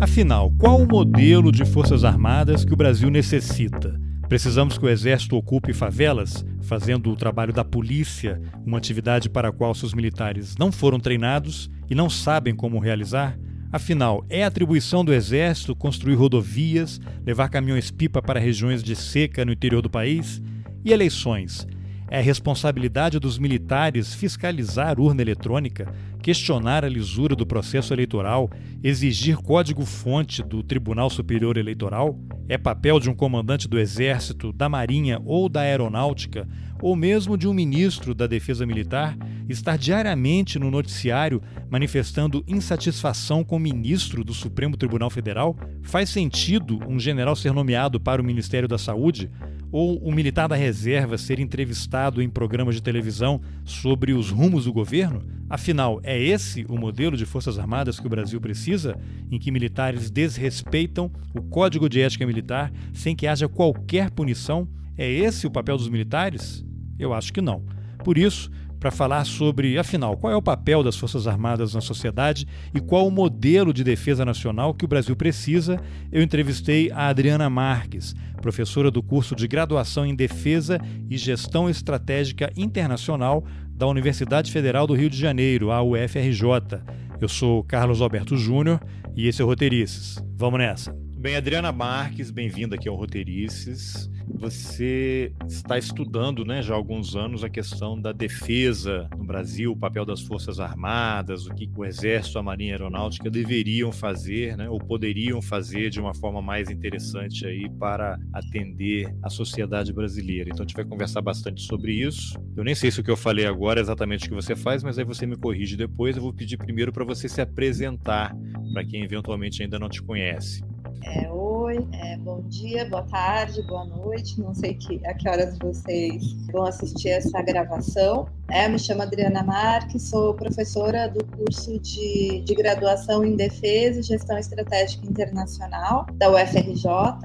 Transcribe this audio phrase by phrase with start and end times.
[0.00, 4.00] Afinal, qual o modelo de Forças Armadas que o Brasil necessita?
[4.30, 9.52] Precisamos que o Exército ocupe favelas, fazendo o trabalho da polícia, uma atividade para a
[9.52, 13.38] qual seus militares não foram treinados e não sabem como realizar?
[13.70, 19.82] Afinal, é atribuição do Exército construir rodovias, levar caminhões-pipa para regiões de seca no interior
[19.82, 20.40] do país?
[20.82, 21.66] E eleições?
[22.08, 28.50] É responsabilidade dos militares fiscalizar urna eletrônica, questionar a lisura do processo eleitoral,
[28.82, 32.18] exigir código-fonte do Tribunal Superior Eleitoral?
[32.48, 36.48] É papel de um comandante do Exército, da Marinha ou da Aeronáutica,
[36.82, 39.16] ou mesmo de um ministro da Defesa Militar,
[39.48, 45.56] estar diariamente no noticiário manifestando insatisfação com o ministro do Supremo Tribunal Federal?
[45.82, 49.30] Faz sentido um general ser nomeado para o Ministério da Saúde?
[49.72, 54.72] Ou um militar da reserva ser entrevistado em programas de televisão sobre os rumos do
[54.72, 55.22] governo?
[55.48, 58.98] Afinal, é esse o modelo de Forças Armadas que o Brasil precisa,
[59.30, 64.68] em que militares desrespeitam o Código de Ética Militar sem que haja qualquer punição?
[64.96, 66.64] É esse o papel dos militares?
[66.98, 67.64] Eu acho que não.
[68.04, 72.48] Por isso, para falar sobre, afinal, qual é o papel das Forças Armadas na sociedade
[72.74, 75.78] e qual o modelo de defesa nacional que o Brasil precisa,
[76.10, 82.50] eu entrevistei a Adriana Marques, professora do curso de graduação em Defesa e Gestão Estratégica
[82.56, 86.80] Internacional da Universidade Federal do Rio de Janeiro, a UFRJ.
[87.20, 88.80] Eu sou Carlos Alberto Júnior
[89.14, 90.18] e esse é o Roteirices.
[90.34, 90.96] Vamos nessa!
[91.18, 94.08] Bem, Adriana Marques, bem-vinda aqui ao Roteirices.
[94.34, 99.76] Você está estudando né, já há alguns anos a questão da defesa no Brasil, o
[99.76, 104.78] papel das Forças Armadas, o que o Exército, a Marinha Aeronáutica deveriam fazer, né, ou
[104.78, 110.50] poderiam fazer de uma forma mais interessante aí para atender a sociedade brasileira.
[110.50, 112.38] Então a gente vai conversar bastante sobre isso.
[112.56, 114.82] Eu nem sei se o que eu falei agora é exatamente o que você faz,
[114.82, 116.16] mas aí você me corrige depois.
[116.16, 118.34] Eu vou pedir primeiro para você se apresentar
[118.72, 120.62] para quem eventualmente ainda não te conhece.
[121.04, 124.38] É, oi, é, bom dia, boa tarde, boa noite.
[124.40, 128.28] Não sei que, a que horas vocês vão assistir essa gravação.
[128.50, 134.02] É, me chamo Adriana Marques, sou professora do curso de, de graduação em Defesa e
[134.02, 136.84] Gestão Estratégica Internacional da UFRJ,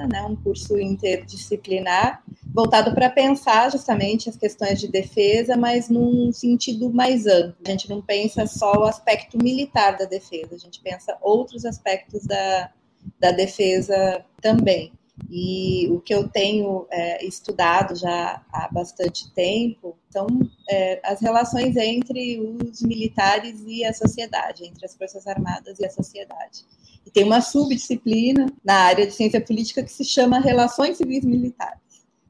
[0.10, 6.90] né, um curso interdisciplinar voltado para pensar justamente as questões de defesa, mas num sentido
[6.90, 7.56] mais amplo.
[7.68, 12.24] A gente não pensa só o aspecto militar da defesa, a gente pensa outros aspectos
[12.26, 12.72] da
[13.20, 14.92] da defesa também.
[15.30, 20.28] E o que eu tenho é, estudado já há bastante tempo são
[20.70, 25.90] é, as relações entre os militares e a sociedade, entre as Forças Armadas e a
[25.90, 26.66] sociedade.
[27.06, 31.85] E tem uma subdisciplina na área de ciência política que se chama Relações Civis Militares.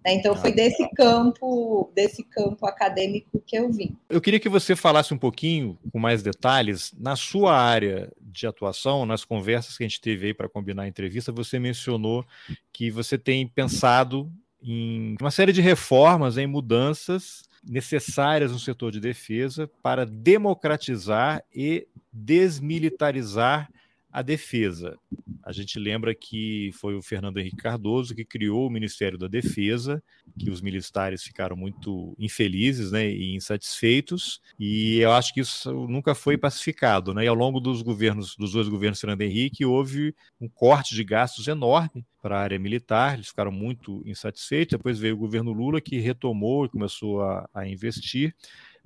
[0.06, 0.14] Né?
[0.14, 3.98] Então foi desse campo, desse campo acadêmico que eu vim.
[4.08, 9.06] Eu queria que você falasse um pouquinho, com mais detalhes, na sua área de atuação,
[9.06, 12.24] nas conversas que a gente teve aí para combinar a entrevista, você mencionou
[12.72, 19.00] que você tem pensado em uma série de reformas, em mudanças necessárias no setor de
[19.00, 23.70] defesa para democratizar e desmilitarizar
[24.16, 24.98] a defesa.
[25.44, 30.02] A gente lembra que foi o Fernando Henrique Cardoso que criou o Ministério da Defesa,
[30.40, 36.16] que os militares ficaram muito infelizes né, e insatisfeitos, e eu acho que isso nunca
[36.16, 37.14] foi pacificado.
[37.14, 37.26] Né?
[37.26, 41.50] E ao longo dos governos, dos dois governos Fernando Henrique, houve um corte de gastos
[41.50, 44.78] enorme para a área militar, eles ficaram muito insatisfeitos.
[44.78, 48.34] Depois veio o governo Lula, que retomou e começou a, a investir,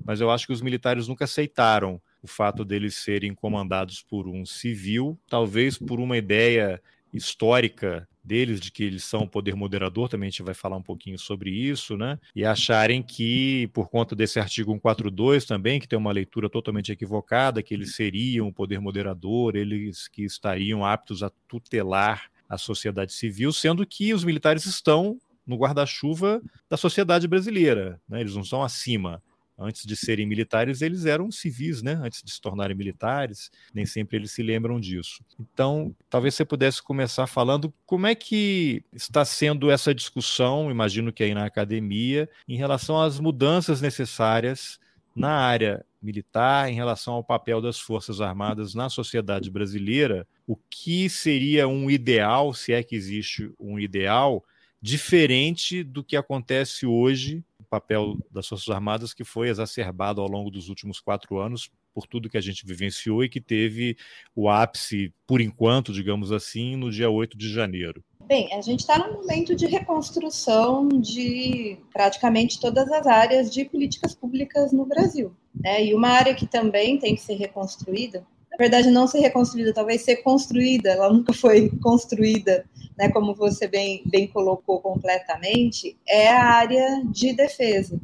[0.04, 4.46] mas eu acho que os militares nunca aceitaram o fato deles serem comandados por um
[4.46, 6.82] civil, talvez por uma ideia
[7.14, 10.84] histórica deles de que eles são o poder moderador, também a gente vai falar um
[10.84, 12.20] pouquinho sobre isso, né?
[12.36, 17.64] E acharem que por conta desse artigo 142 também, que tem uma leitura totalmente equivocada,
[17.64, 23.52] que eles seriam o poder moderador, eles que estariam aptos a tutelar a sociedade civil,
[23.52, 28.22] sendo que os militares estão no guarda-chuva da sociedade brasileira, né?
[28.22, 29.24] Eles não estão acima
[29.60, 32.00] antes de serem militares, eles eram civis, né?
[32.02, 35.24] Antes de se tornarem militares, nem sempre eles se lembram disso.
[35.40, 41.24] Então, talvez você pudesse começar falando como é que está sendo essa discussão, imagino que
[41.24, 44.80] aí na academia, em relação às mudanças necessárias
[45.16, 51.10] na área militar, em relação ao papel das Forças Armadas na sociedade brasileira, o que
[51.10, 54.44] seria um ideal, se é que existe um ideal,
[54.82, 60.70] diferente do que acontece hoje papel das Forças Armadas que foi exacerbado ao longo dos
[60.70, 63.98] últimos quatro anos por tudo que a gente vivenciou e que teve
[64.36, 68.04] o ápice, por enquanto, digamos assim, no dia 8 de janeiro.
[68.26, 74.14] Bem, a gente está num momento de reconstrução de praticamente todas as áreas de políticas
[74.14, 75.36] públicas no Brasil.
[75.54, 75.86] Né?
[75.86, 80.02] E uma área que também tem que ser reconstruída, na verdade, não ser reconstruída, talvez
[80.02, 82.66] ser construída, ela nunca foi construída,
[83.00, 87.98] né, como você bem, bem colocou completamente, é a área de defesa.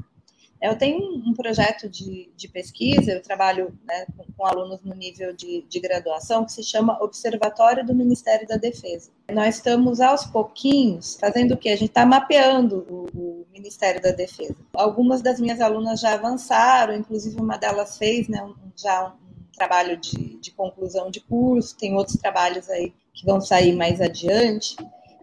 [0.62, 5.36] Eu tenho um projeto de, de pesquisa, eu trabalho né, com, com, alunos no nível
[5.36, 9.12] de, de, graduação, que se chama Observatório do Ministério da Defesa.
[9.30, 11.70] Nós estamos, aos pouquinhos, fazendo o quê?
[11.70, 14.56] A gente está mapeando o, o, Ministério da Defesa.
[14.74, 19.98] Algumas das minhas alunas já avançaram, inclusive uma delas fez né, um, já um trabalho
[19.98, 24.76] de, de conclusão de curso, tem outros trabalhos aí que vão sair mais adiante.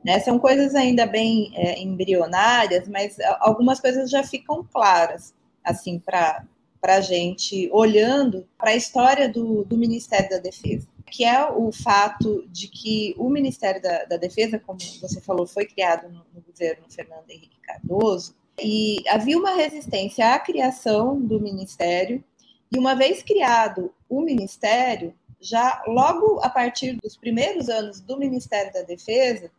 [0.02, 0.18] Né?
[0.18, 6.44] São coisas ainda bem é, embrionárias, mas algumas coisas já ficam claras, assim, para
[6.82, 12.44] a gente, olhando para a história do, do, Ministério da Defesa, que é o fato
[12.48, 16.84] de que o Ministério da, da Defesa, como você falou, foi criado no, no governo
[16.88, 22.24] Fernando Henrique Cardoso, e havia uma resistência à criação do Ministério,
[22.72, 28.72] e uma vez criado o Ministério, já logo a partir dos primeiros anos do Ministério
[28.72, 29.50] da Defesa,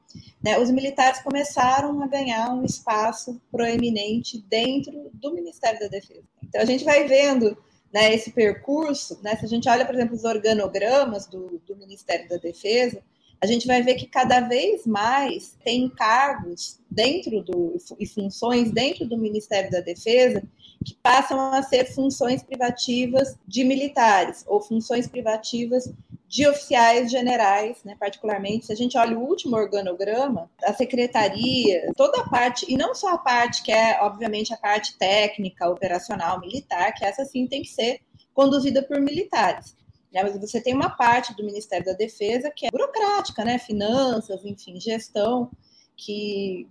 [0.42, 6.24] né, os militares começaram a ganhar um espaço proeminente dentro do Ministério da Defesa.
[6.44, 7.58] Então a gente vai vendo
[7.94, 12.28] né, esse percurso, né, se a gente olha, por exemplo, os organogramas do, do Ministério
[12.30, 13.04] da Defesa,
[13.44, 19.06] a gente vai ver que cada vez mais tem cargos dentro do e funções dentro
[19.06, 20.42] do Ministério da Defesa
[20.86, 25.92] que passam a ser funções privativas de militares ou funções privativas
[26.26, 28.68] de oficiais generais, né, particularmente.
[28.68, 33.10] Se a gente olha o último organograma, a secretaria, toda a parte, e não só
[33.10, 37.70] a parte que é, obviamente, a parte técnica, operacional, militar, que essa sim tem que
[37.70, 38.00] ser
[38.34, 39.76] conduzida por militares.
[40.14, 44.46] Né, mas você tem uma parte do Ministério da Defesa que é burocrática, né, finanças,
[44.46, 45.50] enfim, gestão,
[45.98, 46.68] que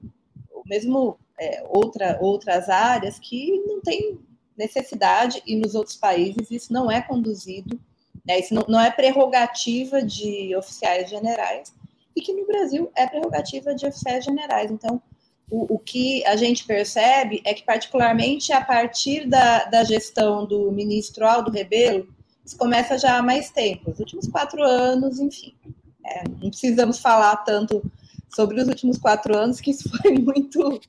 [0.65, 4.21] mesmo é, outra, outras áreas que não tem
[4.57, 7.81] necessidade, e nos outros países isso não é conduzido,
[8.25, 11.75] né, isso não, não é prerrogativa de oficiais generais,
[12.15, 14.71] e que no Brasil é prerrogativa de oficiais generais.
[14.71, 15.03] Então,
[15.51, 20.71] o, o, que a gente percebe é que, particularmente a partir da, da gestão do
[20.71, 22.07] ministro Aldo Rebelo,
[22.45, 25.55] isso começa já há mais tempo, os últimos quatro anos, enfim.
[26.05, 27.83] É, não precisamos falar tanto
[28.35, 30.81] sobre os últimos quatro anos, que isso foi muito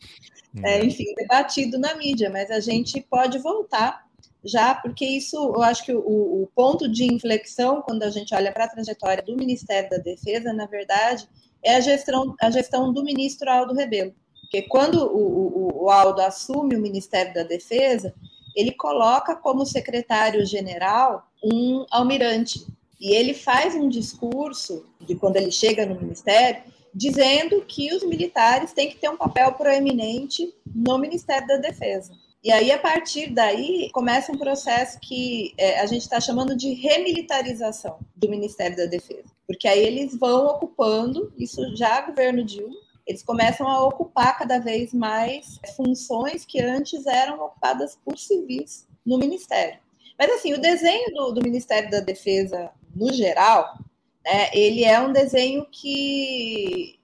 [0.64, 0.86] é, uhum.
[0.86, 4.04] enfim, debatido na mídia, mas a gente pode voltar
[4.44, 6.00] já, porque isso, eu acho que o,
[6.44, 10.52] o ponto de inflexão, quando a gente olha para a trajetória do Ministério da Defesa,
[10.52, 11.28] na verdade,
[11.64, 14.14] é a gestão, a gestão do ministro Aldo Rebelo.
[14.42, 18.14] Porque quando o, o, o Aldo assume o Ministério da Defesa,
[18.56, 22.66] ele coloca como secretário-geral um almirante.
[23.00, 26.64] E ele faz um discurso de quando ele chega no ministério,
[26.94, 32.14] dizendo que os militares têm que ter um papel proeminente no Ministério da Defesa.
[32.44, 36.74] E aí, a partir daí, começa um processo que é, a gente está chamando de
[36.74, 39.32] remilitarização do Ministério da Defesa.
[39.48, 44.94] Porque aí eles vão ocupando, isso já governo Dilma, eles começam a ocupar cada vez
[44.94, 49.80] mais funções que antes eram ocupadas por civis no Ministério.
[50.18, 53.78] Mas, assim, o desenho do, do Ministério da Defesa, no geral,
[54.24, 57.00] né, ele é um desenho que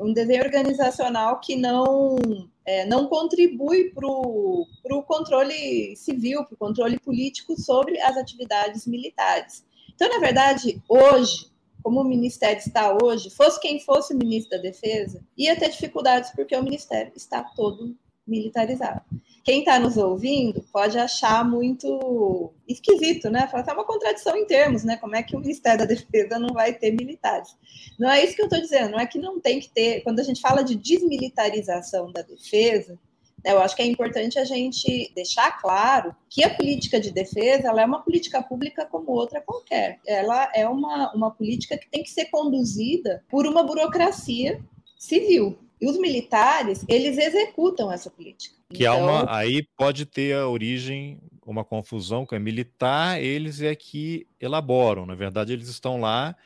[0.00, 2.16] um desenho organizacional que não
[2.64, 9.64] é, não contribui para o controle civil, para o controle político sobre as atividades militares.
[9.94, 11.50] Então, na verdade, hoje,
[11.82, 16.30] como o Ministério está hoje, fosse quem fosse o ministro da Defesa, ia ter dificuldades
[16.30, 17.96] porque o Ministério está todo
[18.26, 19.02] militarizado
[19.42, 23.46] quem está nos ouvindo pode achar muito esquisito, né?
[23.48, 24.96] Falar é uma contradição em termos, né?
[24.96, 27.56] Como é que o Ministério da Defesa não vai ter militares?
[27.98, 30.02] Não é isso que eu estou dizendo, não é que não tem que ter.
[30.02, 32.98] Quando a gente fala de desmilitarização da defesa,
[33.44, 37.82] eu acho que é importante a gente deixar claro que a política de defesa ela
[37.82, 39.98] é uma política pública como outra qualquer.
[40.06, 44.60] Ela é uma, uma política que tem que ser conduzida por uma burocracia
[44.98, 45.58] civil.
[45.80, 48.54] E os militares, eles executam essa política.
[48.68, 49.02] Que então...
[49.02, 55.06] uma, aí pode ter a origem, uma confusão, que é militar, eles é que elaboram.
[55.06, 56.36] Na verdade, eles estão lá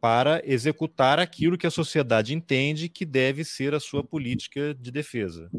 [0.00, 5.50] para executar aquilo que a sociedade entende que deve ser a sua política de defesa.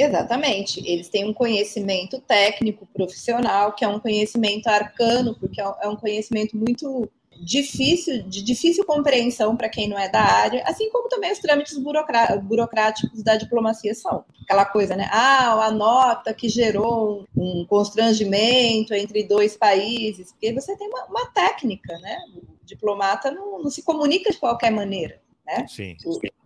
[0.00, 0.82] Exatamente.
[0.86, 5.96] Eles têm um conhecimento técnico, profissional, que é um conhecimento arcano, porque é um é
[5.96, 7.10] conhecimento muito
[7.42, 11.78] difícil, de difícil compreensão para quem não é da área, assim como também os trâmites
[11.78, 14.24] burocráticos da diplomacia são.
[14.42, 15.08] Aquela coisa, né?
[15.10, 21.26] Ah, a nota que gerou um constrangimento entre dois países, porque você tem uma, uma
[21.26, 22.18] técnica, né?
[22.34, 25.66] O diplomata não, não, se comunica de qualquer maneira, né?
[25.68, 25.96] Sim.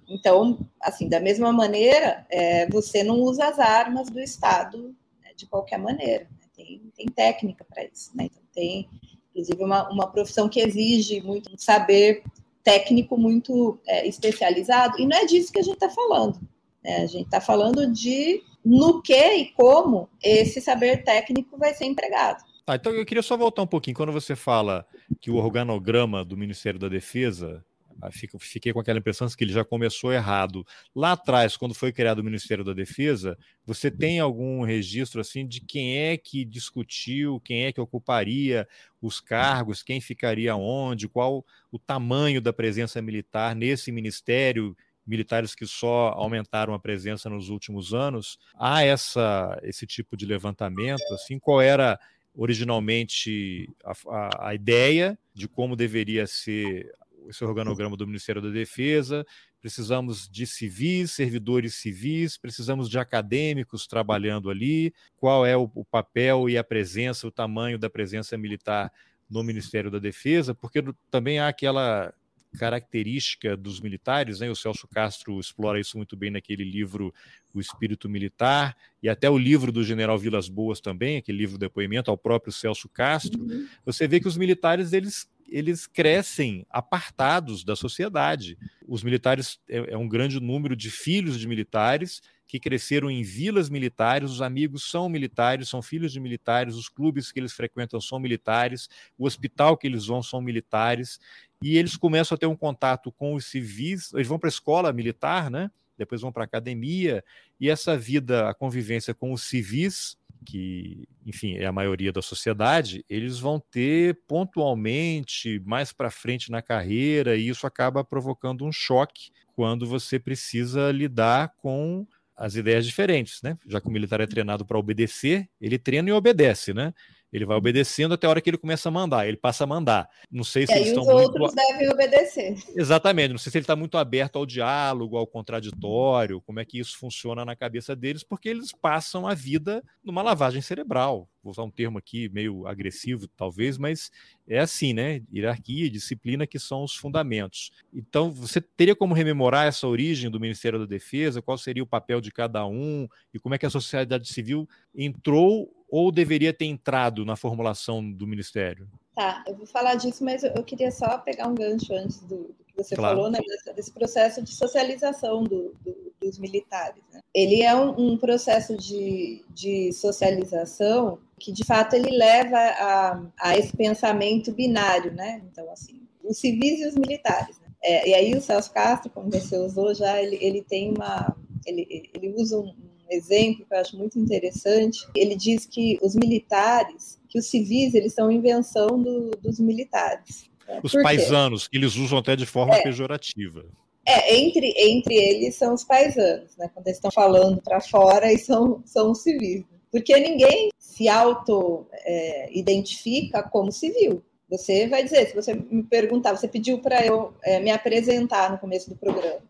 [0.08, 5.46] Então, assim, da mesma maneira, é, você não usa as armas do Estado né, de
[5.46, 6.24] qualquer maneira.
[6.24, 6.46] Né?
[6.54, 8.24] Tem, tem técnica para isso, né?
[8.24, 8.88] Então, tem
[9.30, 12.22] inclusive uma, uma profissão que exige muito saber
[12.62, 16.40] técnico muito é, especializado, e não é disso que a gente está falando.
[16.82, 17.02] Né?
[17.02, 22.42] A gente está falando de no que e como esse saber técnico vai ser empregado.
[22.66, 23.94] Ah, então eu queria só voltar um pouquinho.
[23.94, 24.86] Quando você fala
[25.20, 27.62] que o organograma do Ministério da Defesa
[28.06, 30.66] ah, fiquei com aquela impressão que ele já começou errado.
[30.94, 35.60] Lá atrás, quando foi criado o Ministério da Defesa, você tem algum registro assim de
[35.60, 38.68] quem é que discutiu, quem é que ocuparia
[39.00, 44.76] os cargos, quem ficaria onde, qual o tamanho da presença militar nesse ministério?
[45.06, 48.38] Militares que só aumentaram a presença nos últimos anos.
[48.54, 51.02] Há essa, esse tipo de levantamento?
[51.12, 51.98] Assim, qual era
[52.36, 56.92] originalmente a, a, a, ideia de como deveria ser
[57.28, 59.24] esse organograma do Ministério da Defesa,
[59.60, 66.48] precisamos de civis, servidores civis, precisamos de acadêmicos trabalhando ali, qual é o, o papel
[66.48, 68.92] e a presença, o tamanho da presença militar
[69.28, 72.12] no Ministério da Defesa, porque também há aquela
[72.58, 74.50] característica dos militares, né?
[74.50, 77.12] O Celso Castro explora isso muito bem naquele livro
[77.52, 81.60] O Espírito Militar e até o livro do General Vilas Boas também, aquele livro de
[81.60, 83.42] depoimento ao próprio Celso Castro.
[83.42, 83.66] Uhum.
[83.84, 88.58] Você vê que os militares eles eles crescem apartados da sociedade.
[88.88, 93.68] Os militares é, é, um grande número de filhos de militares que cresceram em vilas
[93.70, 98.18] militares, os amigos são militares, são filhos de militares, os clubes que eles frequentam são
[98.18, 101.18] militares, o hospital que eles vão são militares,
[101.62, 104.92] e eles começam a ter um contato com os civis, eles vão para a escola
[104.92, 105.70] militar, né?
[105.96, 107.24] Depois vão para a academia,
[107.58, 113.04] e essa vida, a convivência com os civis, que, enfim, é a maioria da sociedade,
[113.08, 119.30] eles vão ter pontualmente, mais para frente na carreira, e isso acaba provocando um choque
[119.54, 123.56] quando você precisa lidar com as ideias diferentes, né?
[123.66, 126.92] Já que o militar é treinado para obedecer, ele treina e obedece, né?
[127.34, 130.08] Ele vai obedecendo até a hora que ele começa a mandar, ele passa a mandar.
[130.30, 131.02] Não sei se e eles estão.
[131.02, 131.56] Os outros muito...
[131.56, 132.56] devem obedecer.
[132.76, 136.78] Exatamente, não sei se ele está muito aberto ao diálogo, ao contraditório, como é que
[136.78, 141.28] isso funciona na cabeça deles, porque eles passam a vida numa lavagem cerebral.
[141.42, 144.10] Vou usar um termo aqui meio agressivo, talvez, mas
[144.48, 145.20] é assim, né?
[145.30, 147.70] Hierarquia, disciplina que são os fundamentos.
[147.92, 151.42] Então, você teria como rememorar essa origem do Ministério da Defesa?
[151.42, 153.06] Qual seria o papel de cada um?
[153.34, 158.26] E como é que a sociedade civil entrou ou deveria ter entrado na formulação do
[158.26, 158.88] Ministério?
[159.14, 162.64] Tá, eu vou falar disso, mas eu queria só pegar um gancho antes do, do
[162.66, 163.16] que você claro.
[163.16, 163.38] falou, né,
[163.76, 167.00] desse processo de socialização do, do, dos militares.
[167.12, 167.20] Né?
[167.32, 173.56] Ele é um, um processo de, de, socialização que, de fato, ele leva a, a,
[173.56, 175.42] esse pensamento binário, né?
[175.48, 177.56] Então, assim, os civis e os militares.
[177.60, 177.68] Né?
[177.80, 181.36] É, e aí o Celso Castro, como você usou já, ele, ele tem uma...
[181.64, 182.74] Ele, ele usa um
[183.10, 185.06] exemplo que eu acho muito interessante.
[185.14, 190.48] Ele diz que os militares, que os civis, eles são invenção do, dos militares.
[190.66, 190.80] Né?
[190.82, 193.66] Os paisanos, que eles usam até de forma é, pejorativa.
[194.06, 196.70] É, entre, entre eles são os paisanos, né?
[196.72, 199.64] Quando eles estão falando para fora e são, são os civis.
[199.90, 204.22] Porque ninguém se auto-identifica é, como civil.
[204.50, 208.58] Você vai dizer, se você me perguntar, você pediu para eu é, me apresentar no
[208.58, 209.40] começo do programa.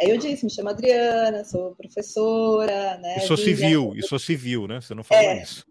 [0.00, 3.18] Aí eu disse, me chamo Adriana, sou professora, né?
[3.18, 4.80] E sou civil, e sou civil, né?
[4.80, 5.42] Você não falou é.
[5.42, 5.66] isso.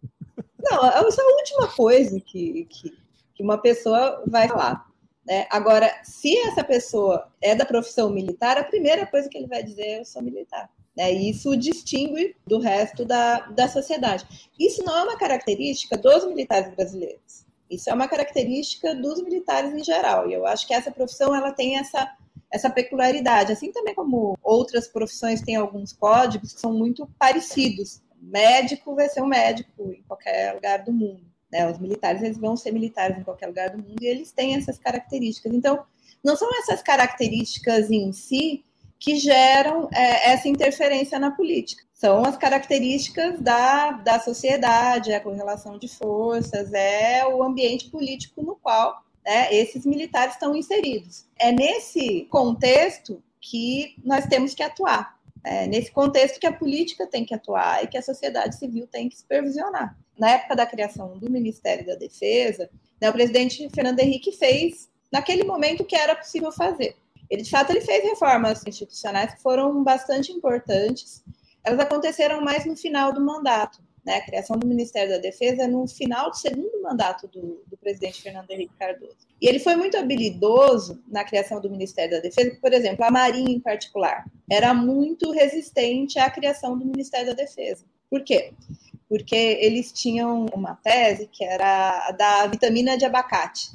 [0.61, 2.93] Não, essa é a última coisa que, que,
[3.33, 4.85] que uma pessoa vai falar.
[5.25, 5.47] Né?
[5.49, 9.83] Agora, se essa pessoa é da profissão militar, a primeira coisa que ele vai dizer
[9.83, 10.69] é eu sou militar.
[10.95, 11.13] Né?
[11.13, 14.27] E isso o distingue do resto da, da sociedade.
[14.59, 17.45] Isso não é uma característica dos militares brasileiros.
[17.69, 20.29] Isso é uma característica dos militares em geral.
[20.29, 22.11] E eu acho que essa profissão ela tem essa
[22.51, 28.01] essa peculiaridade, assim também como outras profissões têm alguns códigos que são muito parecidos.
[28.21, 31.23] Médico vai ser um médico em qualquer lugar do mundo.
[31.51, 31.69] Né?
[31.69, 34.77] Os militares eles vão ser militares em qualquer lugar do mundo e eles têm essas
[34.77, 35.53] características.
[35.53, 35.83] Então,
[36.23, 38.63] não são essas características em si
[38.99, 41.83] que geram é, essa interferência na política.
[41.93, 48.41] São as características da, da sociedade, é a correlação de forças, é o ambiente político
[48.41, 51.23] no qual né, esses militares estão inseridos.
[51.37, 55.19] É nesse contexto que nós temos que atuar.
[55.43, 59.07] É nesse contexto que a política tem que atuar e que a sociedade civil tem
[59.07, 59.95] que supervisionar.
[60.17, 65.43] Na época da criação do Ministério da Defesa, né, o presidente Fernando Henrique fez, naquele
[65.43, 66.95] momento, o que era possível fazer.
[67.29, 71.23] Ele, de fato, ele fez reformas institucionais que foram bastante importantes.
[71.63, 75.87] Elas aconteceram mais no final do mandato né, a criação do Ministério da Defesa no
[75.87, 79.17] final do segundo mandato do, do, presidente Fernando Henrique Cardoso.
[79.41, 83.51] E ele foi muito habilidoso na criação do Ministério da Defesa, por exemplo, a Marinha
[83.51, 87.85] em particular era muito resistente à criação do Ministério da Defesa.
[88.09, 88.51] Por quê?
[89.09, 93.71] porque eles tinham uma tese que era da vitamina de abacate.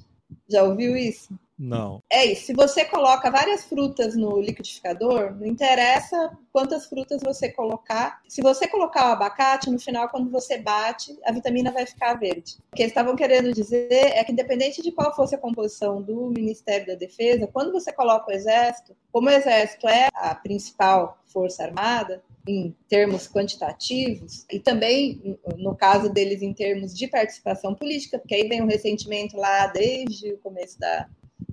[0.49, 1.37] Já ouviu isso?
[1.59, 2.03] Não.
[2.11, 2.47] É isso.
[2.47, 8.21] Se você coloca várias frutas no liquidificador, não interessa quantas frutas você colocar.
[8.29, 12.57] Se você colocar o abacate, no final, quando você bate, a vitamina vai ficar verde.
[12.73, 16.29] O que eles estavam querendo dizer é que, independente de qual fosse a composição do
[16.31, 21.65] Ministério da Defesa, quando você coloca o Exército, como o Exército é a principal força
[21.65, 28.35] armada, em termos quantitativos, e também, no caso deles, em termos de participação política, porque
[28.35, 31.09] aí vem o ressentimento lá desde o começo da,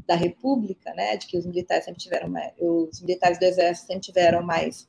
[0.08, 4.02] da República, né, de que os militares sempre tiveram mais, os militares do Exército sempre
[4.02, 4.88] tiveram mais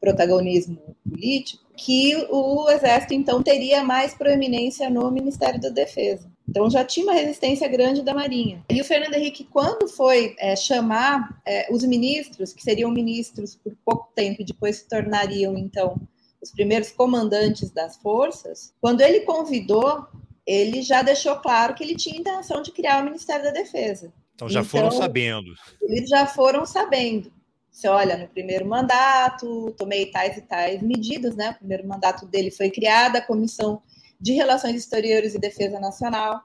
[0.00, 6.30] protagonismo político, que o Exército então teria mais proeminência no Ministério da Defesa.
[6.48, 8.64] Então já tinha uma resistência grande da Marinha.
[8.68, 13.74] E o Fernando Henrique, quando foi é, chamar é, os ministros, que seriam ministros por
[13.84, 15.96] pouco tempo e depois se tornariam então
[16.42, 20.04] os primeiros comandantes das forças, quando ele convidou,
[20.44, 24.12] ele já deixou claro que ele tinha intenção de criar o Ministério da Defesa.
[24.34, 25.54] Então já então, foram sabendo.
[25.82, 27.32] Eles já foram sabendo.
[27.70, 31.50] Você olha, no primeiro mandato, tomei tais e tais medidas, né?
[31.50, 33.82] O primeiro mandato dele foi criada a Comissão
[34.20, 36.42] de Relações Exteriores e Defesa Nacional,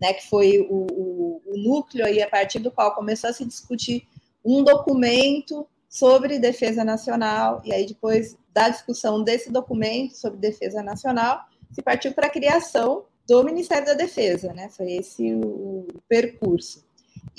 [0.00, 0.12] né?
[0.12, 4.06] Que foi o, o, o núcleo aí a partir do qual começou a se discutir
[4.44, 11.44] um documento sobre defesa nacional, e aí depois da discussão desse documento sobre defesa nacional,
[11.72, 14.68] se partiu para a criação do Ministério da Defesa, né?
[14.70, 16.84] Foi esse o, o percurso.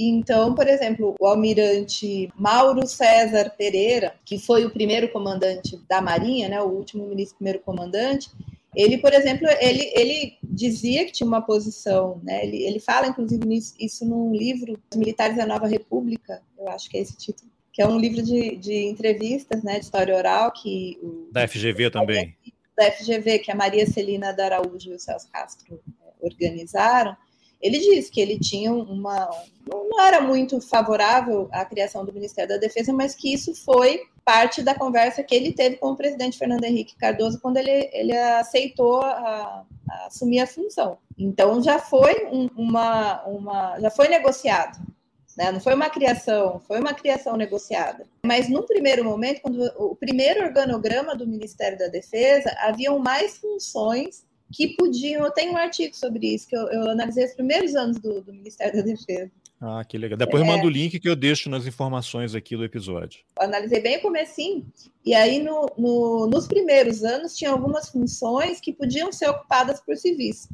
[0.02, 6.48] Então, por exemplo, o almirante Mauro César Pereira, que foi o primeiro comandante da Marinha,
[6.48, 8.32] né, o último ministro primeiro comandante,
[8.74, 13.46] ele, por exemplo, ele, ele dizia que tinha uma posição, né, ele, ele fala, inclusive,
[13.46, 17.52] nisso, isso num livro, Os Militares da Nova República, eu acho que é esse título,
[17.74, 20.98] que é um livro de, de entrevistas, né, de história oral, que...
[21.04, 22.38] O, da FGV também.
[22.78, 27.18] Da FGV, que a Maria Celina da Araújo e o Celso Castro é, organizaram,
[27.62, 29.30] ele diz que ele tinha uma.
[29.68, 34.62] não era muito favorável à criação do Ministério da Defesa, mas que isso foi parte
[34.62, 39.02] da conversa que ele teve com o presidente Fernando Henrique Cardoso quando ele, ele aceitou
[39.02, 40.98] a, a assumir a função.
[41.18, 43.80] Então já foi um, uma, uma.
[43.80, 44.80] já foi negociado.
[45.38, 45.52] Né?
[45.52, 48.06] Não foi uma criação, foi uma criação negociada.
[48.26, 54.26] Mas num primeiro momento, quando o primeiro organograma do Ministério da Defesa, haviam mais funções
[54.52, 55.24] que podiam.
[55.24, 58.34] Eu tenho um artigo sobre isso, que eu, eu analisei os primeiros anos do, do,
[58.34, 59.32] Ministério da Defesa.
[59.62, 60.18] Ah, que legal.
[60.18, 63.22] Depois é, eu mando o link que eu deixo nas informações aqui do episódio.
[63.38, 64.66] Analisei bem o comecinho,
[65.06, 69.98] e aí no, no, nos primeiros anos tinha algumas funções que podiam ser ocupadas por
[69.98, 70.48] civis.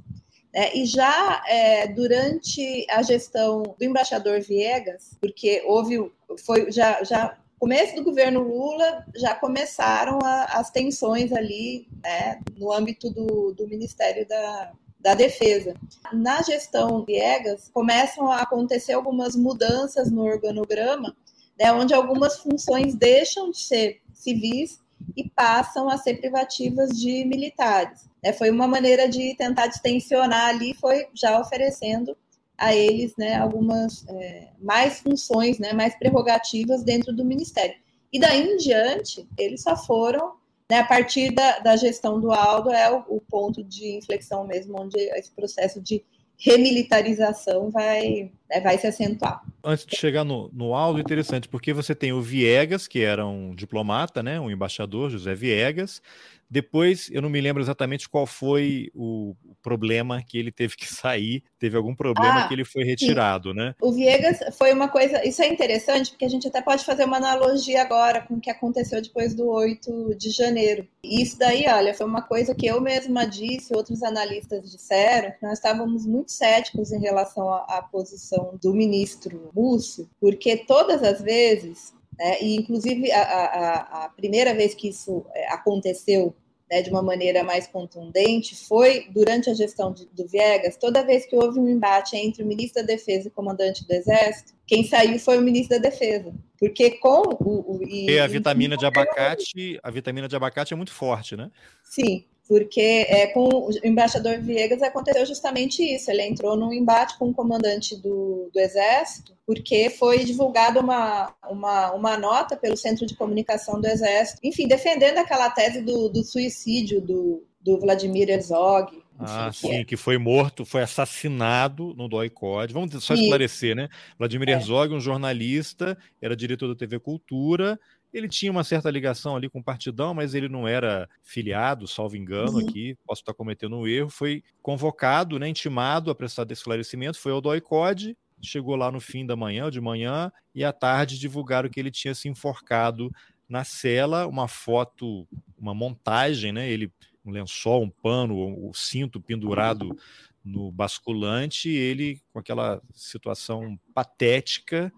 [0.51, 0.73] Né?
[0.73, 6.11] E já é, durante a gestão do embaixador Viegas, porque houve,
[6.43, 12.71] foi, já, já começo do governo Lula já começaram a, as tensões ali né, no
[12.71, 15.75] âmbito do, do Ministério da, da Defesa.
[16.11, 21.15] Na gestão Viegas, começam a acontecer algumas mudanças no organograma,
[21.59, 24.79] né, onde algumas funções deixam de ser civis
[25.15, 28.09] e passam a ser privativas de militares.
[28.23, 32.17] É, foi uma maneira de tentar distensionar ali, foi já oferecendo
[32.57, 37.75] a eles né, algumas é, mais funções, né, mais prerrogativas dentro do Ministério.
[38.11, 40.35] E daí em diante, eles só foram,
[40.69, 44.79] né, a partir da, da gestão do Aldo, é o, o, ponto de inflexão mesmo,
[44.79, 46.03] onde esse processo de
[46.37, 49.41] remilitarização vai, né, vai se acentuar.
[49.63, 53.53] Antes de chegar no, no Aldo, interessante, porque você tem o Viegas, que era um
[53.53, 56.01] diplomata, né, um embaixador, José Viegas,
[56.49, 61.43] depois, eu não me lembro exatamente qual foi o problema que ele teve que sair,
[61.57, 63.55] teve algum problema ah, que ele foi retirado, sim.
[63.55, 63.75] né?
[63.81, 67.17] O Viegas foi uma coisa, isso é interessante, porque a gente até pode fazer uma
[67.17, 70.87] analogia agora com o que aconteceu depois do 8 de janeiro.
[71.03, 75.43] E isso daí, olha, foi uma coisa que eu mesma disse, outros analistas disseram, que
[75.43, 81.21] nós estávamos muito céticos em relação à, à posição do ministro Múcio, porque todas as
[81.21, 82.41] vezes né?
[82.41, 86.35] E, inclusive, a, a, a, primeira vez que isso é, aconteceu
[86.69, 90.77] né, de uma maneira mais contundente foi durante a gestão de, do Viegas.
[90.77, 93.91] Toda vez que houve um embate entre o ministro da Defesa e o comandante do
[93.93, 96.33] Exército, quem saiu foi o ministro da Defesa.
[96.59, 97.77] Porque com o.
[97.77, 101.51] o e, a vitamina de abacate, a vitamina de abacate é muito forte, né?
[101.83, 106.11] Sim porque é, com o embaixador Viegas aconteceu justamente isso.
[106.11, 111.91] Ele entrou num embate com o comandante do, do Exército, porque foi divulgada uma, uma,
[111.93, 117.01] uma nota pelo Centro de Comunicação do Exército, enfim, defendendo aquela tese do, do suicídio
[117.01, 119.03] do, do Vladimir Herzog.
[119.17, 119.97] Ah, sim, que, é.
[119.97, 122.73] foi morto, foi assassinado no DOI-COD.
[122.73, 123.87] Vamos só esclarecer, né?
[124.19, 124.51] Vladimir é.
[124.53, 127.79] Herzog, um jornalista, era diretor da TV Cultura,
[128.15, 132.15] Ele tinha uma certa ligação ali com o partidão, mas ele não era filiado, salvo
[132.15, 132.67] engano uhum.
[132.67, 134.09] aqui, posso estar cometendo um erro.
[134.09, 139.35] Foi convocado, né, intimado a prestar esclarecimento, foi ao DOI-CODE, chegou lá no fim da
[139.35, 143.11] manhã ou de manhã, e à tarde divulgaram que ele tinha se enforcado
[143.49, 146.69] na cela, uma foto, uma montagem, né?
[146.69, 146.89] Ele
[147.25, 149.97] um lençol, um pano, o um cinto pendurado
[150.43, 154.93] no basculante, ele com aquela situação patética.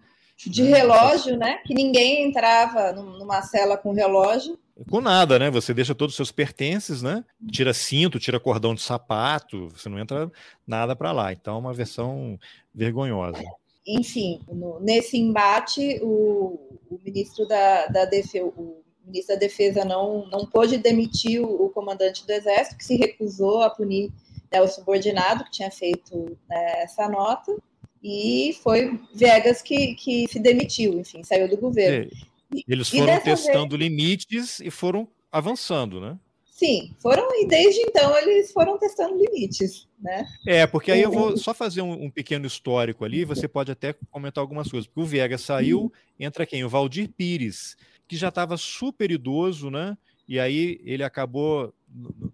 [0.46, 0.78] De né?
[0.78, 1.58] relógio, né?
[1.64, 4.58] Que ninguém entrava numa cela com relógio.
[4.88, 5.50] Com nada, né?
[5.50, 7.24] Você deixa todos os seus pertences, né?
[7.50, 10.30] Tira cinto, tira cordão de sapato, você não entra
[10.64, 11.32] nada para lá.
[11.32, 12.38] Então, é uma versão
[12.72, 13.42] vergonhosa.
[13.84, 20.28] Enfim, no, nesse embate, o, o ministro da, da Defesa, o ministro da Defesa não,
[20.28, 24.12] não pôde demitir o, o comandante do Exército, que se recusou a punir
[24.52, 27.56] né, o subordinado que tinha feito né, essa nota,
[28.02, 32.10] e foi Viegas que, que se demitiu, enfim, saiu do governo.
[32.10, 33.90] É, eles foram testando vez...
[33.90, 36.18] limites e foram avançando, né?
[36.58, 40.26] Sim, foram e desde então eles foram testando limites, né?
[40.44, 43.94] É, porque aí eu vou só fazer um, um pequeno histórico ali, você pode até
[44.10, 46.64] comentar algumas coisas, porque o Viegas saiu, entra quem?
[46.64, 47.76] O Valdir Pires,
[48.08, 49.96] que já estava super idoso, né?
[50.26, 51.72] E aí ele acabou,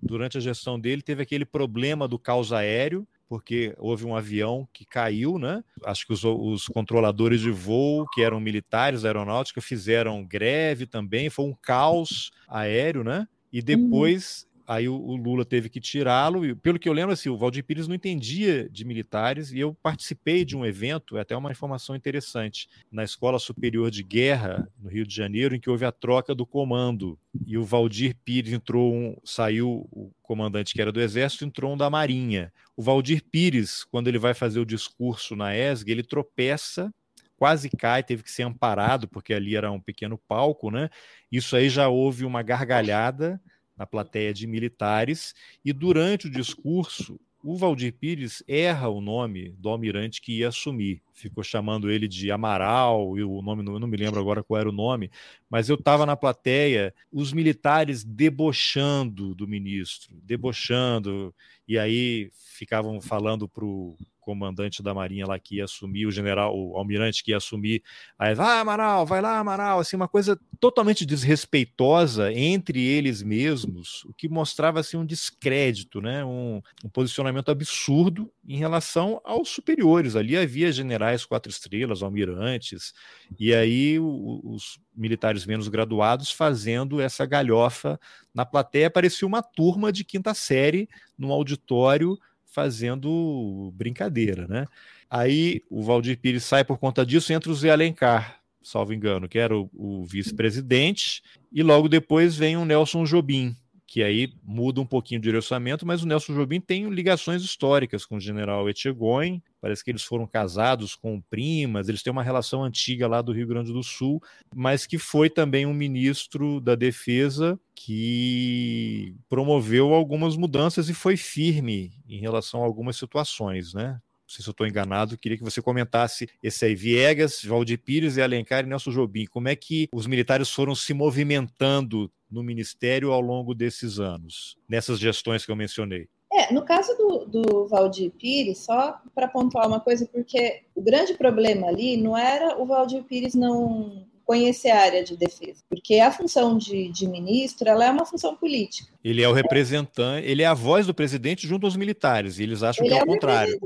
[0.02, 4.84] durante a gestão dele, teve aquele problema do caos aéreo, porque houve um avião que
[4.84, 5.62] caiu, né?
[5.84, 11.30] Acho que os, os, controladores de voo, que eram militares da aeronáutica, fizeram greve também,
[11.30, 13.26] foi um caos aéreo, né?
[13.52, 13.64] E uhum.
[13.64, 16.44] depois Aí o, o Lula teve que tirá-lo.
[16.44, 19.74] E pelo que eu lembro, assim, o Valdir Pires não entendia de militares e eu
[19.74, 24.88] participei de um evento, é até uma informação interessante, na Escola Superior de Guerra, no
[24.88, 27.18] Rio de Janeiro, em que houve a troca do comando.
[27.46, 31.76] E o Valdir Pires entrou, um, saiu o comandante que era do Exército, entrou um
[31.76, 32.52] da Marinha.
[32.76, 36.92] O Valdir Pires, quando ele vai fazer o discurso na ESG, ele tropeça
[37.36, 40.88] quase cai, teve que ser amparado, porque ali era um pequeno palco, né?
[41.30, 43.40] Isso aí já houve uma gargalhada
[43.76, 45.34] na plateia de militares,
[45.64, 51.02] e durante o discurso, o Valdir Pires erra o nome do almirante que ia assumir.
[51.12, 54.72] Ficou chamando ele de Amaral, e o nome, não me lembro agora qual era o
[54.72, 55.10] nome,
[55.50, 61.34] mas eu estava na plateia, os militares debochando do ministro, debochando,
[61.68, 66.56] e aí ficavam falando para o comandante da Marinha lá que ia assumir, o general,
[66.56, 67.82] o almirante que ia assumir,
[68.18, 74.14] aí, vai Amaral, vai lá Amaral, assim, uma coisa totalmente desrespeitosa entre eles mesmos, o
[74.14, 80.36] que mostrava assim um descrédito, né, um, um posicionamento absurdo em relação aos superiores, ali
[80.36, 82.94] havia generais quatro estrelas, almirantes,
[83.38, 88.00] e aí os militares menos graduados fazendo essa galhofa
[88.32, 90.88] na plateia, parecia uma turma de quinta série
[91.18, 92.18] num auditório
[92.54, 94.64] fazendo brincadeira, né?
[95.10, 99.38] Aí o Valdir Pires sai por conta disso, entra o Zé Alencar, salvo engano, que
[99.38, 101.20] era o, o vice-presidente,
[101.52, 106.02] e logo depois vem o Nelson Jobim, que aí muda um pouquinho o direcionamento, mas
[106.02, 110.94] o Nelson Jobim tem ligações históricas com o general Etchegóin, parece que eles foram casados
[110.94, 114.22] com primas, eles têm uma relação antiga lá do Rio Grande do Sul,
[114.54, 121.92] mas que foi também um ministro da Defesa que promoveu algumas mudanças e foi firme
[122.08, 124.00] em relação a algumas situações, né?
[124.26, 128.16] Não sei se eu estou enganado, queria que você comentasse esse aí, Viegas, Valdir Pires
[128.16, 129.26] e Alencar e Nelson Jobim.
[129.26, 134.98] Como é que os militares foram se movimentando no Ministério ao longo desses anos, nessas
[134.98, 136.08] gestões que eu mencionei?
[136.32, 141.14] É, no caso do, do Valdir Pires, só para pontuar uma coisa, porque o grande
[141.14, 146.10] problema ali não era o Valdir Pires não conhecer a área de defesa, porque a
[146.10, 148.90] função de, de, ministro ela é uma função política.
[149.04, 152.62] Ele é o representante, ele é a voz do presidente junto aos militares, e eles
[152.62, 153.60] acham ele que é, é o contrário.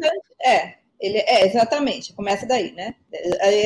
[0.45, 2.95] É, ele é exatamente, começa daí, né?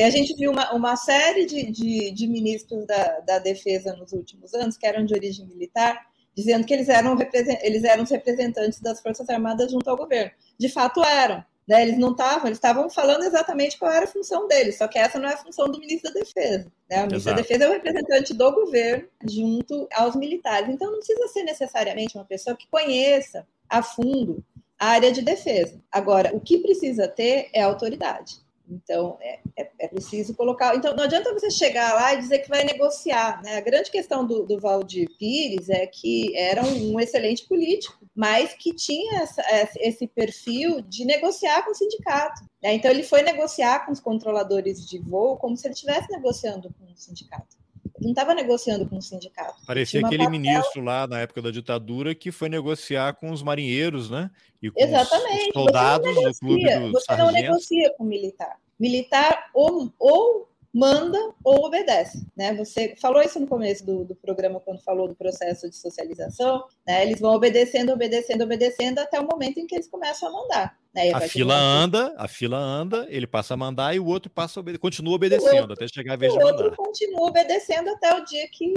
[0.05, 4.53] A gente viu uma, uma série de, de, de ministros da, da defesa nos últimos
[4.53, 7.17] anos que eram de origem militar, dizendo que eles eram,
[7.61, 10.31] eles eram os representantes das Forças Armadas junto ao governo.
[10.59, 11.43] De fato eram.
[11.67, 11.81] Né?
[11.81, 15.17] Eles não estavam, eles estavam falando exatamente qual era a função deles, só que essa
[15.17, 16.71] não é a função do ministro da Defesa.
[16.89, 16.97] Né?
[16.97, 17.35] O ministro Exato.
[17.35, 20.69] da Defesa é o representante do governo junto aos militares.
[20.69, 24.43] Então não precisa ser necessariamente uma pessoa que conheça a fundo
[24.83, 25.81] a área de defesa.
[25.89, 28.43] Agora, o que precisa ter é autoridade.
[28.69, 30.75] Então, é, é, é, preciso colocar.
[30.75, 33.41] Então, não adianta você chegar lá e dizer que vai negociar.
[33.43, 33.55] Né?
[33.55, 38.53] A grande questão do, do Valdir Pires é que era um, um excelente político, mas
[38.53, 39.41] que tinha essa,
[39.77, 42.41] esse perfil de negociar com o sindicato.
[42.61, 42.73] Né?
[42.73, 46.91] Então, ele foi negociar com os controladores de voo como se ele estivesse negociando com
[46.91, 47.62] o sindicato
[48.03, 49.55] não estava negociando com o sindicato.
[49.65, 50.39] Parecia aquele papel...
[50.39, 54.29] ministro lá na época da ditadura que foi negociar com os marinheiros, né?
[54.61, 55.47] E com Exatamente.
[55.47, 58.57] Os soldados do clube do Você não negocia com militar.
[58.79, 62.53] Militar ou, ou manda ou obedece, né?
[62.55, 67.03] Você falou isso no começo do, do programa quando falou do processo de socialização, né?
[67.05, 70.82] Eles vão obedecendo, obedecendo, obedecendo até o momento em que eles começam a mandar.
[70.93, 71.11] Né?
[71.11, 74.77] A fila anda, a fila anda, ele passa a mandar e o outro passa obede
[74.77, 76.51] continua obedecendo outro, até chegar a vez de mandar.
[76.51, 78.73] O outro continua obedecendo até o dia que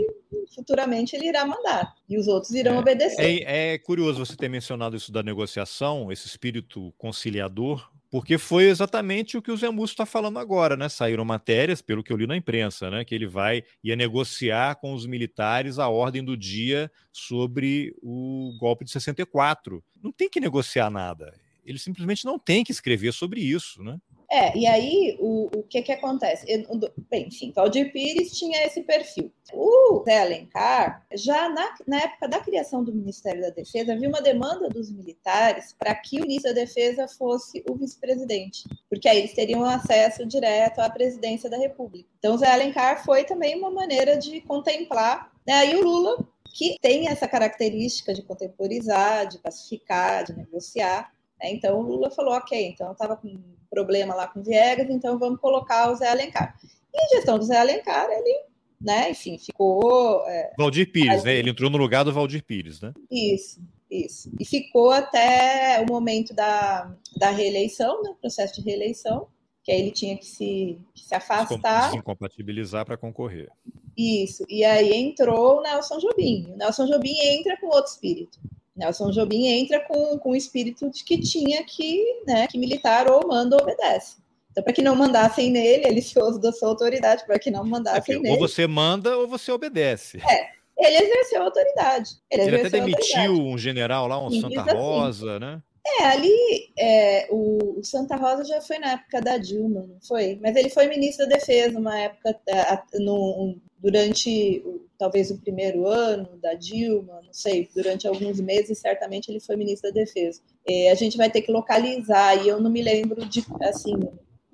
[0.55, 3.21] futuramente ele irá mandar e os outros irão é, obedecer.
[3.21, 9.37] É, é curioso você ter mencionado isso da negociação, esse espírito conciliador, porque foi exatamente
[9.37, 10.89] o que o Zé Múcio está falando agora, né?
[10.89, 13.05] Saíram matérias, pelo que eu li na imprensa, né?
[13.05, 18.87] Que ele vai ia negociar com os militares a ordem do dia sobre o golpe
[18.87, 19.85] de 64.
[20.03, 21.35] Não tem que negociar nada
[21.67, 23.99] ele simplesmente não tem que escrever sobre isso, né?
[24.31, 26.45] É, e aí o, o que que acontece?
[26.49, 26.67] Eu,
[27.09, 29.33] bem, enfim, Valdir Pires tinha esse perfil.
[29.53, 34.21] O Zé Alencar, já na, na época da criação do Ministério da Defesa, havia uma
[34.21, 39.33] demanda dos militares para que o ministro da Defesa fosse o vice-presidente, porque aí eles
[39.33, 42.09] teriam acesso direto à presidência da República.
[42.19, 45.33] Então, o Zé Alencar foi também uma maneira de contemplar.
[45.47, 45.55] Né?
[45.55, 51.15] Aí o Lula, que tem essa característica de contemporizar, de pacificar, de negociar?
[51.43, 53.39] Então o Lula falou, ok, então estava com
[53.71, 56.59] problema lá com Viegas, então vamos colocar o Zé Alencar.
[56.93, 58.45] E a gestão do Zé Alencar, ele,
[58.81, 60.27] né, enfim, ficou.
[60.27, 61.35] É, Valdir Pires, né?
[61.35, 62.93] Ele entrou no lugar do Valdir Pires, né?
[63.11, 64.31] Isso, isso.
[64.41, 68.15] E ficou até o momento da, da reeleição, né?
[68.21, 69.29] Processo de reeleição,
[69.63, 71.91] que aí ele tinha que se, que se afastar.
[71.91, 73.51] Se incompatibilizar para concorrer.
[73.97, 74.45] Isso.
[74.49, 76.53] E aí entrou o Nelson Jobim.
[76.53, 78.39] O Nelson Jobim entra com outro espírito.
[78.77, 83.27] Nelson Jobim entra com, com o espírito de que tinha que, né, que militar ou
[83.27, 84.17] manda ou obedece.
[84.51, 87.65] Então, para que não mandassem nele, ele se usa da sua autoridade para que não
[87.65, 88.35] mandassem é, nele.
[88.35, 90.19] Ou você manda ou você obedece.
[90.19, 92.11] É, ele exerceu a autoridade.
[92.31, 94.77] Ele, ele até demitiu um general lá, um Santa assim.
[94.77, 95.63] Rosa, né?
[95.89, 100.39] É, ali é, o, Santa Rosa já foi na época da Dilma, não foi?
[100.43, 104.65] Mas ele foi ministro da Defesa uma época, é, no, durante
[104.99, 109.93] talvez o primeiro ano da Dilma, não sei, durante alguns meses, certamente ele foi ministro
[109.93, 110.41] da Defesa.
[110.67, 113.95] É, a gente vai ter que localizar, e eu não me lembro de, assim,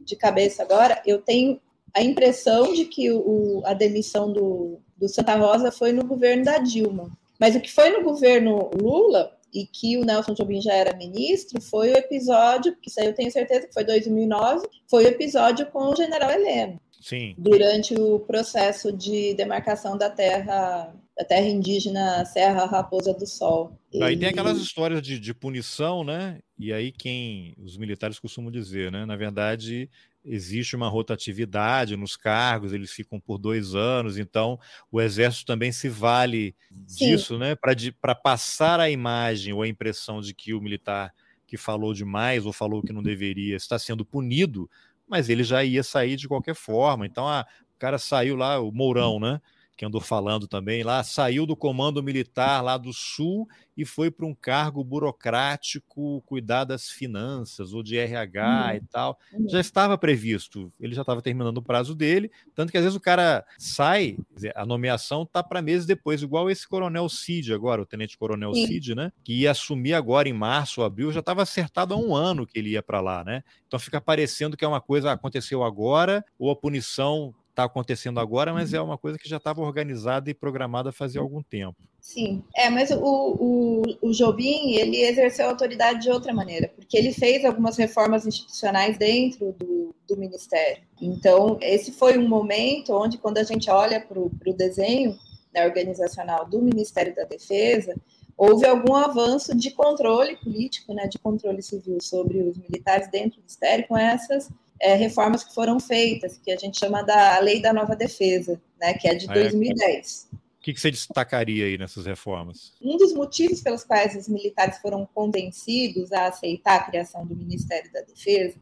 [0.01, 1.59] de cabeça agora, eu tenho
[1.95, 6.59] a impressão de que o, a demissão do, do Santa Rosa foi no governo da
[6.59, 7.11] Dilma.
[7.39, 11.61] Mas o que foi no governo Lula, e que o Nelson Jobim já era ministro,
[11.61, 15.67] foi o episódio, que isso aí eu tenho certeza que foi 2009, foi o episódio
[15.67, 16.81] com o general Heleno.
[17.01, 17.35] Sim.
[17.37, 23.79] Durante o processo de demarcação da terra da terra indígena Serra Raposa do Sol.
[24.01, 24.19] Aí e...
[24.19, 26.39] tem aquelas histórias de, de, punição, né?
[26.59, 29.05] E aí quem os militares costumam dizer, né?
[29.05, 29.91] Na verdade,
[30.25, 34.59] existe uma rotatividade nos cargos, eles ficam por dois anos, então
[34.91, 36.55] o exército também se vale
[36.87, 37.11] Sim.
[37.11, 37.57] disso, né?
[38.01, 41.13] Para passar a imagem ou a impressão de que o militar
[41.47, 44.71] que falou demais ou falou que não deveria está sendo punido
[45.13, 47.05] mas ele já ia sair de qualquer forma.
[47.05, 49.43] Então, a, o cara saiu lá, o Mourão, né?
[49.77, 54.27] Que andou falando também lá, saiu do comando militar lá do Sul e foi para
[54.27, 58.77] um cargo burocrático, cuidar das finanças ou de RH uhum.
[58.77, 59.19] e tal.
[59.33, 59.49] Uhum.
[59.49, 63.01] Já estava previsto, ele já estava terminando o prazo dele, tanto que às vezes o
[63.01, 64.19] cara sai,
[64.55, 68.67] a nomeação tá para meses depois, igual esse coronel Cid agora, o tenente coronel Sim.
[68.67, 72.15] Cid, né, que ia assumir agora em março ou abril, já estava acertado há um
[72.15, 73.43] ano que ele ia para lá, né?
[73.67, 78.53] Então fica parecendo que é uma coisa aconteceu agora ou a punição está acontecendo agora,
[78.53, 81.77] mas é uma coisa que já estava organizada e programada fazia algum tempo.
[82.01, 87.13] Sim, é, mas o, o, o Jobim, ele exerceu autoridade de outra maneira, porque ele
[87.13, 90.83] fez algumas reformas institucionais dentro do, do Ministério.
[91.01, 95.17] Então, esse foi um momento onde, quando a gente olha para o desenho
[95.55, 97.95] né, organizacional do Ministério da Defesa,
[98.37, 103.43] houve algum avanço de controle político, né, de controle civil sobre os militares dentro do
[103.43, 104.51] Ministério, com essas
[104.83, 108.93] é, reformas que foram feitas, que a gente chama da Lei da Nova Defesa, né,
[108.95, 110.29] que é de ah, 2010.
[110.33, 110.37] É.
[110.37, 112.73] O que, que você destacaria aí nessas reformas?
[112.81, 117.93] Um dos motivos pelos quais os militares foram convencidos a aceitar a criação do Ministério
[117.93, 118.57] da Defesa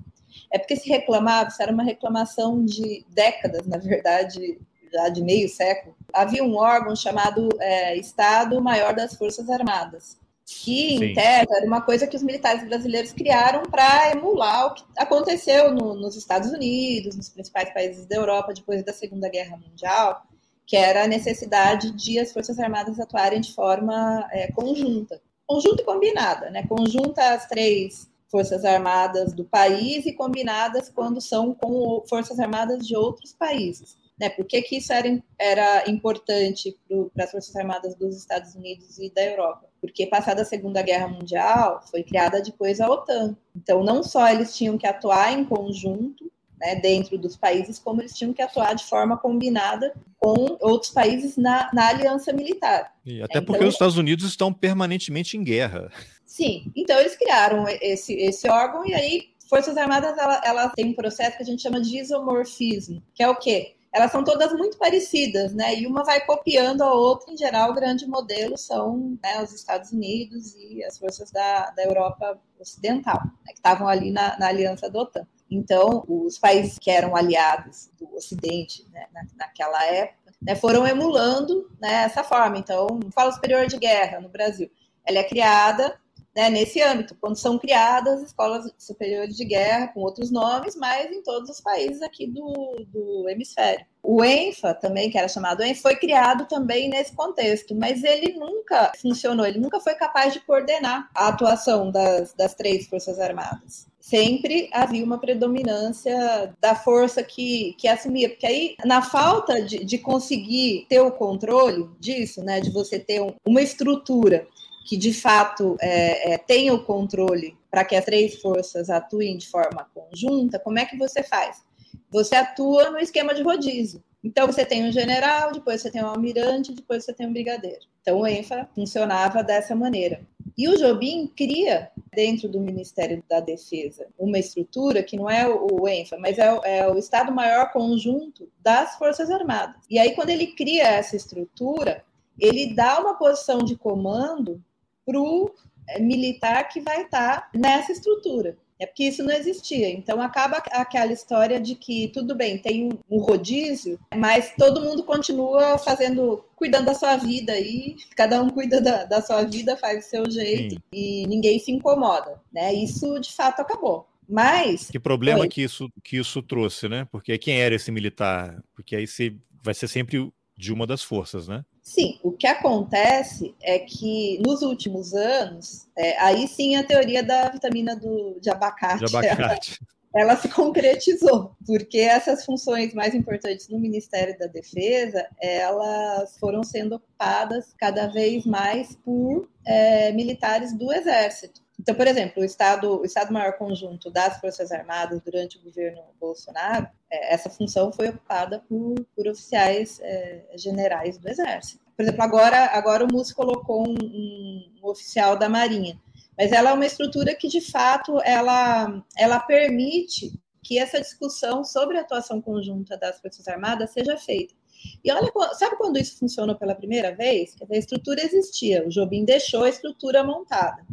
[0.52, 4.58] é porque se reclamava, isso era uma reclamação de décadas, na verdade,
[4.92, 5.94] já de meio século.
[6.12, 10.18] Havia um órgão chamado é, Estado Maior das Forças Armadas,
[10.52, 11.04] que, Sim.
[11.04, 15.72] em tese, era uma coisa que os militares brasileiros criaram para emular o que aconteceu
[15.72, 20.22] no, nos Estados Unidos, nos principais países da Europa depois da Segunda Guerra Mundial,
[20.66, 25.22] que era a necessidade de as Forças Armadas atuarem de forma é, conjunta.
[25.46, 26.66] Conjunta e combinada, né?
[26.66, 32.96] Conjunta as três Forças Armadas do país e combinadas quando são com Forças Armadas de
[32.96, 33.96] outros países.
[34.18, 34.28] Né?
[34.28, 36.76] Por que, que isso era, era importante
[37.14, 39.69] para as Forças Armadas dos Estados Unidos e da Europa?
[39.80, 43.36] Porque, passada a Segunda Guerra Mundial, foi criada depois a OTAN.
[43.56, 48.12] Então, não só eles tinham que atuar em conjunto, né, dentro dos países, como eles
[48.14, 52.92] tinham que atuar de forma combinada com outros países na, na aliança militar.
[53.06, 55.90] E até porque então, os Estados Unidos estão permanentemente em guerra.
[56.26, 60.94] Sim, então eles criaram esse, esse órgão e aí Forças Armadas ela, ela tem um
[60.94, 63.74] processo que a gente chama de isomorfismo, que é o quê?
[63.92, 65.74] Elas são todas muito parecidas, né?
[65.74, 67.32] E uma vai copiando a outra.
[67.32, 71.82] Em geral, o grande modelo são né, os Estados Unidos e as forças da, da
[71.82, 75.26] Europa Ocidental, né, que estavam ali na, na aliança da OTAN.
[75.50, 81.68] Então, os países que eram aliados do Ocidente né, na, naquela época né, foram emulando
[81.80, 82.58] né, essa forma.
[82.58, 84.70] Então, Escola Superior de Guerra no Brasil,
[85.04, 85.99] ela é criada
[86.34, 91.22] né, nesse âmbito, quando são criadas escolas superiores de guerra com outros nomes, mas em
[91.22, 93.84] todos os países aqui do, do hemisfério.
[94.02, 98.92] O ENFA também, que era chamado ENFA, foi criado também nesse contexto, mas ele nunca
[99.00, 104.68] funcionou, ele nunca foi capaz de coordenar a atuação das, das três Forças Armadas sempre
[104.72, 110.86] havia uma predominância da força que, que assumia, porque aí, na falta de, de conseguir
[110.88, 114.48] ter o controle disso, né, de você ter um, uma estrutura
[114.84, 119.86] que de fato é, é, o controle para que as três forças atuem de forma
[119.94, 121.62] conjunta, como é que você faz?
[122.10, 124.02] Você atua no esquema de rodízio.
[124.22, 127.80] Então você tem um general, depois você tem um almirante, depois você tem um brigadeiro.
[128.02, 130.26] Então o ENFA funcionava dessa maneira.
[130.58, 135.88] E o Jobim cria, dentro do Ministério da Defesa, uma estrutura que não é o
[135.88, 139.76] ENFA, mas é o, é o Estado-Maior Conjunto das Forças Armadas.
[139.88, 142.04] E aí, quando ele cria essa estrutura,
[142.38, 144.62] ele dá uma posição de comando
[145.10, 145.50] para o
[145.88, 148.56] é, militar que vai estar tá nessa estrutura.
[148.78, 149.90] É porque isso não existia.
[149.90, 155.76] Então acaba aquela história de que tudo bem, tem um rodízio, mas todo mundo continua
[155.76, 160.08] fazendo, cuidando da sua vida aí, cada um cuida da, da sua vida, faz o
[160.08, 160.80] seu jeito Sim.
[160.94, 162.72] e ninguém se incomoda, né?
[162.72, 164.08] Isso de fato acabou.
[164.26, 167.06] Mas que problema que isso que isso trouxe, né?
[167.10, 168.62] Porque quem era esse militar?
[168.74, 171.64] Porque aí você vai ser sempre de uma das forças, né?
[171.82, 177.48] Sim, o que acontece é que nos últimos anos, é, aí sim a teoria da
[177.48, 179.78] vitamina do, de abacate, de abacate.
[180.14, 186.62] Ela, ela, se concretizou, porque essas funções mais importantes no Ministério da Defesa, elas foram
[186.62, 191.62] sendo ocupadas cada vez mais por é, militares do Exército.
[191.80, 196.02] Então, por exemplo, o Estado, o Estado Maior Conjunto das Forças Armadas durante o governo
[196.20, 201.82] Bolsonaro, é, essa função foi ocupada por, por oficiais é, generais do Exército.
[201.96, 205.98] Por exemplo, agora, agora o MUS colocou um, um, um, oficial da Marinha,
[206.36, 211.96] mas ela é uma estrutura que, de fato, ela, ela permite que essa discussão sobre
[211.96, 214.54] a atuação conjunta das Forças Armadas seja feita.
[215.02, 217.56] E olha, sabe quando isso funcionou pela primeira vez?
[217.70, 220.84] A estrutura existia, o Jobim deixou a estrutura montada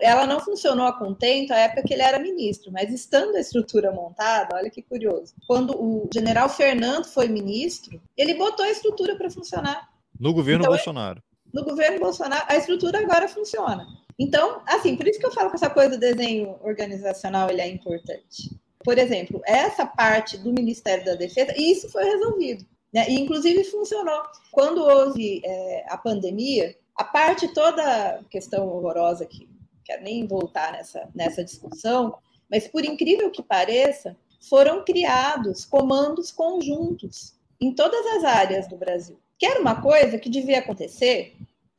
[0.00, 3.92] ela não funcionou a contento a época que ele era ministro, mas estando a estrutura
[3.92, 5.34] montada, olha que curioso.
[5.46, 9.88] Quando o general Fernando foi ministro, ele botou a estrutura para funcionar.
[10.18, 11.22] No governo então, Bolsonaro.
[11.52, 13.86] No governo Bolsonaro, a estrutura agora funciona.
[14.18, 17.68] Então, assim, por isso que eu falo que essa coisa do desenho organizacional ele é
[17.68, 18.58] importante.
[18.84, 22.64] Por exemplo, essa parte do Ministério da Defesa, isso foi resolvido.
[22.92, 23.08] Né?
[23.08, 24.22] E, inclusive, funcionou.
[24.50, 29.48] Quando houve é, a pandemia, a parte toda questão horrorosa que
[29.88, 32.14] quero nem voltar nessa, nessa discussão,
[32.50, 39.18] mas por incrível que pareça, foram criados comandos conjuntos em todas as áreas do Brasil,
[39.38, 41.34] que era uma coisa que devia acontecer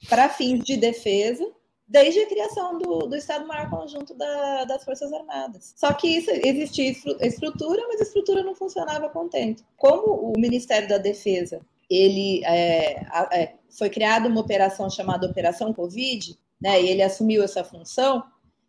[0.09, 1.45] para fins de defesa
[1.87, 5.73] desde a criação do, do Estado-Maior Conjunto da, das Forças Armadas.
[5.75, 6.91] Só que isso, existia
[7.21, 9.63] estrutura, mas a estrutura não funcionava contento.
[9.77, 16.37] Como o Ministério da Defesa ele é, é, foi criada uma operação chamada Operação Covid,
[16.61, 18.23] né, e ele assumiu essa função,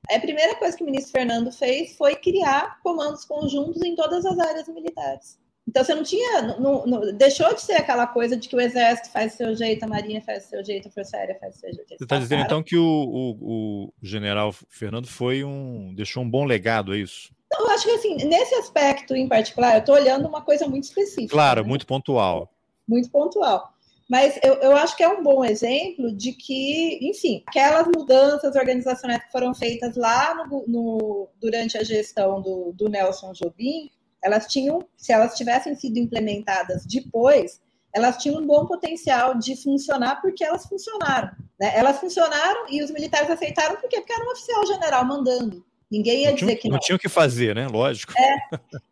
[0.08, 4.38] a primeira coisa que o ministro Fernando fez foi criar comandos conjuntos em todas as
[4.38, 5.38] áreas militares.
[5.68, 9.10] Então você não tinha, não, não, deixou de ser aquela coisa de que o exército
[9.10, 11.96] faz seu jeito, a marinha faz seu jeito, a força aérea faz seu jeito.
[11.96, 16.44] Você está dizendo então que o, o, o, general Fernando foi um, deixou um bom
[16.44, 17.32] legado, é isso?
[17.52, 20.84] Não, eu acho que assim, nesse aspecto em particular, eu estou olhando uma coisa muito
[20.84, 21.30] específica.
[21.30, 21.68] Claro, né?
[21.68, 22.50] muito pontual.
[22.88, 23.69] Muito pontual.
[24.10, 29.22] Mas eu, eu acho que é um bom exemplo de que, enfim, aquelas mudanças organizacionais
[29.22, 33.88] que foram feitas lá no, no, durante a gestão do, do Nelson Jobim,
[34.20, 37.60] elas tinham, se elas tivessem sido implementadas depois,
[37.94, 41.30] elas tinham um bom potencial de funcionar porque elas funcionaram.
[41.60, 41.72] Né?
[41.76, 45.64] Elas funcionaram e os militares aceitaram porque, porque era um oficial general mandando.
[45.90, 46.74] Ninguém ia não dizer que não.
[46.74, 47.66] Não tinha o que fazer, né?
[47.66, 48.12] Lógico.
[48.16, 48.38] É.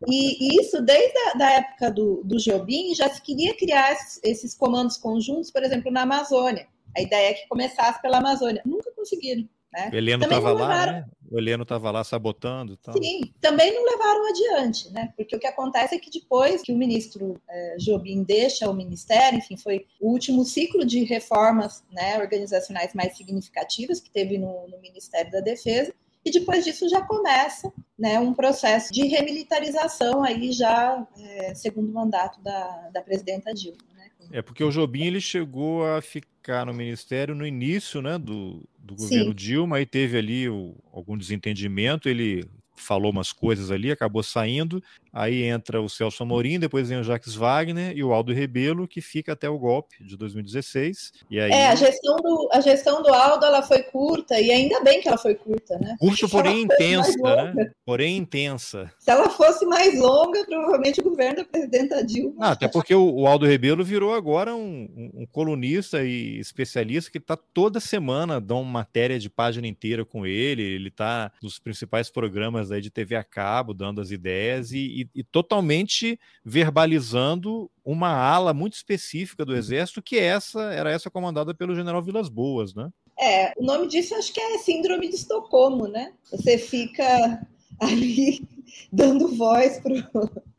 [0.07, 4.19] E, e isso, desde a da época do, do Jobim, já se queria criar esses,
[4.23, 6.67] esses comandos conjuntos, por exemplo, na Amazônia.
[6.97, 8.61] A ideia é que começasse pela Amazônia.
[8.65, 9.47] Nunca conseguiram.
[9.71, 9.89] Né?
[9.93, 11.05] O Heleno estava lá, né?
[11.31, 12.75] o Heleno estava lá sabotando.
[12.77, 12.95] Tal.
[12.97, 15.13] Sim, também não levaram adiante, né?
[15.15, 19.37] Porque o que acontece é que depois que o ministro é, Jobim deixa o ministério,
[19.37, 24.79] enfim, foi o último ciclo de reformas né, organizacionais mais significativas que teve no, no
[24.81, 25.93] Ministério da Defesa,
[26.23, 31.93] e depois disso já começa né, um processo de remilitarização aí já é, segundo o
[31.93, 33.77] mandato da, da presidenta Dilma.
[33.95, 34.09] Né?
[34.31, 38.95] É porque o Jobim ele chegou a ficar no ministério no início né, do, do
[38.95, 39.35] governo Sim.
[39.35, 42.45] Dilma, e teve ali o, algum desentendimento, ele
[42.75, 44.81] falou umas coisas ali, acabou saindo,
[45.11, 49.01] Aí entra o Celso Amorim, depois vem o Jacques Wagner e o Aldo Rebelo, que
[49.01, 51.11] fica até o golpe de 2016.
[51.29, 51.51] E aí...
[51.51, 55.07] É, a gestão, do, a gestão do Aldo ela foi curta, e ainda bem que
[55.07, 55.95] ela foi curta, né?
[55.99, 57.71] Curta, porém intensa, né?
[57.85, 58.91] Porém intensa.
[58.99, 62.35] Se ela fosse mais longa, provavelmente o governo da presidenta Dilma.
[62.39, 67.17] Ah, até porque o, o, Aldo Rebelo virou agora um, um, colunista e especialista que
[67.17, 70.61] está toda semana dando matéria de página inteira com ele.
[70.61, 75.09] Ele está nos principais programas aí de TV a cabo, dando as ideias e, e,
[75.15, 81.75] e, totalmente verbalizando uma ala muito específica do exército, que essa era essa comandada pelo
[81.75, 82.89] general Vilas Boas, né?
[83.19, 86.13] É, o nome disso acho que é síndrome de Estocolmo, né?
[86.31, 87.45] Você fica
[87.79, 88.47] ali
[88.91, 89.95] dando voz pro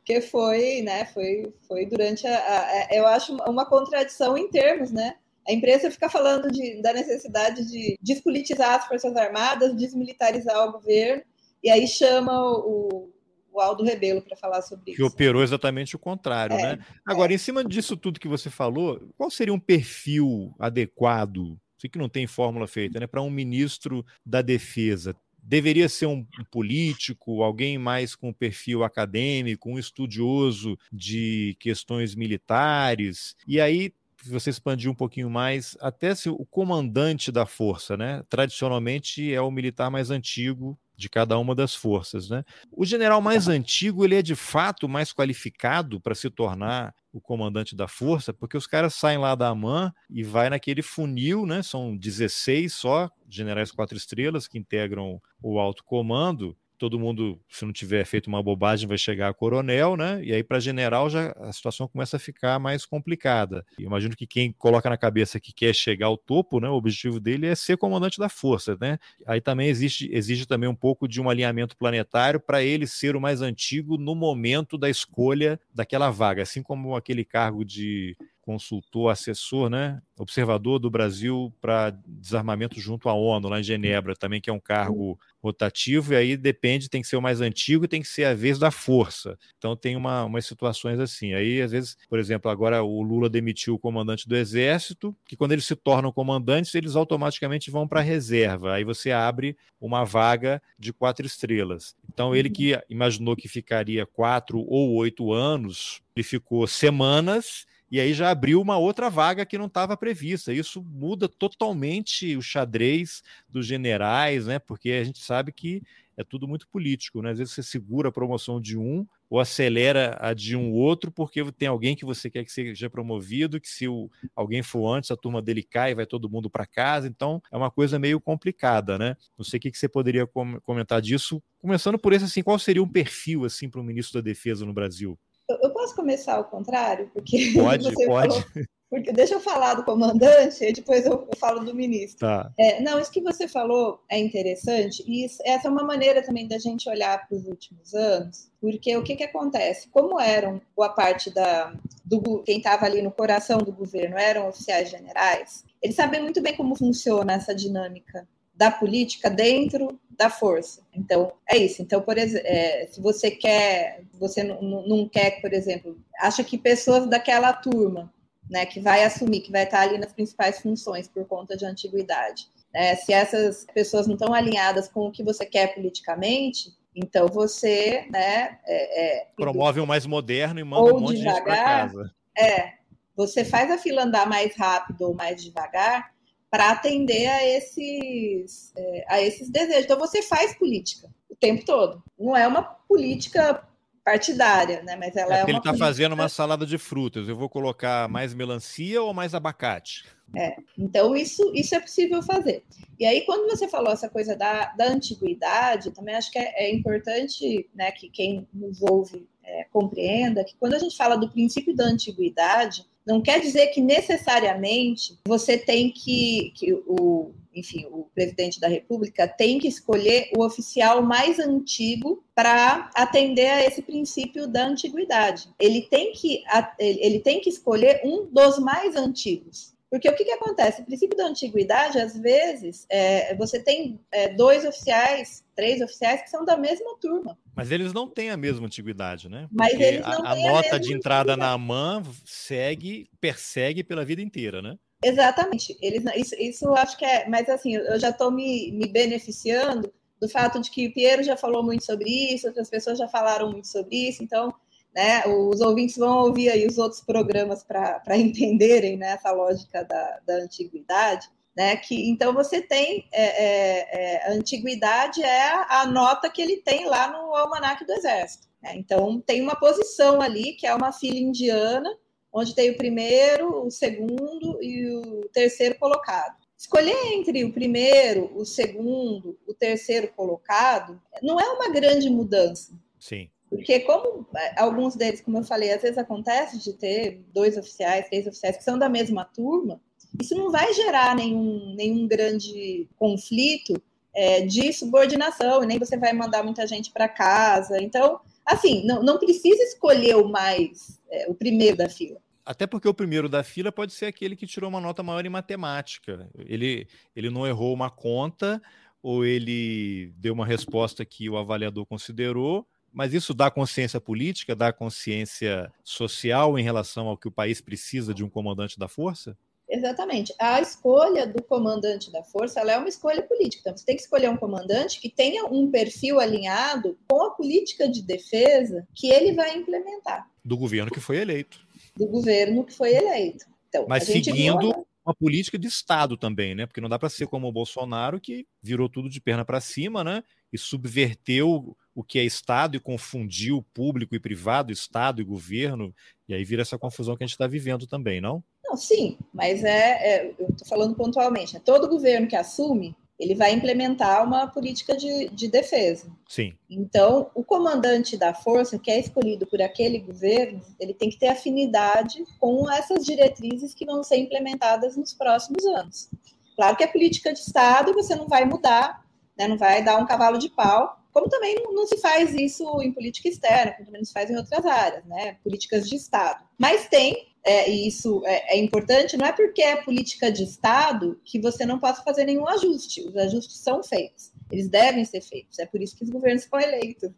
[0.03, 1.05] que foi, né?
[1.05, 5.15] Foi, foi durante a, a, eu acho uma contradição em termos, né?
[5.47, 11.23] A imprensa fica falando de, da necessidade de despolitizar as forças armadas, desmilitarizar o governo,
[11.63, 13.10] e aí chama o,
[13.51, 14.97] o Aldo Rebelo para falar sobre que isso.
[14.97, 16.85] Que operou exatamente o contrário, é, né?
[17.05, 17.35] Agora, é.
[17.35, 21.59] em cima disso tudo que você falou, qual seria um perfil adequado?
[21.77, 23.07] Sei que não tem fórmula feita, né?
[23.07, 25.15] Para um ministro da defesa.
[25.43, 33.35] Deveria ser um, político, alguém mais com perfil acadêmico, um estudioso de questões militares.
[33.47, 33.91] E aí
[34.23, 38.23] você expandir um pouquinho mais, até se o comandante da força, né?
[38.29, 42.29] Tradicionalmente é o militar mais antigo de cada uma das forças.
[42.29, 42.43] Né?
[42.71, 47.75] O general mais antigo ele é de fato mais qualificado para se tornar o comandante
[47.75, 51.61] da força, porque os caras saem lá da AMAN e vai naquele funil, né?
[51.61, 57.71] São 16 só generais quatro estrelas que integram o alto comando todo mundo, se não
[57.71, 60.19] tiver feito uma bobagem, vai chegar a coronel, né?
[60.23, 63.63] E aí, para general, já a situação começa a ficar mais complicada.
[63.77, 66.67] Eu imagino que quem coloca na cabeça que quer chegar ao topo, né?
[66.67, 68.97] O objetivo dele é ser comandante da força, né?
[69.27, 73.21] Aí também existe, exige também um pouco de um alinhamento planetário para ele ser o
[73.21, 79.69] mais antigo no momento da escolha daquela vaga, assim como aquele cargo de consultor, assessor,
[79.69, 84.53] né, observador do Brasil para desarmamento junto à ONU, lá em Genebra, também, que é
[84.53, 88.07] um cargo rotativo, e aí depende, tem que ser o mais antigo e tem que
[88.07, 89.37] ser a vez da força.
[89.57, 91.33] Então tem uma, umas situações assim.
[91.33, 95.53] Aí, às vezes, por exemplo, agora o Lula demitiu o comandante do Exército, que quando
[95.53, 98.73] eles se tornam comandantes, eles automaticamente vão para a reserva.
[98.73, 101.95] Aí você abre uma vaga de quatro estrelas.
[102.13, 108.13] Então, ele que imaginou que ficaria quatro ou oito anos, ele ficou semanas e aí
[108.13, 110.53] já abriu uma outra vaga que não estava prevista.
[110.53, 114.59] Isso muda totalmente o xadrez dos generais, né?
[114.59, 115.83] Porque a gente sabe que
[116.15, 117.31] é tudo muito político, né?
[117.31, 121.51] Às vezes você segura a promoção de um ou acelera a de um outro porque
[121.51, 125.17] tem alguém que você quer que seja promovido, que se o, alguém for antes, a
[125.17, 127.07] turma dele cai e vai todo mundo para casa.
[127.07, 129.17] Então é uma coisa meio complicada, né?
[129.37, 130.25] Não sei o que, que você poderia
[130.63, 134.23] comentar disso, começando por esse assim, qual seria um perfil assim para o ministro da
[134.23, 135.17] Defesa no Brasil?
[135.61, 137.09] Eu, posso começar ao contrário?
[137.13, 138.41] Porque pode, pode.
[138.41, 142.27] Falou, porque deixa eu falar do comandante e depois eu, eu falo do ministro.
[142.27, 142.51] Tá.
[142.59, 146.45] É, não, isso que você falou é interessante e isso, essa é uma maneira também
[146.45, 149.87] da gente olhar para os últimos anos, porque o que, que acontece?
[149.87, 151.73] Como eram boa parte da
[152.03, 156.57] do quem estava ali no coração do governo eram oficiais generais, eles sabem muito bem
[156.57, 160.81] como funciona essa dinâmica da política dentro da força.
[160.93, 161.81] Então, é isso.
[161.81, 166.59] Então, por exemplo, é, se você quer, você não, não quer, por exemplo, acha que
[166.59, 168.13] pessoas daquela turma,
[168.47, 172.47] né, que vai assumir, que vai estar ali nas principais funções por conta de antiguidade,
[172.71, 178.05] né, se essas pessoas não estão alinhadas com o que você quer politicamente, então você,
[178.11, 181.63] né, é, é, promove um mais moderno e manda um monte devagar, de gente para
[181.63, 182.11] casa.
[182.37, 182.73] É,
[183.15, 186.11] você faz a fila andar mais rápido ou mais devagar
[186.51, 189.85] para atender a esses, é, a esses desejos.
[189.85, 192.03] Então, você faz política o tempo todo.
[192.19, 193.65] Não é uma política
[194.03, 194.95] partidária, né?
[194.95, 195.49] Mas ela é, é uma.
[195.49, 197.27] Ele está fazendo uma salada de frutas.
[197.27, 200.05] Eu vou colocar mais melancia ou mais abacate?
[200.35, 202.63] É, então isso, isso é possível fazer.
[202.99, 206.73] E aí, quando você falou essa coisa da, da antiguidade, também acho que é, é
[206.73, 211.75] importante né, que quem nos ouve é, compreenda que quando a gente fala do princípio
[211.75, 218.59] da antiguidade, não quer dizer que necessariamente você tem que, que o, enfim, o presidente
[218.59, 224.65] da República tem que escolher o oficial mais antigo para atender a esse princípio da
[224.65, 225.49] antiguidade.
[225.59, 226.43] Ele tem que,
[226.79, 229.71] ele tem que escolher um dos mais antigos.
[229.91, 230.81] Porque o que, que acontece?
[230.81, 236.29] O princípio da antiguidade, às vezes, é, você tem é, dois oficiais, três oficiais que
[236.29, 237.37] são da mesma turma.
[237.53, 239.49] Mas eles não têm a mesma antiguidade, né?
[239.49, 244.05] Porque Mas eles não a, a nota a de entrada na AMAN segue, persegue pela
[244.05, 244.77] vida inteira, né?
[245.03, 245.77] Exatamente.
[245.81, 247.27] Eles, isso, isso acho que é.
[247.27, 249.91] Mas assim, eu já estou me, me beneficiando
[250.21, 253.51] do fato de que o Piero já falou muito sobre isso, outras pessoas já falaram
[253.51, 254.53] muito sobre isso, então
[254.93, 260.19] né, os ouvintes vão ouvir aí os outros programas para entenderem né, essa lógica da,
[260.25, 261.27] da antiguidade.
[261.53, 266.41] Né, que então você tem é, é, é, a antiguidade é a, a, nota que
[266.41, 268.47] ele tem lá no almanaque do exército.
[268.63, 268.75] Né?
[268.77, 271.89] Então tem uma posição ali que é uma fila indiana
[272.31, 276.35] onde tem o primeiro, o segundo e o terceiro colocado.
[276.57, 282.71] Escolher entre o primeiro, o segundo, o terceiro colocado não é uma grande mudança.
[282.99, 283.29] Sim.
[283.49, 288.07] Porque como é, alguns deles, como eu falei, às vezes acontece de ter dois oficiais,
[288.07, 289.81] três oficiais que são da mesma turma,
[290.21, 293.81] isso não vai gerar nenhum, nenhum grande conflito
[294.13, 297.81] é, de subordinação, e nem você vai mandar muita gente para casa.
[297.81, 298.19] Então,
[298.51, 302.19] assim, não, não precisa escolher o mais, é, o primeiro da fila.
[302.45, 305.29] Até porque o primeiro da fila pode ser aquele que tirou uma nota maior em
[305.29, 306.29] matemática.
[306.37, 308.61] Ele, ele não errou uma conta,
[309.01, 314.71] ou ele deu uma resposta que o avaliador considerou, mas isso dá consciência política, dá
[314.73, 319.37] consciência social em relação ao que o país precisa de um comandante da força?
[319.71, 320.33] Exatamente.
[320.37, 323.61] A escolha do comandante da força é uma escolha política.
[323.61, 327.87] Então, você tem que escolher um comandante que tenha um perfil alinhado com a política
[327.87, 330.29] de defesa que ele vai implementar.
[330.43, 331.65] Do governo que foi eleito.
[331.95, 333.45] Do governo que foi eleito.
[333.69, 336.65] Então, Mas seguindo uma política de Estado também, né?
[336.65, 340.03] Porque não dá para ser como o Bolsonaro, que virou tudo de perna para cima,
[340.03, 340.21] né?
[340.51, 345.95] E subverteu o que é Estado e confundiu público e privado, Estado e governo,
[346.27, 348.43] e aí vira essa confusão que a gente está vivendo também, não?
[348.71, 353.35] Não, sim, mas é, é eu estou falando pontualmente, é todo governo que assume, ele
[353.35, 356.07] vai implementar uma política de, de defesa.
[356.27, 356.53] Sim.
[356.69, 361.27] Então, o comandante da força, que é escolhido por aquele governo, ele tem que ter
[361.27, 366.09] afinidade com essas diretrizes que vão ser implementadas nos próximos anos.
[366.55, 369.05] Claro que é política de Estado você não vai mudar,
[369.37, 372.91] né, não vai dar um cavalo de pau, como também não, se faz isso em
[372.91, 375.37] política externa, como também não se faz em outras áreas, né?
[375.43, 376.43] Políticas de Estado.
[376.57, 381.19] Mas tem, é, e isso é, é, importante, não é porque é política de Estado
[381.23, 383.01] que você não pode fazer nenhum ajuste.
[383.07, 385.59] Os ajustes são feitos, eles devem ser feitos.
[385.59, 387.09] É por isso que os governos foram eleitos.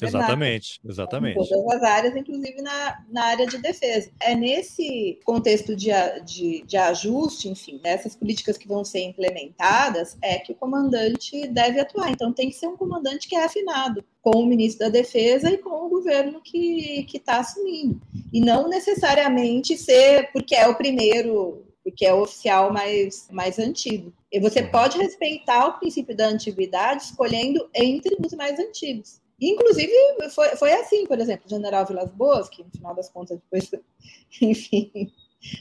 [0.00, 1.38] Exatamente, exatamente.
[1.38, 4.10] Em todas as áreas, inclusive na, na área de defesa.
[4.20, 5.90] É nesse contexto de,
[6.24, 11.78] de, de ajuste, enfim, dessas políticas que vão ser implementadas, é que o comandante deve
[11.78, 12.10] atuar.
[12.10, 15.58] Então, tem que ser um comandante que é afinado com o ministro da Defesa e
[15.58, 18.00] com o governo que está assumindo.
[18.32, 24.12] E não necessariamente ser porque é o primeiro porque é o oficial mais, mais antigo.
[24.32, 29.20] E você pode respeitar o princípio da antiguidade escolhendo entre os mais antigos.
[29.40, 29.92] Inclusive,
[30.34, 33.70] foi, foi assim, por exemplo, o general Vilas Boas, que no final das contas depois,
[34.40, 35.12] enfim,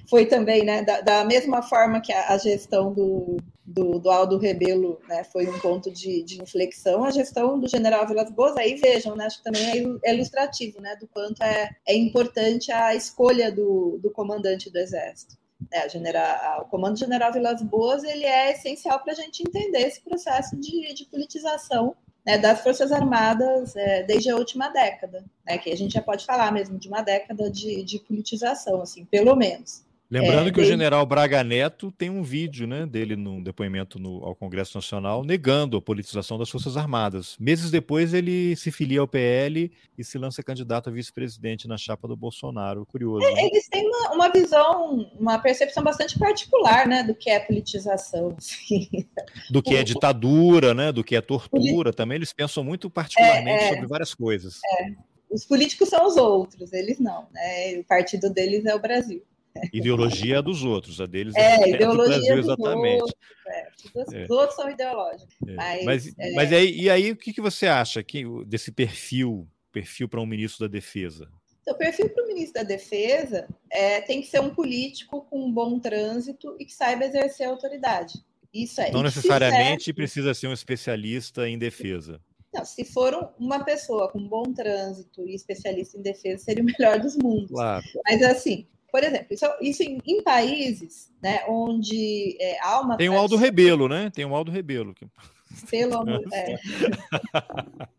[0.09, 4.37] foi também, né, da, da mesma forma que a, a gestão do, do, do, Aldo
[4.37, 8.75] Rebelo né, foi um ponto de, de, inflexão, a gestão do general Vilas Boas, aí
[8.75, 12.95] vejam, né, acho que também é, é ilustrativo, né, do quanto é, é importante a
[12.95, 15.35] escolha do, do comandante do Exército.
[15.71, 20.01] É, general, o Comando General Vilas Boas ele é essencial para a gente entender esse
[20.01, 21.95] processo de, de politização
[22.25, 26.25] né, das Forças Armadas é, desde a última década, né, que a gente já pode
[26.25, 29.84] falar mesmo de uma década de, de politização, assim, pelo menos.
[30.09, 34.23] Lembrando é, que o general Braga Neto tem um vídeo né, dele num depoimento no,
[34.23, 37.35] ao Congresso Nacional negando a politização das Forças Armadas.
[37.39, 42.07] Meses depois, ele se filia ao PL e se lança candidato a vice-presidente na chapa
[42.07, 42.85] do Bolsonaro.
[42.85, 43.25] Curioso.
[43.25, 43.45] Né?
[43.45, 48.35] Eles têm uma, uma, visão, uma percepção bastante particular né, do que é politização.
[48.37, 48.87] Assim.
[49.49, 51.91] Do que é ditadura, né, do que é tortura.
[51.91, 54.59] Também eles pensam muito particularmente é, é, sobre várias coisas.
[54.79, 54.91] É.
[55.31, 57.27] Os políticos são os outros, eles não.
[57.33, 57.79] Né?
[57.79, 59.23] O partido deles é o Brasil.
[59.71, 63.01] Ideologia dos outros, a deles é, é ideologia Brasil, exatamente.
[63.01, 64.27] Outros, é, os, é.
[64.29, 65.35] outros são ideológicos.
[65.47, 65.55] É.
[65.55, 66.31] Mas, mas, é...
[66.33, 70.25] mas aí, e aí, o que, que você acha que, desse perfil, perfil para um
[70.25, 71.29] ministro da Defesa?
[71.61, 75.45] Então, o perfil para o ministro da Defesa é, tem que ser um político com
[75.45, 78.13] um bom trânsito e que saiba exercer a autoridade.
[78.53, 78.91] Isso é.
[78.91, 82.21] Não necessariamente precisa ser um especialista em defesa.
[82.53, 86.99] Não, se for uma pessoa com bom trânsito e especialista em defesa, seria o melhor
[86.99, 87.51] dos mundos.
[87.51, 87.83] Claro.
[88.07, 88.65] Mas assim,
[88.95, 92.95] por exemplo, isso, isso em, em, países né, onde é, há uma.
[92.95, 94.09] Tem o Aldo Rebelo, né?
[94.09, 94.95] Tem o Aldo Rebelo.
[95.69, 96.23] Pelo amor.
[96.31, 96.55] É.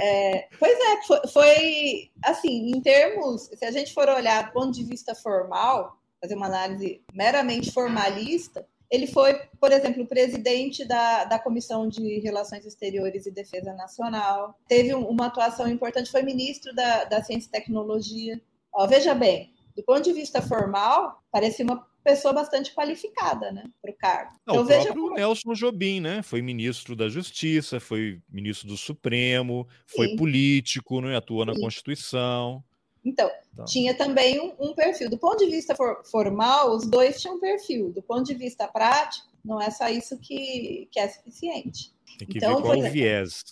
[0.00, 4.72] É, pois é, foi, foi, assim, em termos, se a gente for olhar do ponto
[4.72, 11.38] de vista formal, fazer uma análise meramente formalista, ele foi, por exemplo, presidente da, da
[11.38, 17.22] Comissão de Relações Exteriores e Defesa Nacional, teve uma atuação importante, foi ministro da, da
[17.22, 18.40] Ciência e Tecnologia.
[18.72, 23.90] Ó, veja bem, do ponto de vista formal, parecia uma pessoa bastante qualificada, né, para
[23.90, 24.32] o cargo.
[24.46, 28.76] Não, então, o veja próprio Nelson Jobim, né, foi ministro da Justiça, foi ministro do
[28.76, 30.16] Supremo, foi Sim.
[30.16, 31.60] político, né, atua na Sim.
[31.60, 32.62] Constituição.
[33.04, 35.10] Então, então, tinha também um, um, perfil.
[35.10, 37.92] Do ponto de vista for, formal, os dois tinham perfil.
[37.92, 41.92] Do ponto de vista prático, não é só isso que, que é suficiente.
[42.18, 43.42] Tem que então, ver qual o viés.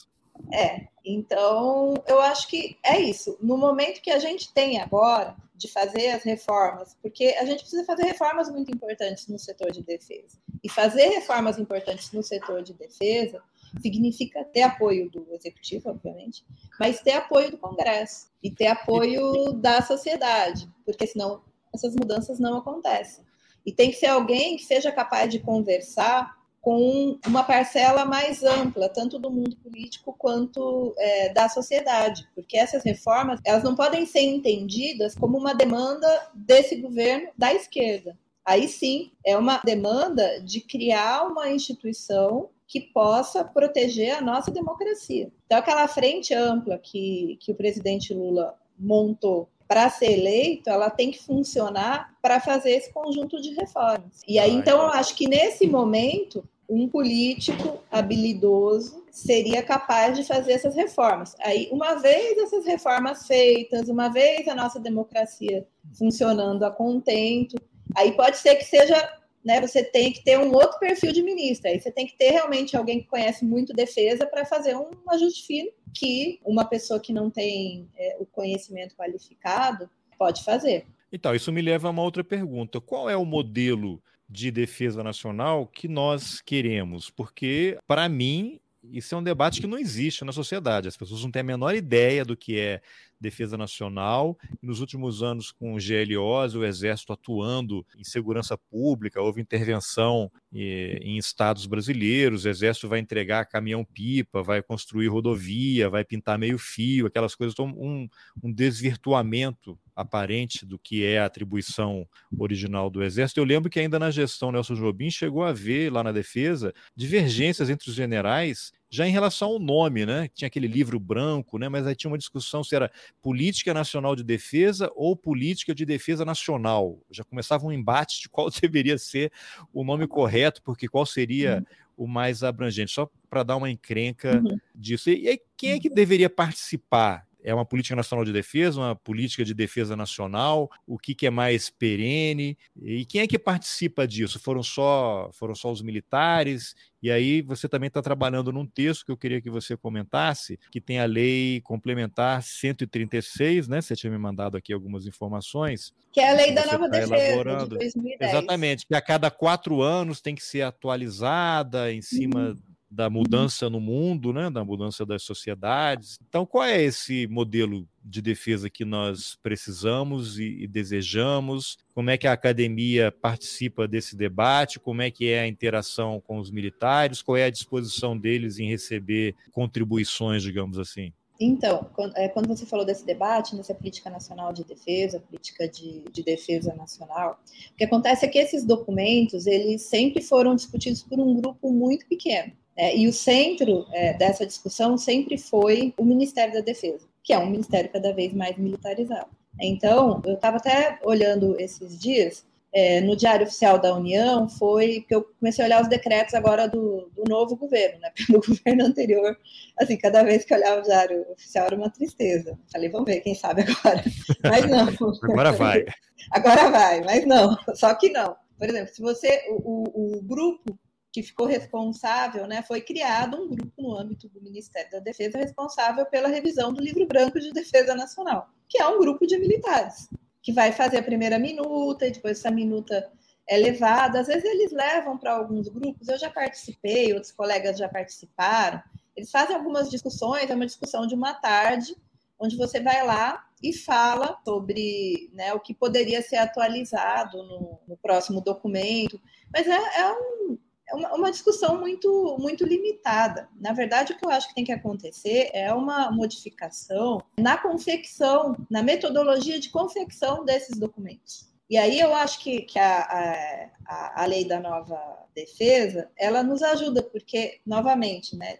[0.52, 3.36] É, então eu acho que é isso.
[3.42, 7.84] No momento que a gente tem agora de fazer as reformas, porque a gente precisa
[7.84, 10.38] fazer reformas muito importantes no setor de defesa.
[10.64, 13.42] E fazer reformas importantes no setor de defesa
[13.82, 16.44] significa ter apoio do executivo, obviamente,
[16.78, 21.42] mas ter apoio do Congresso e ter apoio da sociedade, porque senão
[21.74, 23.22] essas mudanças não acontecem.
[23.64, 28.88] E tem que ser alguém que seja capaz de conversar com uma parcela mais ampla,
[28.88, 34.20] tanto do mundo político quanto é, da sociedade, porque essas reformas elas não podem ser
[34.20, 38.16] entendidas como uma demanda desse governo da esquerda.
[38.44, 45.30] Aí sim, é uma demanda de criar uma instituição que possa proteger a nossa democracia.
[45.44, 51.12] Então, aquela frente ampla que, que o presidente Lula montou para ser eleito, ela tem
[51.12, 54.20] que funcionar para fazer esse conjunto de reformas.
[54.26, 60.54] E aí, então, eu acho que nesse momento, um político habilidoso seria capaz de fazer
[60.54, 61.36] essas reformas.
[61.38, 65.64] Aí, uma vez essas reformas feitas, uma vez a nossa democracia
[65.96, 67.54] funcionando a contento,
[67.94, 71.70] aí pode ser que seja né, você tem que ter um outro perfil de ministro.
[71.70, 75.46] Aí você tem que ter realmente alguém que conhece muito defesa para fazer um ajuste
[75.46, 79.88] fino que uma pessoa que não tem é, o conhecimento qualificado
[80.18, 80.86] pode fazer.
[81.12, 82.80] Então, isso me leva a uma outra pergunta.
[82.80, 87.10] Qual é o modelo de defesa nacional que nós queremos?
[87.10, 88.60] Porque, para mim,
[88.92, 90.88] isso é um debate que não existe na sociedade.
[90.88, 92.80] As pessoas não têm a menor ideia do que é
[93.20, 94.38] defesa nacional.
[94.62, 100.98] E nos últimos anos, com GLOs, o Exército atuando em segurança pública, houve intervenção eh,
[101.02, 102.44] em estados brasileiros.
[102.44, 107.52] O Exército vai entregar caminhão-pipa, vai construir rodovia, vai pintar meio-fio, aquelas coisas.
[107.54, 108.08] Então, um,
[108.42, 112.08] um desvirtuamento aparente do que é a atribuição
[112.38, 113.40] original do Exército.
[113.40, 117.68] Eu lembro que ainda na gestão Nelson Jobim chegou a ver lá na defesa divergências
[117.68, 120.28] entre os generais já em relação ao nome, né?
[120.34, 121.68] Tinha aquele livro branco, né?
[121.68, 122.90] Mas aí tinha uma discussão se era
[123.22, 126.98] política nacional de defesa ou política de defesa nacional.
[127.08, 129.30] Já começava um embate de qual deveria ser
[129.72, 131.58] o nome correto, porque qual seria
[131.96, 132.04] uhum.
[132.04, 134.58] o mais abrangente, só para dar uma encrenca uhum.
[134.74, 135.08] disso.
[135.08, 138.96] E, e aí, quem é que deveria participar é uma política nacional de defesa, uma
[138.96, 140.70] política de defesa nacional?
[140.86, 142.56] O que, que é mais perene?
[142.80, 144.38] E quem é que participa disso?
[144.38, 146.74] Foram só, foram só os militares?
[147.02, 150.80] E aí você também está trabalhando num texto que eu queria que você comentasse, que
[150.80, 153.80] tem a lei complementar 136, né?
[153.80, 155.94] Você tinha me mandado aqui algumas informações.
[156.12, 157.78] Que é a lei da nova tá defesa elaborando.
[157.78, 158.30] de 2010.
[158.30, 163.70] Exatamente, que a cada quatro anos tem que ser atualizada em cima uhum da mudança
[163.70, 166.18] no mundo, né, da mudança das sociedades.
[166.28, 171.78] Então, qual é esse modelo de defesa que nós precisamos e, e, desejamos?
[171.94, 174.80] Como é que a academia participa desse debate?
[174.80, 177.22] Como é que é a interação com os militares?
[177.22, 181.12] Qual é a disposição deles em receber contribuições, digamos assim?
[181.42, 186.22] Então, é, quando você falou desse debate, nessa política nacional de defesa, política de, de,
[186.22, 187.40] defesa nacional,
[187.72, 192.06] o que acontece é que esses documentos, eles sempre foram discutidos por um grupo muito
[192.06, 192.52] pequeno.
[192.76, 197.38] É, e o centro é, dessa discussão sempre foi o Ministério da Defesa, que é
[197.38, 199.28] um ministério cada vez mais militarizado.
[199.60, 205.14] Então, eu estava até olhando esses dias, é, no Diário Oficial da União, foi que
[205.14, 208.10] eu comecei a olhar os decretos agora do, do novo governo, né?
[208.16, 209.36] Porque no governo anterior,
[209.78, 212.58] assim, cada vez que eu olhava o Diário Oficial era uma tristeza.
[212.72, 214.02] Falei, vamos ver, quem sabe agora.
[214.44, 214.88] Mas não.
[215.30, 215.84] agora vai.
[216.32, 218.36] Agora vai, mas não, só que não.
[218.58, 220.78] Por exemplo, se você, o, o grupo
[221.12, 226.06] que ficou responsável, né, foi criado um grupo no âmbito do Ministério da Defesa responsável
[226.06, 230.08] pela revisão do Livro Branco de Defesa Nacional, que é um grupo de militares,
[230.42, 233.10] que vai fazer a primeira minuta e depois essa minuta
[233.48, 234.20] é levada.
[234.20, 238.80] Às vezes eles levam para alguns grupos, eu já participei, outros colegas já participaram.
[239.16, 241.96] Eles fazem algumas discussões, é uma discussão de uma tarde,
[242.38, 247.96] onde você vai lá e fala sobre né, o que poderia ser atualizado no, no
[247.96, 249.20] próximo documento.
[249.52, 250.58] Mas é, é, um,
[250.92, 253.48] uma, uma, discussão muito, muito limitada.
[253.60, 258.56] Na verdade, o que eu acho que tem que acontecer é uma modificação na confecção,
[258.70, 261.50] na metodologia de confecção desses documentos.
[261.70, 264.98] E aí eu acho que, que a, a, a lei da nova
[265.32, 268.56] defesa, ela nos ajuda, porque, novamente, né,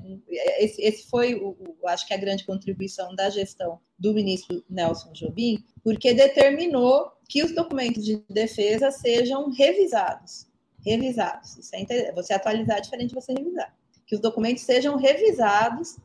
[0.59, 5.13] esse, esse foi, o, o, acho que a grande contribuição da gestão do ministro Nelson
[5.13, 10.47] Jobim, porque determinou que os documentos de defesa sejam revisados.
[10.85, 11.57] Revisados.
[11.57, 13.75] Isso é você atualizar é diferente de você revisar.
[14.07, 15.97] Que os documentos sejam revisados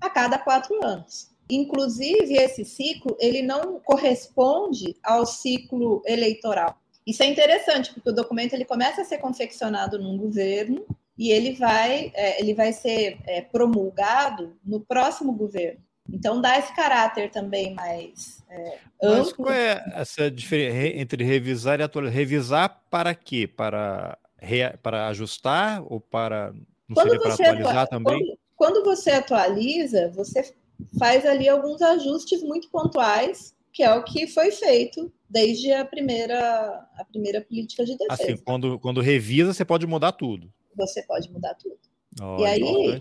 [0.00, 1.30] a cada quatro anos.
[1.48, 6.78] Inclusive, esse ciclo ele não corresponde ao ciclo eleitoral.
[7.06, 10.84] Isso é interessante, porque o documento ele começa a ser confeccionado num governo
[11.18, 15.80] e ele vai, é, ele vai ser é, promulgado no próximo governo.
[16.08, 19.18] Então dá esse caráter também mais é, amplo.
[19.18, 22.14] Mas qual é essa diferença entre revisar e atualizar?
[22.14, 23.46] Revisar para quê?
[23.46, 24.18] Para,
[24.82, 26.52] para ajustar ou para
[26.88, 27.86] não quando seria para atualizar atua...
[27.86, 28.18] também?
[28.18, 30.54] Quando, quando você atualiza, você
[30.98, 36.38] faz ali alguns ajustes muito pontuais, que é o que foi feito desde a primeira,
[36.96, 38.22] a primeira política de defesa.
[38.22, 40.52] Assim, quando, quando revisa, você pode mudar tudo.
[40.76, 41.78] Você pode mudar tudo.
[42.22, 43.00] Oh, e aí,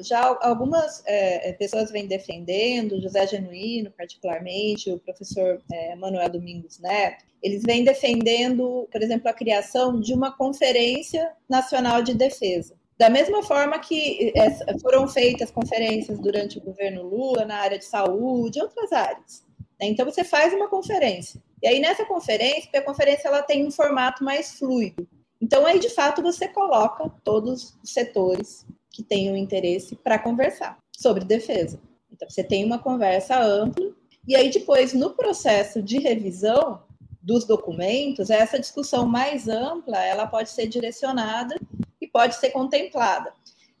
[0.00, 6.78] já algumas é, é, pessoas vêm defendendo, José Genuíno, particularmente, o professor é, Manuel Domingos
[6.78, 12.74] Neto, eles vêm defendendo, por exemplo, a criação de uma Conferência Nacional de Defesa.
[12.96, 17.84] Da mesma forma que é, foram feitas conferências durante o governo Lula na área de
[17.84, 19.44] saúde, outras áreas.
[19.78, 19.88] Né?
[19.88, 21.42] Então, você faz uma conferência.
[21.62, 25.06] E aí, nessa conferência, porque a conferência ela tem um formato mais fluido.
[25.44, 31.22] Então, aí, de fato, você coloca todos os setores que tenham interesse para conversar sobre
[31.22, 31.78] defesa.
[32.10, 33.92] Então, você tem uma conversa ampla,
[34.26, 36.82] e aí, depois, no processo de revisão
[37.20, 41.60] dos documentos, essa discussão mais ampla, ela pode ser direcionada
[42.00, 43.30] e pode ser contemplada.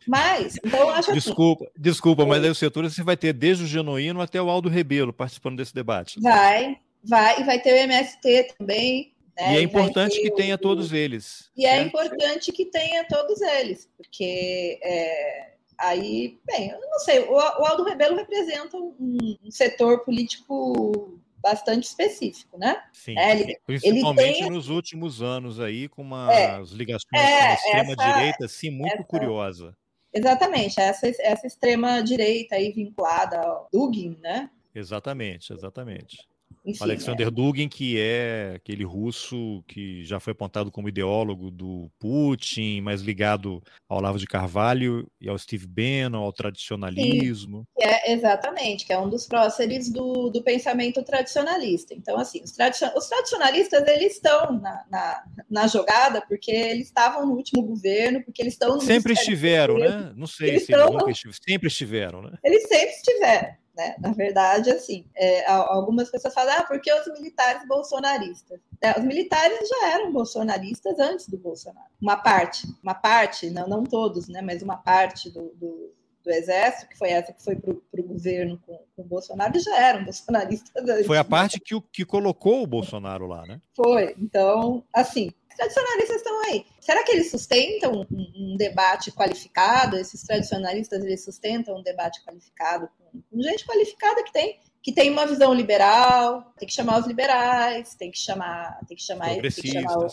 [0.06, 3.66] Mas, então, acho Desculpa, assim, desculpa, mas aí o setor você vai ter desde o
[3.66, 6.20] Genuíno até o Aldo Rebelo participando desse debate.
[6.20, 9.13] Vai, vai, e vai ter o MST também.
[9.36, 9.54] Né?
[9.54, 11.50] E é importante que tenha todos eles.
[11.56, 11.82] E é certo?
[11.82, 17.38] é importante que tenha todos eles, porque é, aí, bem, eu não sei, o, o
[17.38, 18.94] Aldo Rebelo representa um,
[19.42, 22.82] um setor político bastante específico, né?
[22.92, 24.50] Sim, é, ele, principalmente ele tem...
[24.50, 29.04] nos últimos anos aí, com umas é, ligações é, com a extrema-direita, assim, muito essa,
[29.04, 29.76] curiosa.
[30.12, 34.48] Exatamente, essa, essa extrema-direita aí vinculada ao Dugin, né?
[34.74, 36.26] Exatamente, exatamente.
[36.64, 37.30] Enfim, Alexander é.
[37.30, 43.62] Dugin, que é aquele russo que já foi apontado como ideólogo do Putin, mas ligado
[43.86, 47.66] ao Olavo de Carvalho e ao Steve Bannon, ao tradicionalismo.
[47.78, 51.92] Sim, é, exatamente, que é um dos próceres do, do pensamento tradicionalista.
[51.92, 57.26] Então, assim, os, tradicion, os tradicionalistas, eles estão na, na, na, jogada porque eles estavam
[57.26, 58.80] no último governo, porque eles estão...
[58.80, 60.12] Sempre estiveram, né?
[60.16, 62.38] Não sei se estão, nunca estiveram, sempre estiveram, né?
[62.42, 63.63] Eles sempre estiveram.
[63.76, 63.96] Né?
[63.98, 68.60] Na verdade, assim, é, algumas pessoas falam, ah, porque os militares bolsonaristas?
[68.80, 71.88] É, os militares já eram bolsonaristas antes do Bolsonaro.
[72.00, 76.88] Uma parte, uma parte, não, não todos, né, mas uma parte do, do, do exército,
[76.88, 80.88] que foi essa que foi para o governo com, com, o Bolsonaro, já eram bolsonaristas
[80.88, 81.06] antes.
[81.06, 83.60] Foi a parte que, que colocou o Bolsonaro lá, né?
[83.74, 84.14] Foi.
[84.18, 86.66] Então, assim, tradicionalistas estão aí.
[86.80, 89.96] Será que eles sustentam um, um, debate qualificado?
[89.96, 95.24] Esses tradicionalistas eles sustentam um debate qualificado com, gente qualificada que tem que tem uma
[95.24, 99.72] visão liberal, tem que chamar os liberais, tem que chamar, tem que chamar, tem que
[99.72, 100.08] chamar o,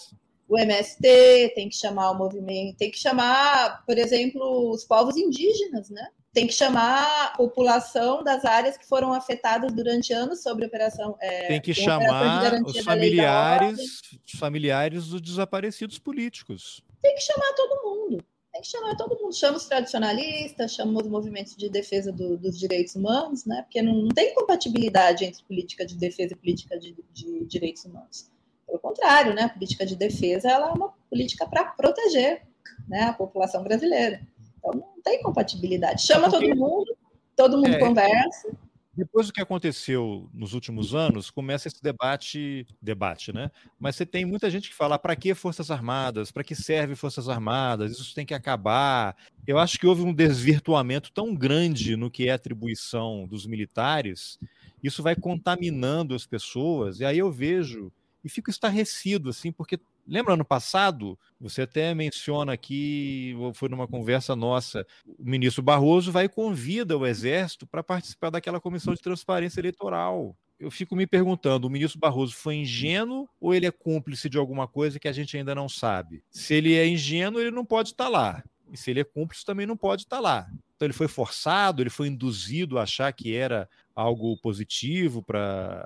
[0.48, 5.90] o MST, tem que chamar o movimento, tem que chamar, por exemplo, os povos indígenas,
[5.90, 6.08] né?
[6.34, 11.18] tem que chamar a população das áreas que foram afetadas durante anos sobre a operação.
[11.20, 13.80] É, tem que chamar os familiares,
[14.26, 16.82] os familiares dos desaparecidos políticos.
[17.02, 18.24] Tem que chamar todo mundo.
[18.52, 19.34] Tem que chamar todo mundo.
[19.34, 23.62] Chama os tradicionalistas, chama os movimentos de defesa do, dos direitos humanos, né?
[23.62, 28.30] Porque não, não, tem compatibilidade entre política de defesa e política de, de direitos humanos.
[28.68, 29.44] Pelo contrário, né?
[29.44, 32.42] A política de defesa ela é uma política para proteger
[32.88, 34.22] né, a população brasileira.
[34.58, 36.02] Então não tem compatibilidade.
[36.02, 36.98] Chama Porque, todo mundo,
[37.36, 38.52] todo mundo é, conversa.
[38.94, 43.50] Depois do que aconteceu nos últimos anos, começa esse debate, debate, né?
[43.80, 46.30] Mas você tem muita gente que fala: para que Forças Armadas?
[46.30, 47.94] Para que serve Forças Armadas?
[47.94, 49.16] Isso tem que acabar.
[49.48, 54.38] Eu acho que houve um desvirtuamento tão grande no que é atribuição dos militares,
[54.84, 57.92] isso vai contaminando as pessoas, e aí eu vejo
[58.24, 59.80] e fico estarrecido, assim, porque
[60.12, 61.18] Lembra ano passado?
[61.40, 67.08] Você até menciona aqui, foi numa conversa nossa, o ministro Barroso vai e convida o
[67.08, 70.36] Exército para participar daquela comissão de transparência eleitoral.
[70.60, 74.68] eu fico me perguntando: o ministro Barroso foi ingênuo ou ele é cúmplice de alguma
[74.68, 76.22] coisa que a gente ainda não sabe?
[76.30, 78.44] Se ele é ingênuo, ele não pode estar lá.
[78.70, 80.46] E se ele é cúmplice, também não pode estar lá.
[80.76, 85.86] Então ele foi forçado, ele foi induzido a achar que era algo positivo para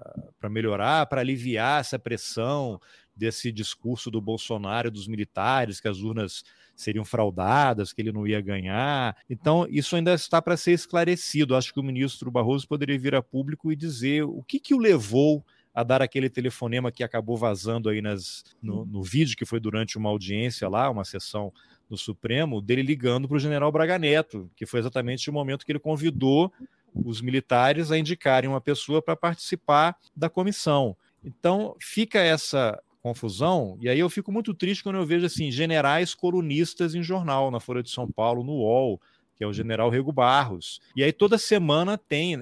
[0.50, 2.80] melhorar, para aliviar essa pressão
[3.16, 6.44] desse discurso do Bolsonaro, dos militares, que as urnas
[6.76, 9.16] seriam fraudadas, que ele não ia ganhar.
[9.30, 11.56] Então, isso ainda está para ser esclarecido.
[11.56, 14.80] Acho que o ministro Barroso poderia vir a público e dizer o que, que o
[14.80, 15.44] levou
[15.74, 19.98] a dar aquele telefonema que acabou vazando aí nas, no, no vídeo, que foi durante
[19.98, 21.52] uma audiência lá, uma sessão
[21.90, 25.72] no Supremo, dele ligando para o general Braga Neto, que foi exatamente o momento que
[25.72, 26.52] ele convidou
[26.94, 30.96] os militares a indicarem uma pessoa para participar da comissão.
[31.24, 33.78] Então, fica essa confusão.
[33.80, 37.60] E aí eu fico muito triste quando eu vejo assim generais colunistas em jornal, na
[37.60, 39.00] Folha de São Paulo, no UOL,
[39.36, 40.82] que é o general Rego Barros.
[40.96, 42.42] E aí toda semana tem.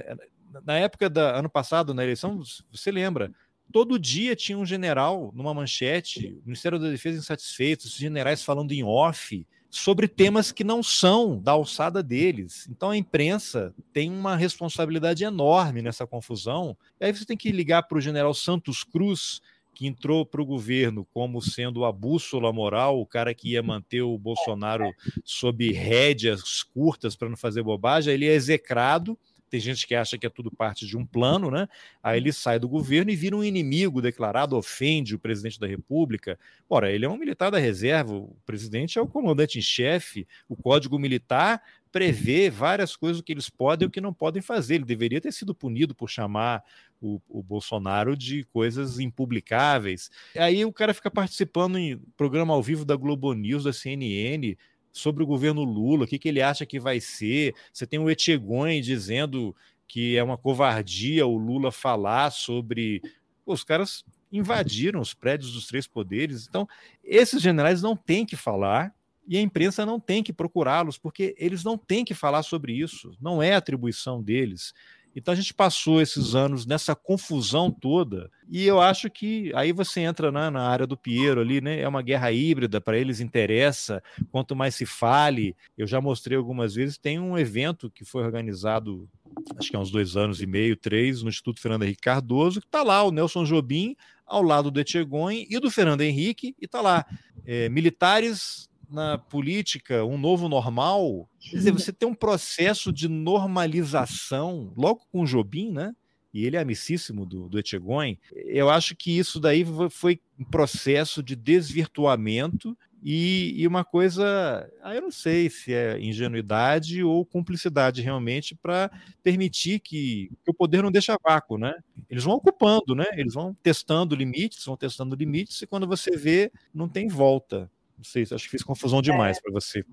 [0.64, 2.42] Na época da ano passado, na eleição,
[2.72, 3.30] você lembra?
[3.74, 8.72] Todo dia tinha um general numa manchete, o Ministério da Defesa insatisfeito, os generais falando
[8.72, 12.70] em off sobre temas que não são da alçada deles.
[12.70, 16.78] Então a imprensa tem uma responsabilidade enorme nessa confusão.
[17.02, 19.42] E aí você tem que ligar para o general Santos Cruz,
[19.84, 24.02] que entrou para o governo como sendo a bússola moral, o cara que ia manter
[24.02, 24.94] o Bolsonaro
[25.26, 29.20] sob rédeas curtas para não fazer bobagem, ele é execrado.
[29.50, 31.68] Tem gente que acha que é tudo parte de um plano, né?
[32.02, 36.40] Aí ele sai do governo e vira um inimigo declarado, ofende o presidente da República.
[36.70, 40.56] Ora, ele é um militar da reserva, o presidente é o comandante em chefe, o
[40.56, 41.62] código militar
[41.94, 44.76] prevê várias coisas que eles podem e o que não podem fazer.
[44.76, 46.64] Ele deveria ter sido punido por chamar
[47.00, 50.10] o, o, Bolsonaro de coisas impublicáveis.
[50.36, 54.58] Aí o cara fica participando em programa ao vivo da Globo News, da CNN,
[54.92, 57.54] sobre o governo Lula, o que, que ele acha que vai ser.
[57.72, 59.56] Você tem o Etchegoin dizendo
[59.88, 63.04] que é uma covardia o Lula falar sobre.
[63.46, 66.48] Os caras invadiram os prédios dos três poderes.
[66.50, 66.68] Então,
[67.04, 68.92] esses generais não têm que falar
[69.28, 73.16] e a imprensa não tem que procurá-los, porque eles não têm que falar sobre isso,
[73.22, 74.74] não é atribuição deles.
[75.16, 80.02] Então a gente passou esses anos nessa confusão toda, e eu acho que aí você
[80.02, 81.80] entra né, na área do Piero ali, né?
[81.80, 84.02] É uma guerra híbrida, para eles interessa,
[84.32, 85.56] quanto mais se fale.
[85.78, 89.08] Eu já mostrei algumas vezes, tem um evento que foi organizado,
[89.56, 92.68] acho que há uns dois anos e meio, três, no Instituto Fernando Henrique Cardoso, que
[92.68, 93.96] está lá o Nelson Jobim
[94.26, 97.06] ao lado do Etchegoin e do Fernando Henrique, e está lá.
[97.46, 104.72] É, militares na política um novo normal, quer dizer, você tem um processo de normalização,
[104.78, 105.96] logo com o Jobim, né?
[106.32, 108.18] E ele é amicíssimo do, do Etchegoin.
[108.34, 112.76] Eu acho que isso daí foi um processo de desvirtuamento
[113.06, 118.90] e, e, uma coisa, ah, eu não sei se é ingenuidade ou cumplicidade realmente para
[119.22, 121.76] permitir que, que, o poder não deixe vácuo, né?
[122.10, 123.06] Eles vão ocupando, né?
[123.18, 127.70] Eles vão testando limites, vão testando limites e quando você vê, não tem volta.
[127.98, 129.42] Não sei, acho que fiz confusão demais é.
[129.42, 129.84] para você.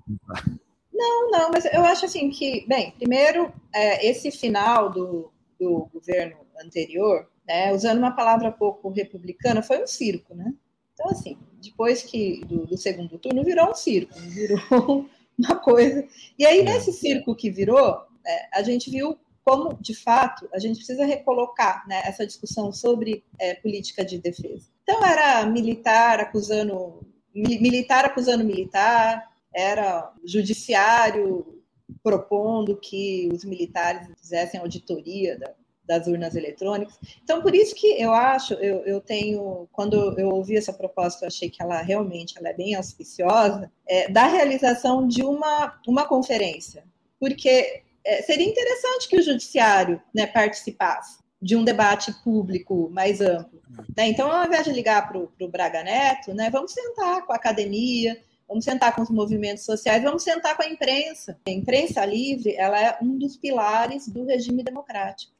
[0.92, 6.36] Não, não, mas eu acho assim que, bem, primeiro, é, esse final do, do governo
[6.62, 10.52] anterior, né, usando uma palavra pouco republicana, foi um circo, né?
[10.92, 16.06] Então, assim, depois que do, do segundo turno virou um circo, virou uma coisa.
[16.38, 16.62] E aí, é.
[16.64, 21.86] nesse circo que virou, é, a gente viu como, de fato, a gente precisa recolocar
[21.88, 24.68] né, essa discussão sobre é, política de defesa.
[24.82, 27.00] Então, era militar acusando
[27.34, 31.62] militar acusando militar, era judiciário
[32.02, 35.52] propondo que os militares fizessem auditoria da,
[35.84, 36.96] das urnas eletrônicas.
[37.22, 41.26] Então, por isso que eu acho, eu, eu tenho, quando eu ouvi essa proposta, eu
[41.26, 46.84] achei que ela realmente ela é bem auspiciosa, é, da realização de uma, uma conferência,
[47.18, 53.62] porque é, seria interessante que o judiciário né, participasse de um debate público mais amplo.
[53.96, 54.08] Né?
[54.08, 58.20] Então, ao invés de ligar para o Braga Neto, né, vamos sentar com a academia,
[58.46, 61.38] vamos sentar com os movimentos sociais, vamos sentar com a imprensa.
[61.46, 65.32] A imprensa livre ela é um dos pilares do regime democrático.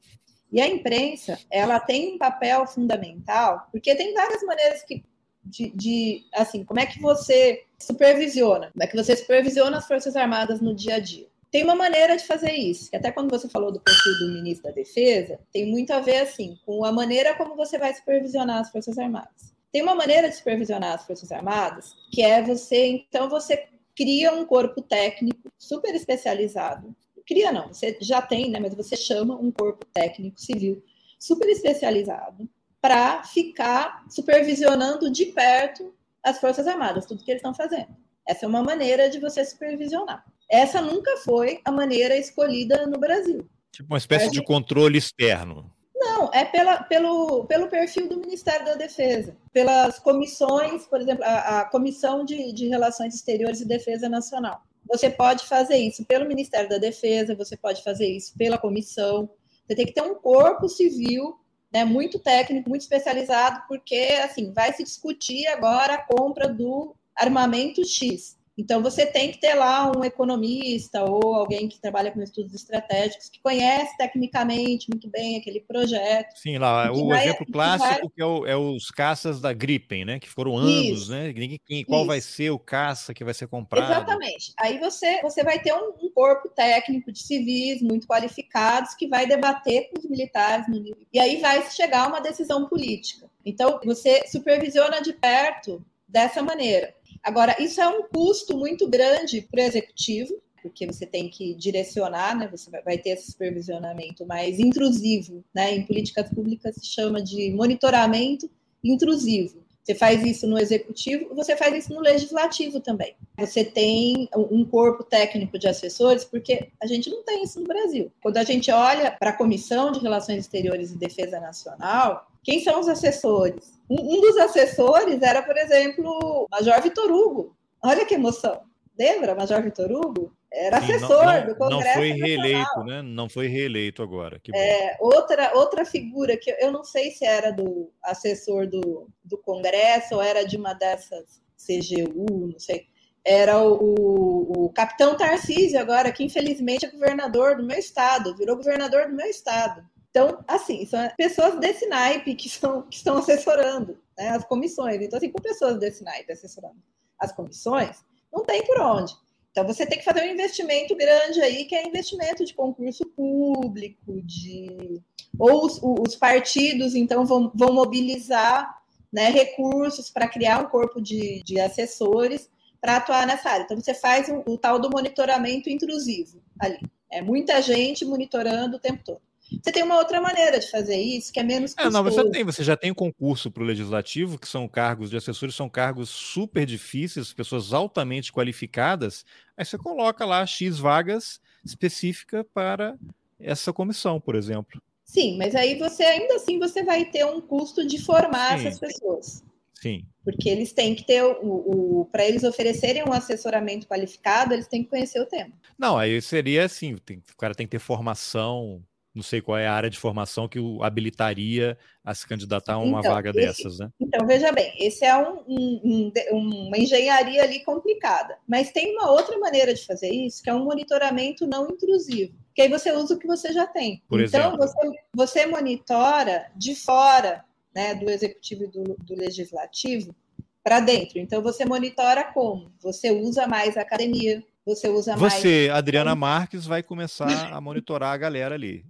[0.51, 5.03] E a imprensa ela tem um papel fundamental, porque tem várias maneiras que,
[5.45, 10.15] de, de assim, como é que você supervisiona, como é que você supervisiona as Forças
[10.15, 12.89] Armadas no dia a dia tem uma maneira de fazer isso.
[12.93, 16.17] E até quando você falou do perfil do ministro da Defesa, tem muito a ver
[16.17, 19.53] assim com a maneira como você vai supervisionar as Forças Armadas.
[19.71, 24.45] Tem uma maneira de supervisionar as Forças Armadas que é você, então você cria um
[24.45, 26.95] corpo técnico super especializado.
[27.27, 30.81] Cria não, você já tem, né, mas você chama um corpo técnico civil
[31.19, 32.49] super especializado
[32.81, 35.93] para ficar supervisionando de perto
[36.23, 37.95] as Forças Armadas, tudo que eles estão fazendo.
[38.27, 40.25] Essa é uma maneira de você supervisionar.
[40.51, 43.47] Essa nunca foi a maneira escolhida no Brasil.
[43.71, 45.71] Tipo uma espécie de controle externo.
[45.95, 51.61] Não, é pela, pelo, pelo perfil do Ministério da Defesa, pelas comissões, por exemplo, a,
[51.61, 54.61] a Comissão de, de Relações Exteriores e Defesa Nacional.
[54.89, 59.29] Você pode fazer isso pelo Ministério da Defesa, você pode fazer isso pela comissão.
[59.65, 61.39] Você tem que ter um corpo civil
[61.71, 67.85] né, muito técnico, muito especializado, porque assim vai se discutir agora a compra do armamento
[67.85, 68.40] X.
[68.57, 73.29] Então, você tem que ter lá um economista ou alguém que trabalha com estudos estratégicos,
[73.29, 76.35] que conhece tecnicamente muito bem aquele projeto.
[76.35, 78.09] Sim, lá, o vai, exemplo clássico vai...
[78.09, 80.19] que é, o, é, os caças da Gripen, né?
[80.19, 81.11] Que foram anos, Isso.
[81.11, 81.31] né?
[81.31, 82.07] Ninguém, qual Isso.
[82.07, 83.91] vai ser o caça que vai ser comprado.
[83.91, 84.53] Exatamente.
[84.59, 89.25] Aí você, você vai ter um, um, corpo técnico de civis muito qualificados que vai
[89.25, 91.05] debater com os militares no nível.
[91.11, 93.29] E aí vai chegar a uma decisão política.
[93.45, 96.93] Então, você supervisiona de perto dessa maneira.
[97.23, 102.37] Agora, isso é um custo muito grande para o executivo, porque você tem que direcionar,
[102.37, 102.47] né?
[102.51, 105.75] Você vai ter esse supervisionamento mais intrusivo, né?
[105.75, 108.49] Em políticas públicas se chama de monitoramento
[108.83, 109.61] intrusivo.
[109.83, 113.15] Você faz isso no executivo, você faz isso no legislativo também.
[113.37, 118.11] Você tem um corpo técnico de assessores, porque a gente não tem isso no Brasil.
[118.21, 122.79] Quando a gente olha para a Comissão de Relações Exteriores e Defesa Nacional, quem são
[122.79, 123.80] os assessores?
[123.99, 127.57] Um, dos assessores era, por exemplo, o Major Vitor Hugo.
[127.83, 128.61] Olha que emoção.
[128.97, 130.31] Lembra, Major Vitor Hugo?
[130.53, 131.85] Era Sim, assessor não, não, do Congresso.
[131.85, 133.01] Não foi reeleito, né?
[133.01, 134.41] Não foi reeleito agora.
[134.53, 140.15] É, outra, outra figura que eu não sei se era do assessor do, do Congresso
[140.15, 142.87] ou era de uma dessas CGU, não sei.
[143.23, 148.57] Era o, o, o capitão Tarcísio agora, que infelizmente é governador do meu estado, virou
[148.57, 149.83] governador do meu estado.
[150.11, 155.01] Então, assim, são pessoas desse naipe que, são, que estão assessorando né, as comissões.
[155.01, 156.75] Então, assim, com pessoas desse naipe assessorando
[157.17, 159.13] as comissões, não tem por onde.
[159.51, 164.21] Então, você tem que fazer um investimento grande aí, que é investimento de concurso público,
[164.21, 165.01] de
[165.39, 168.81] ou os, os partidos, então, vão, vão mobilizar
[169.11, 172.49] né, recursos para criar um corpo de, de assessores
[172.81, 173.63] para atuar nessa área.
[173.63, 176.81] Então, você faz o, o tal do monitoramento intrusivo ali.
[177.09, 179.21] É muita gente monitorando o tempo todo.
[179.61, 181.89] Você tem uma outra maneira de fazer isso, que é menos custoso.
[181.89, 185.17] É, não, você tem, você já tem concurso para o legislativo, que são cargos de
[185.17, 189.25] assessores, são cargos super difíceis, pessoas altamente qualificadas.
[189.57, 192.97] Aí você coloca lá X vagas específica para
[193.39, 194.81] essa comissão, por exemplo.
[195.03, 198.67] Sim, mas aí você ainda assim você vai ter um custo de formar Sim.
[198.67, 199.43] essas pessoas.
[199.81, 200.05] Sim.
[200.23, 204.83] Porque eles têm que ter o, o para eles oferecerem um assessoramento qualificado, eles têm
[204.83, 205.51] que conhecer o tema.
[205.77, 208.81] Não, aí seria assim, tem, o cara tem que ter formação
[209.13, 212.77] não sei qual é a área de formação que o habilitaria a se candidatar a
[212.77, 213.89] uma então, vaga esse, dessas, né?
[213.99, 218.37] Então, veja bem, esse é um, um, um, uma engenharia ali complicada.
[218.47, 222.33] Mas tem uma outra maneira de fazer isso, que é um monitoramento não intrusivo.
[222.55, 224.01] Que aí você usa o que você já tem.
[224.07, 224.55] Por então?
[224.57, 224.77] Você,
[225.13, 227.43] você monitora de fora
[227.75, 230.15] né, do executivo e do, do legislativo
[230.63, 231.19] para dentro.
[231.19, 232.71] Então, você monitora como?
[232.79, 235.33] Você usa mais a academia, você usa mais.
[235.33, 238.85] Você, Adriana Marques, vai começar a monitorar a galera ali.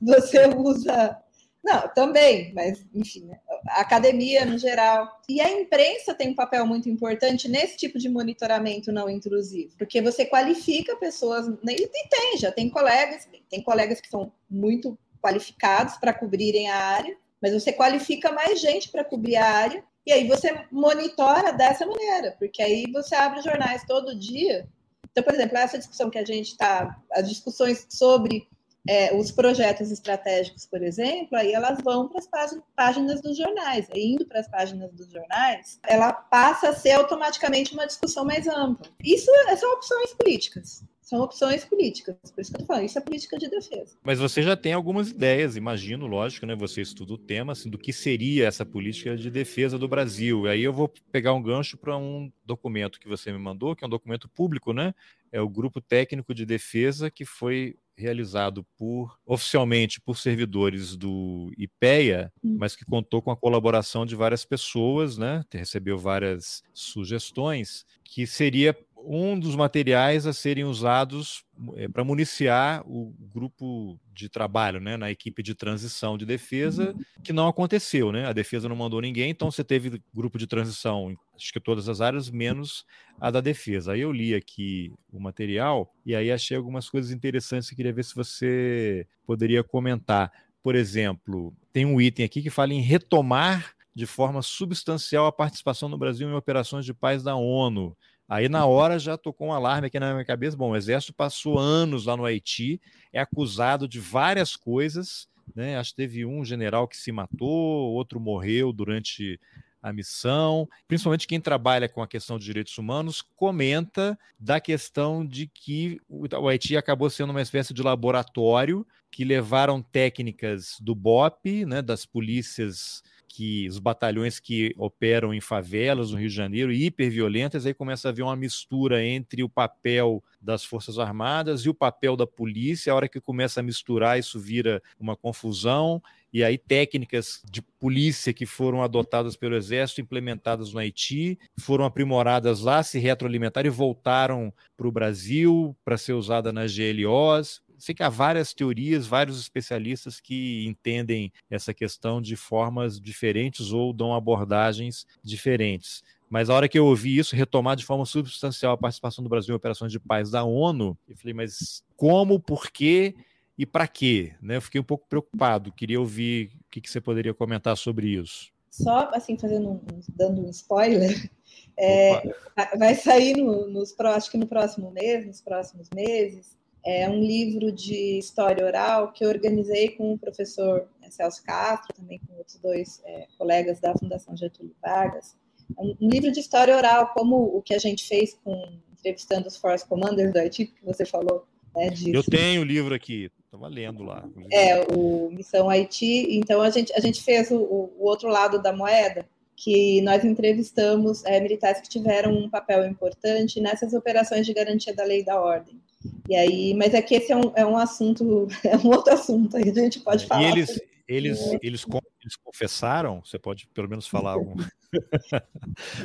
[0.00, 1.18] Você usa.
[1.62, 3.38] Não, também, mas enfim, né,
[3.68, 5.08] a academia no geral.
[5.26, 10.02] E a imprensa tem um papel muito importante nesse tipo de monitoramento não intrusivo, porque
[10.02, 15.96] você qualifica pessoas, né, e tem, já tem colegas, tem colegas que são muito qualificados
[15.96, 20.28] para cobrirem a área, mas você qualifica mais gente para cobrir a área, e aí
[20.28, 24.68] você monitora dessa maneira, porque aí você abre jornais todo dia
[25.10, 28.46] então, por exemplo, essa discussão que a gente está, as discussões sobre
[28.88, 33.88] é, os projetos estratégicos, por exemplo, aí elas vão para as páginas dos jornais.
[33.94, 38.46] E indo para as páginas dos jornais, ela passa a ser automaticamente uma discussão mais
[38.46, 38.90] ampla.
[39.02, 40.84] Isso são opções políticas.
[41.04, 42.16] São opções políticas.
[42.34, 43.94] Por isso que eu falando, isso é política de defesa.
[44.02, 46.56] Mas você já tem algumas ideias, imagino, lógico, né?
[46.56, 50.46] Você estuda o tema, assim, do que seria essa política de defesa do Brasil.
[50.46, 53.84] E aí eu vou pegar um gancho para um documento que você me mandou, que
[53.84, 54.94] é um documento público, né?
[55.30, 62.32] É o Grupo Técnico de Defesa, que foi realizado por oficialmente por servidores do IPEA,
[62.42, 62.56] hum.
[62.58, 65.44] mas que contou com a colaboração de várias pessoas, né?
[65.52, 68.74] Recebeu várias sugestões, que seria
[69.06, 71.44] um dos materiais a serem usados
[71.76, 77.22] é, para municiar o grupo de trabalho, né, na equipe de transição de defesa, uhum.
[77.22, 78.26] que não aconteceu, né?
[78.26, 82.00] A defesa não mandou ninguém, então você teve grupo de transição, acho que todas as
[82.00, 82.84] áreas, menos
[83.20, 83.92] a da defesa.
[83.92, 88.04] Aí eu li aqui o material e aí achei algumas coisas interessantes que queria ver
[88.04, 90.32] se você poderia comentar.
[90.62, 95.88] Por exemplo, tem um item aqui que fala em retomar de forma substancial a participação
[95.88, 97.96] no Brasil em operações de paz da ONU.
[98.28, 100.56] Aí na hora já tocou um alarme aqui na minha cabeça.
[100.56, 102.80] Bom, o exército passou anos lá no Haiti,
[103.12, 105.76] é acusado de várias coisas, né?
[105.76, 109.38] Acho que teve um general que se matou, outro morreu durante
[109.82, 110.66] a missão.
[110.88, 116.48] Principalmente quem trabalha com a questão de direitos humanos comenta da questão de que o
[116.48, 123.02] Haiti acabou sendo uma espécie de laboratório que levaram técnicas do BOP, né, das polícias
[123.34, 128.10] que os batalhões que operam em favelas no Rio de Janeiro, hiperviolentas, aí começa a
[128.10, 132.92] haver uma mistura entre o papel das Forças Armadas e o papel da polícia.
[132.92, 136.00] A hora que começa a misturar, isso vira uma confusão.
[136.32, 142.60] E aí, técnicas de polícia que foram adotadas pelo Exército, implementadas no Haiti, foram aprimoradas
[142.60, 148.02] lá, se retroalimentaram e voltaram para o Brasil para ser usada nas GLOs sei que
[148.02, 155.06] há várias teorias, vários especialistas que entendem essa questão de formas diferentes ou dão abordagens
[155.22, 156.02] diferentes.
[156.30, 159.52] Mas a hora que eu ouvi isso, retomar de forma substancial a participação do Brasil
[159.52, 163.14] em operações de paz da ONU, eu falei, mas como, por quê
[163.56, 164.32] e para quê?
[164.40, 164.56] Né?
[164.56, 168.52] Eu fiquei um pouco preocupado, queria ouvir o que, que você poderia comentar sobre isso.
[168.70, 171.30] Só assim, fazendo um, dando um spoiler,
[171.78, 172.34] é,
[172.76, 177.72] vai sair no, nos, acho que no próximo mês, nos próximos meses, é um livro
[177.72, 183.00] de história oral que eu organizei com o professor Celso Castro, também com outros dois
[183.04, 185.36] é, colegas da Fundação Getúlio Vargas.
[185.78, 189.48] É um, um, livro de história oral, como o que a gente fez com entrevistando
[189.48, 191.46] os Force Commanders do Haiti, que você falou.
[191.74, 194.28] Né, eu tenho o livro aqui, estava lendo lá.
[194.52, 196.36] É, o Missão Haiti.
[196.36, 199.26] Então, a gente, a gente fez o, o outro lado da moeda,
[199.56, 205.04] que nós entrevistamos é, militares que tiveram um papel importante nessas operações de garantia da
[205.04, 205.80] lei e da ordem.
[206.28, 209.56] E aí, mas é que esse é um, é um assunto, é um outro assunto,
[209.56, 210.42] aí a gente pode falar.
[210.42, 211.86] E eles, eles, eles,
[212.22, 213.22] eles confessaram?
[213.24, 214.56] Você pode pelo menos falar algum.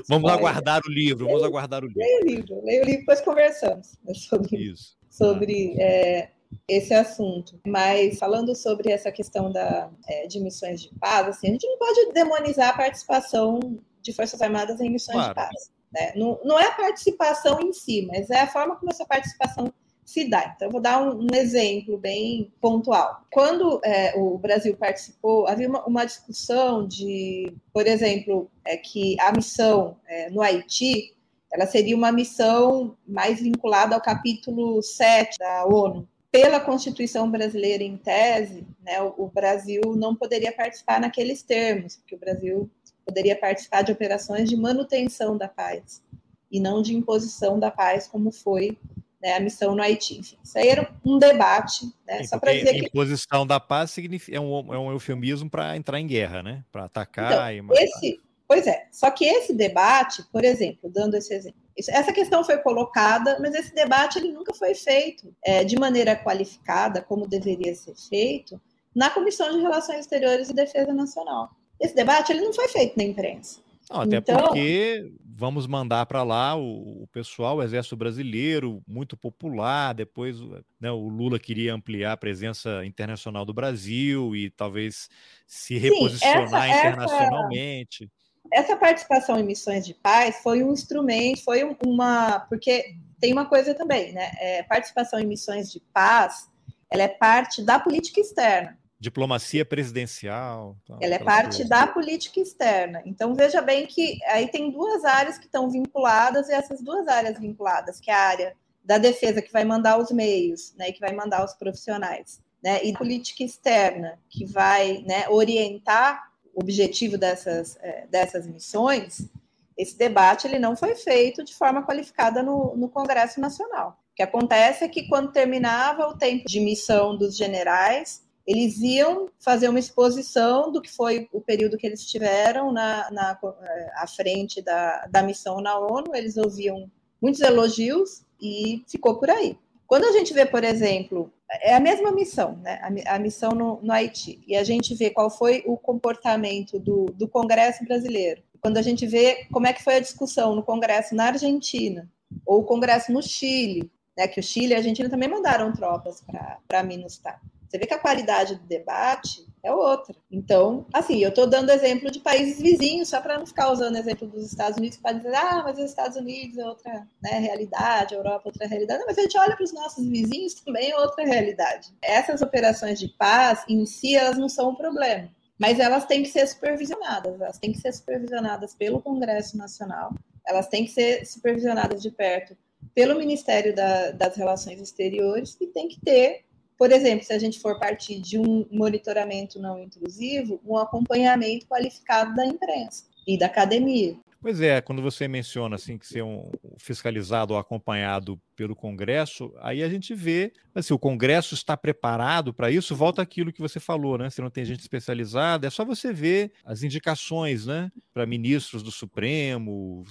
[0.07, 2.01] vamos aguardar o livro, vamos aguardar o livro.
[2.01, 4.97] Leia o livro, leia o livro, depois conversamos né, sobre, Isso.
[5.09, 5.83] sobre ah.
[5.83, 6.31] é,
[6.67, 7.59] esse assunto.
[7.65, 11.77] Mas falando sobre essa questão da, é, de missões de paz, assim, a gente não
[11.77, 13.59] pode demonizar a participação
[14.01, 15.29] de Forças Armadas em missões claro.
[15.29, 15.71] de paz.
[15.91, 16.13] Né?
[16.15, 19.73] Não, não é a participação em si, mas é a forma como essa participação
[20.09, 20.51] se dá.
[20.55, 23.21] Então, eu vou dar um, um exemplo bem pontual.
[23.31, 29.31] Quando é, o Brasil participou, havia uma, uma, discussão de, por exemplo, é, que a
[29.31, 31.13] missão é, no Haiti
[31.51, 36.07] ela seria uma missão mais vinculada ao capítulo 7 da ONU.
[36.31, 42.15] Pela Constituição brasileira, em tese, né, o, o Brasil não poderia participar naqueles termos, porque
[42.15, 42.69] o Brasil
[43.05, 46.03] poderia participar de operações de manutenção da paz
[46.51, 48.75] e não de imposição da paz, como foi
[49.21, 50.19] né, a missão no Haiti.
[50.19, 52.85] Enfim, isso aí era um debate, né, só para dizer que...
[52.87, 56.63] Imposição da paz significa, é, um, é um eufemismo para entrar em guerra, né?
[56.71, 57.83] Para atacar então, e.
[57.83, 62.57] Esse, pois é, só que esse debate, por exemplo, dando esse exemplo, essa questão foi
[62.57, 67.95] colocada, mas esse debate ele nunca foi feito é, de maneira qualificada, como deveria ser
[67.95, 68.59] feito,
[68.93, 71.49] na Comissão de Relações Exteriores e Defesa Nacional.
[71.79, 73.61] Esse debate ele não foi feito na imprensa.
[73.89, 79.17] Não, até então, porque vamos mandar para lá o, o, pessoal, o Exército Brasileiro, muito
[79.17, 79.93] popular.
[79.93, 80.37] Depois
[80.79, 85.09] né, o Lula queria ampliar a presença internacional do Brasil e talvez
[85.47, 88.11] se reposicionar sim, essa, internacionalmente.
[88.53, 92.41] Essa, essa, participação em missões de paz foi um instrumento, foi uma.
[92.41, 94.31] Porque tem uma coisa também, né?
[94.39, 96.47] É, participação em missões de paz
[96.91, 100.75] ela é parte da política externa diplomacia presidencial.
[100.99, 103.01] Ela é parte da política externa.
[103.05, 107.39] Então veja bem que aí tem duas áreas que estão vinculadas e essas duas áreas
[107.39, 111.13] vinculadas, que é a área da defesa que vai mandar os meios, né, que vai
[111.13, 118.05] mandar os profissionais, né, e política externa que vai, né, orientar o objetivo dessas é,
[118.07, 119.29] dessas missões.
[119.77, 123.97] Esse debate ele não foi feito de forma qualificada no, no Congresso Nacional.
[124.11, 129.29] O que acontece é que quando terminava o tempo de missão dos generais, eles iam
[129.37, 134.07] fazer uma exposição do que foi o período que eles tiveram na, na eh, à
[134.07, 136.15] frente da, da missão na ONU.
[136.15, 136.89] Eles ouviam
[137.21, 139.55] muitos elogios e ficou por aí.
[139.85, 141.31] Quando a gente vê, por exemplo,
[141.61, 142.79] é a mesma missão, né?
[142.81, 147.05] a, a missão no, no, Haiti, e a gente vê qual foi o comportamento do,
[147.13, 151.13] do Congresso brasileiro, quando a gente vê como é que foi a discussão no Congresso
[151.13, 152.09] na Argentina,
[152.47, 154.27] ou o Congresso no Chile, né?
[154.27, 156.23] que o Chile e a Argentina também mandaram tropas
[156.67, 157.39] para MINUSTAH.
[157.69, 160.15] Você vê que a qualidade do debate é outra.
[160.31, 164.27] Então, assim, eu estou dando exemplo de países vizinhos, só para não ficar usando exemplo
[164.27, 168.17] dos Estados Unidos para dizer, ah, mas os Estados Unidos é outra né, realidade, a
[168.17, 168.99] Europa é outra realidade.
[168.99, 171.93] Não, mas a gente olha para os nossos vizinhos também é outra realidade.
[172.01, 175.29] Essas operações de paz, em si, elas não são um problema.
[175.59, 180.11] Mas elas têm que ser supervisionadas, elas têm que ser supervisionadas pelo Congresso Nacional,
[180.47, 182.57] elas têm que ser supervisionadas de perto
[182.95, 186.45] pelo Ministério da, das Relações Exteriores e tem que ter
[186.79, 192.33] por exemplo, se a gente for partir de um monitoramento não intrusivo, um acompanhamento qualificado
[192.33, 194.17] da imprensa e da academia.
[194.41, 199.81] Pois é, quando você menciona assim que ser um fiscalizado ou acompanhado pelo Congresso, aí
[199.81, 204.17] a gente vê, assim, o Congresso está preparado para isso, volta aquilo que você falou,
[204.17, 204.29] né?
[204.29, 208.91] Se não tem gente especializada, é só você ver as indicações, né, para ministros do
[208.91, 210.03] Supremo,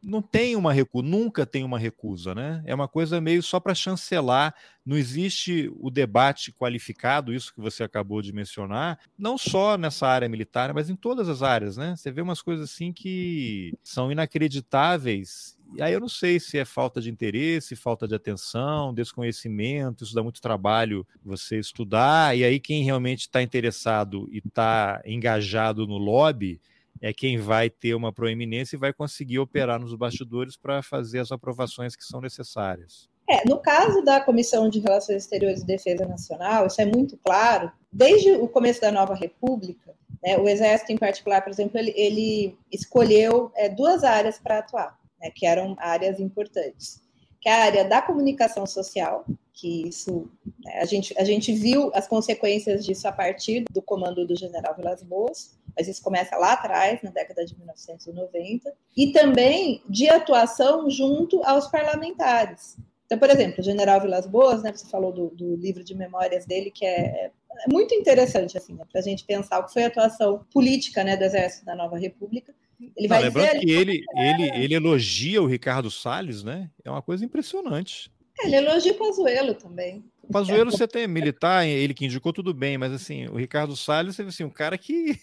[0.00, 2.62] não tem uma recusa, nunca tem uma recusa, né?
[2.64, 4.54] É uma coisa meio só para chancelar.
[4.86, 10.28] Não existe o debate qualificado, isso que você acabou de mencionar, não só nessa área
[10.28, 11.96] militar, mas em todas as áreas, né?
[11.96, 15.57] Você vê umas coisas assim que são inacreditáveis.
[15.76, 20.14] E aí eu não sei se é falta de interesse, falta de atenção, desconhecimento, isso
[20.14, 25.98] dá muito trabalho você estudar, e aí quem realmente está interessado e está engajado no
[25.98, 26.60] lobby
[27.00, 31.30] é quem vai ter uma proeminência e vai conseguir operar nos bastidores para fazer as
[31.30, 33.08] aprovações que são necessárias.
[33.28, 37.70] É, no caso da Comissão de Relações Exteriores e Defesa Nacional, isso é muito claro.
[37.92, 42.58] Desde o começo da nova República, né, o Exército, em particular, por exemplo, ele, ele
[42.72, 47.02] escolheu é, duas áreas para atuar, né, que eram áreas importantes.
[47.40, 50.30] Que é a área da comunicação social, que isso
[50.64, 54.74] né, a, gente, a gente viu as consequências disso a partir do comando do general
[54.76, 60.90] Vilas Boas, mas isso começa lá atrás, na década de 1990, e também de atuação
[60.90, 62.76] junto aos parlamentares.
[63.06, 66.44] Então, por exemplo, o general Vilas Boas, né, você falou do, do livro de memórias
[66.44, 67.32] dele, que é, é
[67.72, 71.16] muito interessante, assim, né, para a gente pensar o que foi a atuação política né,
[71.16, 72.54] do Exército da Nova República.
[72.80, 76.70] Ele Não, vai lembrando que ele, ele, ele elogia o Ricardo Salles, né?
[76.84, 78.10] É uma coisa impressionante.
[78.40, 80.04] É, ele elogia o Pazuello também.
[80.22, 84.14] O Pazuello você tem militar, ele que indicou tudo bem, mas assim, o Ricardo Salles,
[84.14, 85.18] você assim, um cara que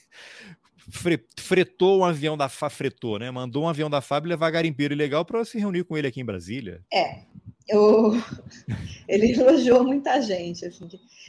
[1.38, 3.32] fretou um avião da FAB, fretou, né?
[3.32, 6.26] Mandou um avião da FAB levar garimpeiro ilegal para se reunir com ele aqui em
[6.26, 6.84] Brasília.
[6.92, 7.22] É,
[7.68, 8.12] eu...
[9.08, 10.88] ele elogiou muita gente, assim.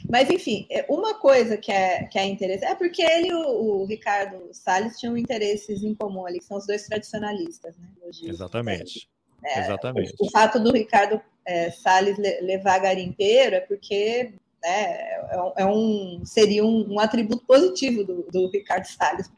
[0.09, 3.81] Mas, enfim, é, uma coisa que é, que é interessante é porque ele e o,
[3.81, 7.87] o Ricardo Salles tinham interesses em comum ali, que são os dois tradicionalistas, né?
[8.23, 9.09] Exatamente.
[9.43, 10.13] É, Exatamente.
[10.19, 14.33] O, o, fato do Ricardo é, Salles levar garimpeiro é porque
[14.63, 19.29] né, é, é, um, seria um, um atributo positivo do, do Ricardo Salles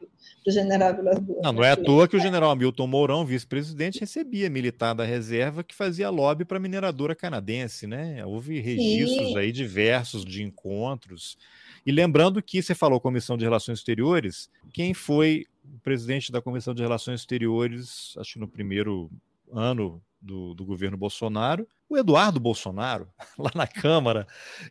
[0.42, 1.42] para o general Vilas Boas.
[1.42, 5.62] Não, não é à toa que o general Hamilton Mourão, vice-presidente, recebia militar da reserva
[5.62, 8.24] que fazia lobby para a mineradora canadense, né?
[8.24, 9.38] Houve registros Sim.
[9.38, 11.36] aí diversos de encontros.
[11.84, 16.74] E lembrando que você falou Comissão de Relações Exteriores, quem foi o presidente da Comissão
[16.74, 19.10] de Relações Exteriores, acho que no primeiro
[19.52, 23.08] ano do, do governo Bolsonaro, o Eduardo Bolsonaro,
[23.38, 24.26] lá na Câmara.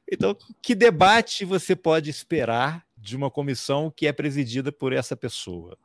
[0.10, 5.78] Então, que debate você pode esperar de uma comissão que é presidida por essa pessoa?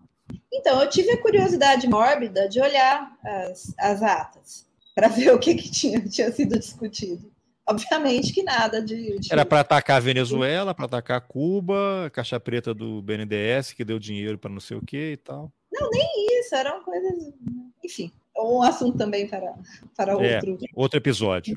[0.52, 5.54] Então, eu tive a curiosidade mórbida de olhar as, as atas para ver o que,
[5.54, 7.32] que tinha, tinha sido discutido.
[7.66, 9.18] Obviamente que nada de.
[9.18, 9.32] de...
[9.32, 14.38] Era para atacar a Venezuela, para atacar Cuba, caixa preta do BNDES que deu dinheiro
[14.38, 15.50] para não sei o que e tal.
[15.72, 17.32] Não, nem isso, eram coisas.
[17.82, 19.54] Enfim, um assunto também para,
[19.96, 20.58] para é, outro.
[20.62, 21.56] É, outro episódio.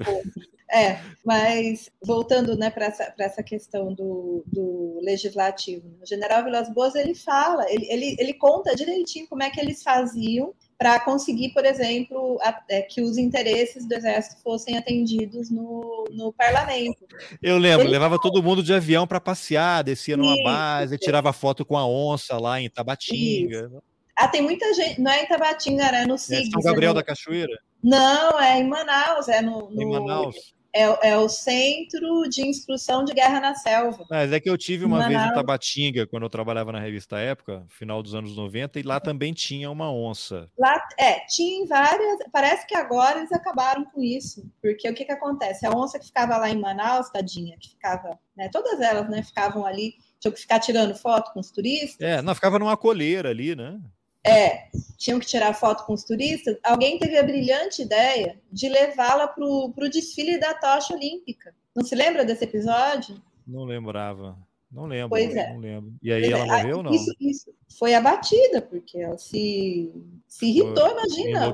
[0.69, 6.93] É, mas voltando né, para essa, essa questão do, do legislativo, o general Vilas Boas
[6.93, 11.65] ele fala, ele, ele, ele conta direitinho como é que eles faziam para conseguir, por
[11.65, 17.07] exemplo, a, é, que os interesses do Exército fossem atendidos no, no parlamento.
[17.41, 21.31] Eu lembro, ele levava todo mundo de avião para passear, descia numa isso, base, tirava
[21.31, 23.71] foto com a onça lá em Tabatinga.
[23.71, 23.83] Isso.
[24.17, 24.99] Ah, tem muita gente.
[24.99, 26.47] Não é em Tabatinga, é no SIGS.
[26.47, 26.99] É São Gabriel é no...
[26.99, 27.59] da Cachoeira?
[27.83, 29.27] Não, é em Manaus.
[29.29, 29.81] É no, no...
[29.81, 30.35] Em Manaus.
[30.73, 34.05] É, é, o Centro de Instrução de Guerra na Selva.
[34.09, 35.15] Mas é que eu tive uma Manaus.
[35.15, 38.99] vez em Tabatinga, quando eu trabalhava na revista Época, final dos anos 90, e lá
[38.99, 40.49] também tinha uma onça.
[40.57, 42.19] Lá, é, tinha várias.
[42.31, 44.47] Parece que agora eles acabaram com isso.
[44.61, 45.65] Porque o que, que acontece?
[45.65, 48.49] A onça que ficava lá em Manaus, tadinha, que ficava, né?
[48.51, 51.99] Todas elas, né, ficavam ali, tinham que ficar tirando foto com os turistas.
[51.99, 53.79] É, não, ficava numa coleira ali, né?
[54.27, 56.57] É, tinham que tirar foto com os turistas.
[56.63, 61.53] Alguém teve a brilhante ideia de levá-la para o desfile da tocha olímpica.
[61.75, 63.21] Não se lembra desse episódio?
[63.47, 64.37] Não lembrava.
[64.71, 65.09] Não lembro.
[65.09, 65.53] Pois é.
[65.53, 65.93] Não lembro.
[66.01, 66.45] E aí ela é.
[66.45, 66.93] morreu ou não?
[66.93, 67.53] Isso, isso.
[67.79, 69.91] Foi abatida, porque ela se,
[70.27, 71.53] se irritou, imagina.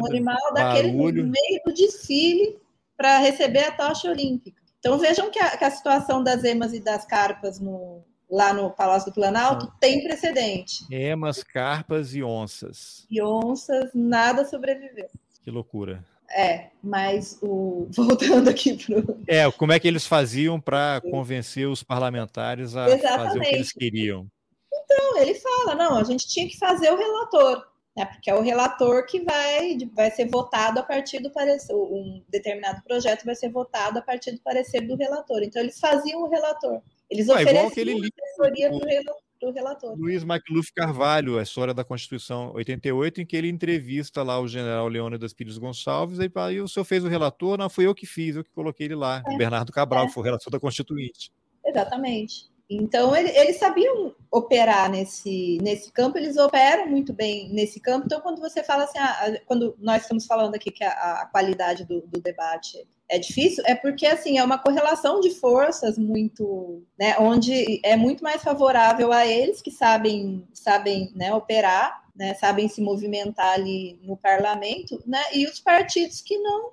[0.00, 2.56] Um animal daquele no meio do desfile
[2.96, 4.62] para receber a tocha olímpica.
[4.78, 8.70] Então vejam que a, que a situação das emas e das carpas no, lá no
[8.70, 9.76] Palácio do Planalto, ah.
[9.80, 10.84] tem precedente.
[10.90, 13.06] Emas, carpas e onças.
[13.08, 15.08] E onças, nada sobreviveu.
[15.42, 16.04] Que loucura.
[16.34, 21.82] É, mas o voltando aqui para É, como é que eles faziam para convencer os
[21.82, 23.24] parlamentares a Exatamente.
[23.24, 24.26] fazer o que eles queriam?
[24.72, 27.64] Então, ele fala, não, a gente tinha que fazer o relator.
[27.96, 28.04] né?
[28.04, 32.82] Porque é o relator que vai, vai ser votado a partir do parecer, um determinado
[32.82, 35.42] projeto vai ser votado a partir do parecer do relator.
[35.42, 36.82] Então, eles faziam o relator.
[37.14, 38.70] Eles ah, ofereciam assessoria
[39.40, 39.96] para o relator.
[39.96, 44.88] Luiz McLuff Carvalho, a história da Constituição 88, em que ele entrevista lá o general
[44.88, 47.56] Leônidas Pires Gonçalves, e aí o senhor fez o relator?
[47.56, 49.22] Não, fui eu que fiz, eu que coloquei ele lá.
[49.26, 49.36] É.
[49.36, 50.08] Bernardo Cabral, é.
[50.08, 51.30] foi o relator da Constituinte.
[51.64, 52.52] Exatamente.
[52.68, 58.06] Então, ele, eles sabiam operar nesse, nesse campo, eles operam muito bem nesse campo.
[58.06, 61.84] Então, quando você fala assim, ah, quando nós estamos falando aqui que a, a qualidade
[61.84, 67.16] do, do, debate é difícil, é porque assim é uma correlação de forças muito, né,
[67.18, 72.80] onde é muito mais favorável a eles que sabem, sabem né, operar, né, sabem se
[72.80, 76.72] movimentar ali no parlamento, né, e os partidos que não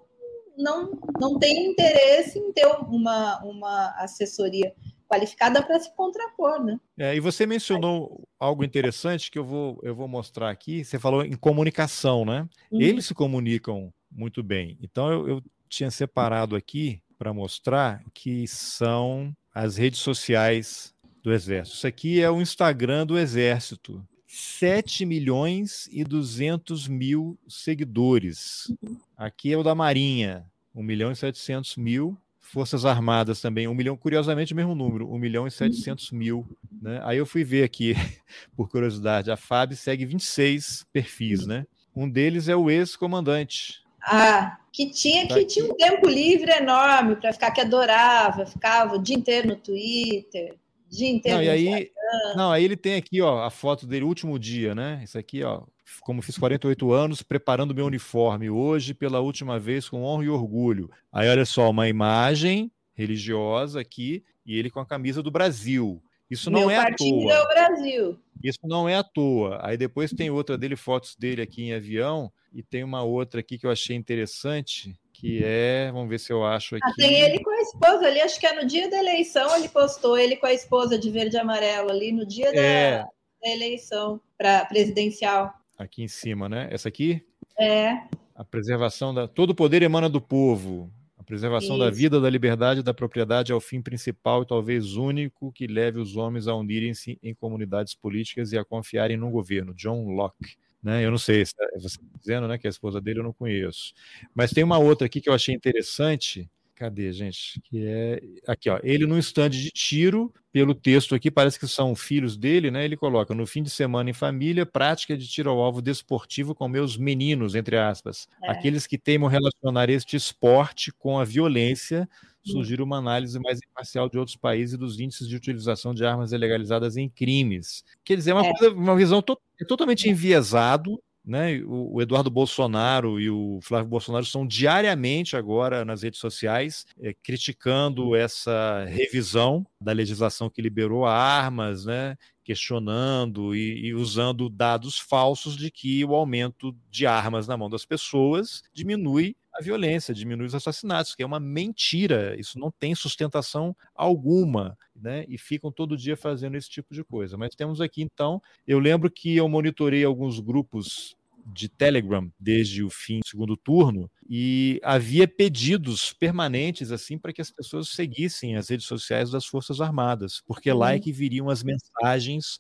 [0.57, 4.73] não, não têm interesse em ter uma, uma assessoria
[5.07, 6.79] qualificada para se contrapor, né?
[6.97, 10.85] É, e você mencionou algo interessante que eu vou, eu vou mostrar aqui.
[10.85, 12.47] Você falou em comunicação, né?
[12.71, 12.81] Uhum.
[12.81, 14.77] Eles se comunicam muito bem.
[14.81, 20.93] Então eu, eu tinha separado aqui para mostrar que são as redes sociais
[21.23, 21.77] do Exército.
[21.77, 24.06] Isso aqui é o Instagram do Exército.
[24.27, 28.73] 7 milhões e 200 mil seguidores.
[29.18, 32.18] Aqui é o da Marinha, 1 milhão e 700 mil.
[32.39, 36.45] Forças Armadas também, 1 milhão, curiosamente o mesmo número, 1 milhão e 700 mil.
[36.81, 36.99] Né?
[37.03, 37.93] Aí eu fui ver aqui,
[38.56, 41.65] por curiosidade, a FAB segue 26 perfis, né?
[41.95, 43.80] Um deles é o ex-comandante.
[44.03, 49.02] Ah, que tinha que tinha um tempo livre enorme para ficar que adorava, ficava o
[49.02, 50.56] dia inteiro no Twitter,
[50.90, 51.91] dia inteiro não, no e aí,
[52.36, 55.02] Não, aí ele tem aqui, ó, a foto dele, último dia, né?
[55.03, 55.64] Isso aqui, ó,
[56.02, 60.90] como fiz 48 anos, preparando meu uniforme hoje pela última vez com honra e orgulho.
[61.11, 66.02] Aí olha só, uma imagem religiosa aqui e ele com a camisa do Brasil.
[66.31, 67.33] Isso não meu é à toa.
[67.33, 68.19] É o Brasil.
[68.43, 69.59] Isso não é à toa.
[69.61, 73.57] Aí depois tem outra dele, fotos dele aqui em avião, e tem uma outra aqui
[73.57, 76.89] que eu achei interessante, que é, vamos ver se eu acho aqui.
[76.89, 79.69] Ah, tem ele com a esposa ali, acho que é no dia da eleição, ele
[79.69, 82.99] postou ele com a esposa de verde e amarelo ali, no dia é...
[82.99, 86.67] da, da eleição para presidencial aqui em cima, né?
[86.71, 87.21] Essa aqui?
[87.59, 88.01] É.
[88.35, 89.27] A preservação da.
[89.27, 90.91] Todo poder emana do povo.
[91.31, 91.85] Preservação Isso.
[91.85, 95.65] da vida, da liberdade e da propriedade é o fim principal e talvez único que
[95.65, 99.73] leve os homens a unirem-se em comunidades políticas e a confiarem no governo.
[99.73, 100.57] John Locke.
[100.83, 101.05] Né?
[101.05, 103.93] Eu não sei se você tá dizendo né, que a esposa dele eu não conheço.
[104.35, 106.49] Mas tem uma outra aqui que eu achei interessante,
[106.81, 107.61] Cadê, gente?
[107.61, 108.79] Que é aqui, ó.
[108.81, 112.83] Ele num estande de tiro, pelo texto aqui, parece que são filhos dele, né?
[112.83, 116.67] Ele coloca no fim de semana em família, prática de tiro ao alvo desportivo com
[116.67, 118.27] meus meninos, entre aspas.
[118.43, 118.49] É.
[118.49, 122.09] Aqueles que teimam relacionar este esporte com a violência,
[122.43, 126.31] surgir uma análise mais imparcial de outros países e dos índices de utilização de armas
[126.31, 127.83] ilegalizadas em crimes.
[128.03, 128.51] Quer dizer, é uma, é.
[128.51, 131.60] Coisa, uma visão to é totalmente enviesado né?
[131.65, 137.14] O, o, Eduardo Bolsonaro e o Flávio Bolsonaro estão diariamente agora nas redes sociais é,
[137.14, 142.18] criticando essa revisão da legislação que liberou armas, né?
[142.43, 147.85] questionando e, e, usando dados falsos de que o aumento de armas na mão das
[147.85, 153.76] pessoas diminui a violência, diminui os assassinatos, que é uma mentira, isso não tem sustentação
[153.94, 155.26] alguma, né?
[155.28, 157.38] E ficam todo dia fazendo esse tipo de coisa.
[157.38, 161.15] Mas temos aqui então, eu lembro que eu monitorei alguns grupos
[161.45, 167.41] de Telegram desde o fim do segundo turno e havia pedidos permanentes assim para que
[167.41, 171.02] as pessoas seguissem as redes sociais das Forças Armadas, porque lá é uhum.
[171.02, 172.60] que viriam as mensagens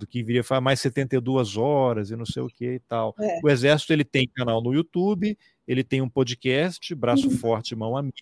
[0.00, 3.14] do que viria falar mais 72 horas e não sei o que e tal.
[3.20, 3.38] É.
[3.44, 5.36] O Exército ele tem canal no YouTube,
[5.70, 7.36] ele tem um podcast, Braço uhum.
[7.36, 8.18] Forte, Mão Amiga,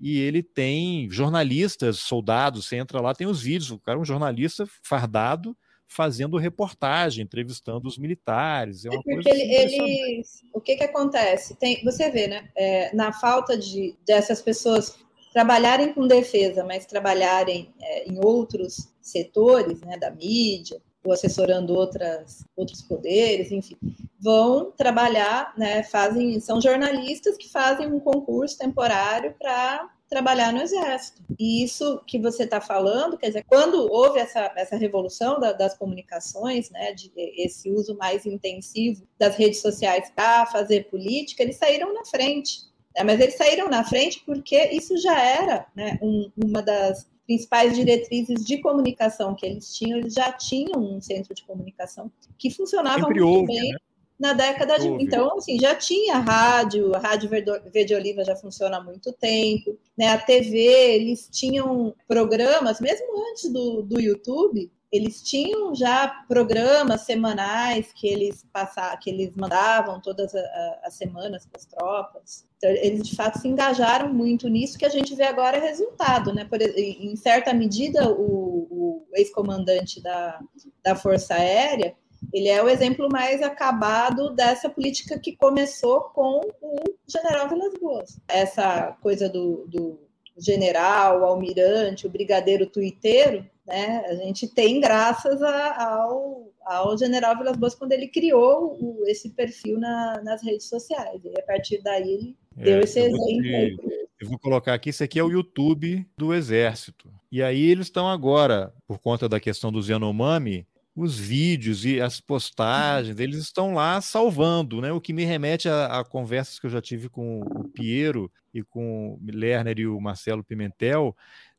[0.00, 4.04] e ele tem jornalistas, soldados, você entra lá, tem os vídeos, o cara é um
[4.04, 5.54] jornalista fardado,
[5.86, 8.86] fazendo reportagem, entrevistando os militares.
[8.86, 10.22] É, é porque coisa ele,
[10.54, 11.54] o que que acontece?
[11.56, 12.48] Tem, você vê, né?
[12.56, 14.98] É, na falta de dessas pessoas
[15.34, 22.44] trabalharem com defesa, mas trabalharem é, em outros setores, né, da mídia, ou assessorando outras,
[22.56, 23.76] outros poderes, enfim,
[24.18, 31.22] vão trabalhar, né, fazem, são jornalistas que fazem um concurso temporário para trabalhar no exército.
[31.38, 35.76] E isso que você está falando, quer dizer, quando houve essa, essa revolução da, das
[35.76, 41.92] comunicações, né, de esse uso mais intensivo das redes sociais para fazer política, eles saíram
[41.92, 42.62] na frente.
[42.96, 47.74] Né, mas eles saíram na frente porque isso já era né, um, uma das principais
[47.74, 53.00] diretrizes de comunicação que eles tinham, eles já tinham um centro de comunicação que funcionava
[53.00, 53.72] Sempre muito houve, bem.
[53.72, 53.78] Né?
[54.18, 54.88] Na década de.
[54.88, 60.08] Então, assim, já tinha rádio, a Rádio Verde Oliva já funciona há muito tempo, né?
[60.08, 67.92] A TV, eles tinham programas, mesmo antes do, do YouTube, eles tinham já programas semanais
[67.92, 70.34] que eles passavam, que eles mandavam todas
[70.82, 72.46] as semanas para as tropas.
[72.56, 76.44] Então, eles de fato se engajaram muito nisso que a gente vê agora resultado, né?
[76.44, 80.40] Por, em certa medida, o, o ex-comandante da,
[80.82, 81.94] da Força Aérea
[82.32, 88.20] ele é o exemplo mais acabado dessa política que começou com o general Vilas Boas.
[88.28, 89.98] Essa coisa do, do
[90.38, 94.04] general, o almirante, o brigadeiro tuiteiro, né?
[94.06, 99.30] A gente tem graças a, ao, ao general Vilas Boas quando ele criou o, esse
[99.30, 101.20] perfil na, nas redes sociais.
[101.24, 104.06] E a partir daí ele é, deu esse exemplo.
[104.20, 107.12] eu vou colocar aqui, isso aqui é o YouTube do Exército.
[107.30, 110.66] E aí eles estão agora, por conta da questão do Yanomami,
[110.96, 114.90] os vídeos e as postagens, eles estão lá salvando, né?
[114.92, 118.62] O que me remete a, a, conversas que eu já tive com o Piero e
[118.62, 121.14] com o Lerner e o Marcelo Pimentel,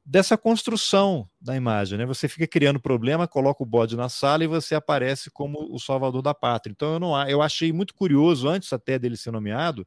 [0.09, 2.05] dessa construção da imagem, né?
[2.05, 6.21] Você fica criando problema, coloca o bode na sala e você aparece como o salvador
[6.21, 6.71] da pátria.
[6.71, 9.85] Então eu não, eu achei muito curioso antes até dele ser nomeado,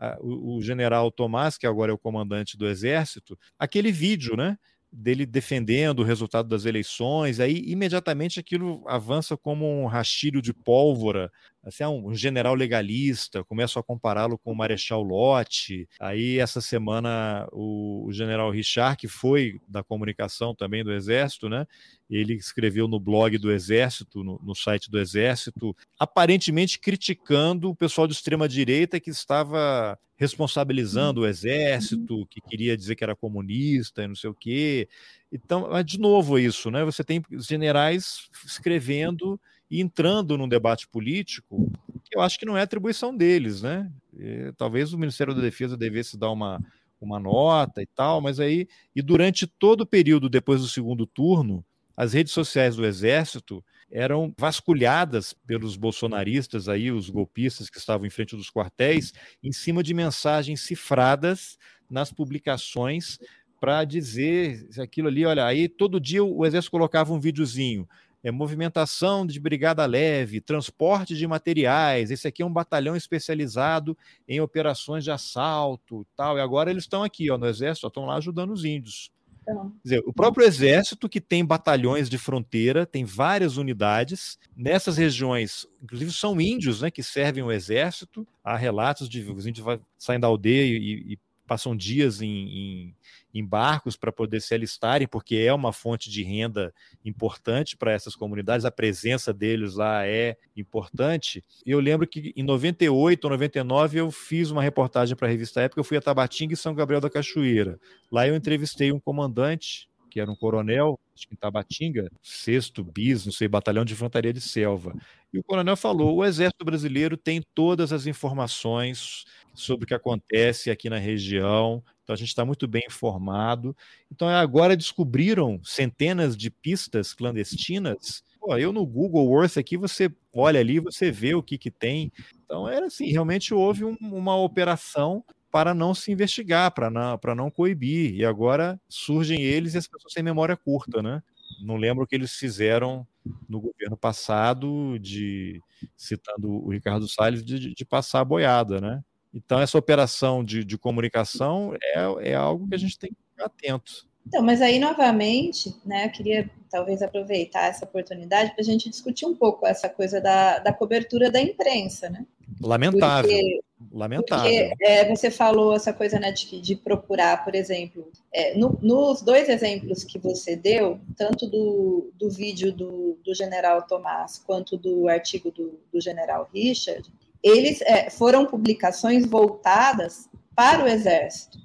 [0.00, 4.58] uh, o, o general Tomás, que agora é o comandante do exército, aquele vídeo, né?
[4.92, 11.30] dele defendendo o resultado das eleições, aí imediatamente aquilo avança como um rastilho de pólvora,
[11.62, 17.46] assim, ah, um general legalista, começo a compará-lo com o Marechal Lott, aí essa semana
[17.52, 21.66] o, o, general Richard, que foi da comunicação também do Exército, né,
[22.08, 28.06] ele escreveu no blog do Exército, no, no site do Exército, aparentemente criticando o pessoal
[28.06, 34.14] de extrema-direita que estava responsabilizando o exército, que queria dizer que era comunista e não
[34.14, 34.86] sei o quê.
[35.32, 36.84] Então, de novo isso, né?
[36.84, 39.40] Você tem generais escrevendo
[39.70, 41.70] e entrando num debate político
[42.12, 43.90] eu acho que não é atribuição deles, né?
[44.18, 46.60] E, talvez o Ministério da Defesa devesse dar uma,
[47.00, 51.64] uma nota e tal, mas aí, e durante todo o período depois do segundo turno,
[51.96, 58.10] as redes sociais do Exército eram vasculhadas pelos bolsonaristas aí, os golpistas que estavam em
[58.10, 63.18] frente dos quartéis, em cima de mensagens cifradas nas publicações
[63.60, 67.86] para dizer aquilo ali, olha, aí todo dia o exército colocava um videozinho,
[68.22, 73.96] é, movimentação de brigada leve, transporte de materiais, esse aqui é um batalhão especializado
[74.28, 78.16] em operações de assalto, tal, e agora eles estão aqui, ó, no exército, estão lá
[78.16, 79.10] ajudando os índios.
[79.42, 84.38] Então, Quer dizer, o próprio exército, que tem batalhões de fronteira, tem várias unidades.
[84.54, 88.26] Nessas regiões, inclusive, são índios né, que servem o exército.
[88.44, 89.66] Há relatos de os índios
[89.98, 91.18] saem da aldeia e, e
[91.50, 92.96] passam dias em, em,
[93.34, 96.72] em barcos para poder se alistarem, porque é uma fonte de renda
[97.04, 101.44] importante para essas comunidades, a presença deles lá é importante.
[101.66, 105.80] Eu lembro que em 98 ou 99 eu fiz uma reportagem para a revista Época,
[105.80, 107.80] eu fui a Tabatinga e São Gabriel da Cachoeira.
[108.12, 113.24] Lá eu entrevistei um comandante que era um coronel, acho que em Tabatinga, sexto bis,
[113.24, 114.94] não sei, batalhão de infantaria de selva.
[115.32, 119.24] E o coronel falou: o exército brasileiro tem todas as informações
[119.54, 123.76] sobre o que acontece aqui na região, então a gente está muito bem informado.
[124.10, 128.24] Então agora descobriram centenas de pistas clandestinas.
[128.40, 132.10] Pô, eu no Google Earth aqui, você olha ali, você vê o que, que tem.
[132.44, 137.34] Então era assim, realmente houve um, uma operação para não se investigar, para não, para
[137.34, 138.14] não coibir.
[138.14, 141.22] E agora surgem eles e as pessoas têm memória curta, né?
[141.62, 143.06] Não lembro o que eles fizeram
[143.48, 145.60] no governo passado, de
[145.96, 149.02] citando o Ricardo Salles, de, de passar a boiada, né?
[149.32, 153.46] Então, essa operação de, de comunicação é, é algo que a gente tem que ficar
[153.46, 154.08] atento.
[154.26, 159.26] Então, mas aí, novamente, né, eu queria talvez aproveitar essa oportunidade para a gente discutir
[159.26, 162.26] um pouco essa coisa da, da cobertura da imprensa, né?
[162.60, 163.30] Lamentável.
[163.30, 163.60] Porque,
[163.92, 164.44] Lamentável.
[164.44, 169.20] Porque é, você falou essa coisa né, de, de procurar, por exemplo, é, no, nos
[169.20, 175.08] dois exemplos que você deu, tanto do, do vídeo do, do general Tomás quanto do
[175.08, 177.10] artigo do, do general Richard,
[177.42, 181.58] eles é, foram publicações voltadas para o Exército.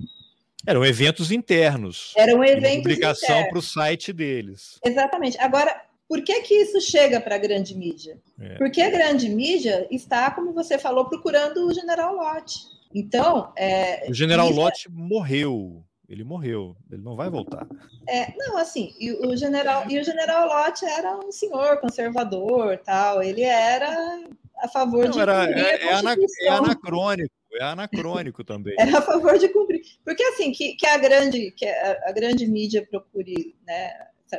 [0.65, 2.11] Eram eventos internos.
[2.18, 4.80] Eram eventos publicação para o site deles.
[4.84, 5.38] Exatamente.
[5.39, 8.19] Agora, por que que isso chega para a grande mídia?
[8.40, 8.56] É.
[8.56, 12.60] Porque a grande mídia está, como você falou, procurando o General Lott.
[12.94, 14.60] Então, é, o General isso...
[14.60, 15.84] Lott morreu.
[16.07, 17.68] Ele morreu, ele não vai voltar.
[18.07, 23.23] É, não, assim, e o general e o general Lott era um senhor conservador, tal.
[23.23, 24.23] Ele era
[24.60, 26.02] a favor não, de era, é, a
[26.44, 28.76] é, anacrônico, é anacrônico também.
[28.77, 29.82] Era a favor de cumprir.
[30.03, 33.91] Porque assim, que, que a grande que a, a grande mídia procure, né,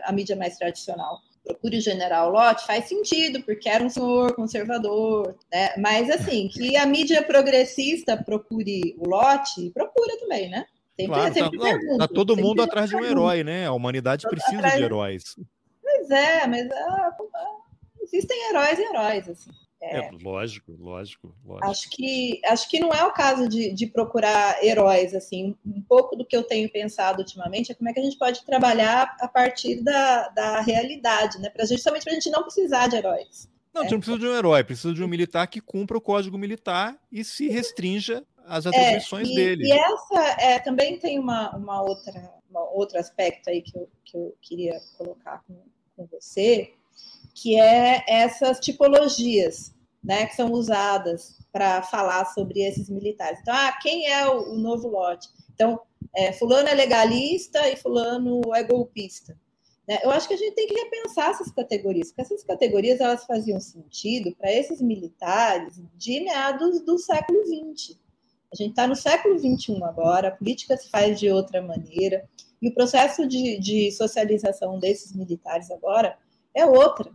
[0.04, 5.36] a mídia mais tradicional, procure o general Lott, faz sentido, porque era um senhor conservador,
[5.52, 5.74] né?
[5.78, 10.66] Mas assim, que a mídia progressista procure o Lott, procura também, né?
[10.98, 13.66] Sempre, claro, sempre tá, tá todo mundo atrás de um herói, né?
[13.66, 15.36] A humanidade precisa de heróis.
[15.82, 17.16] Pois Pois é, mas ah,
[18.00, 19.50] existem heróis e heróis, assim.
[19.80, 21.70] É, é, lógico, lógico, lógico.
[21.70, 25.54] Acho que, acho que não é o caso de, de procurar heróis, assim.
[25.64, 28.44] Um pouco do que eu tenho pensado ultimamente é como é que a gente pode
[28.44, 31.50] trabalhar a partir da, da realidade, né?
[31.50, 33.48] Pra, justamente para a gente não precisar de heróis.
[33.72, 36.00] Não, a gente não precisa de um herói, precisa de um militar que cumpra o
[36.00, 39.66] código militar e se restrinja às é, atribuições é, e, dele.
[39.66, 44.16] E essa é, também tem uma, uma outra, uma outro aspecto aí que eu, que
[44.16, 45.56] eu queria colocar com,
[45.94, 46.72] com você,
[47.36, 53.40] que é essas tipologias né, que são usadas para falar sobre esses militares.
[53.40, 55.28] Então, ah, quem é o, o novo lote?
[55.52, 55.78] Então,
[56.14, 59.38] é, fulano é legalista e fulano é golpista.
[59.86, 59.98] Né?
[60.02, 63.60] Eu acho que a gente tem que repensar essas categorias, porque essas categorias elas faziam
[63.60, 67.98] sentido para esses militares de meados do século XX.
[68.50, 72.26] A gente está no século XXI agora, a política se faz de outra maneira,
[72.62, 76.16] e o processo de, de socialização desses militares agora
[76.54, 77.10] é outra.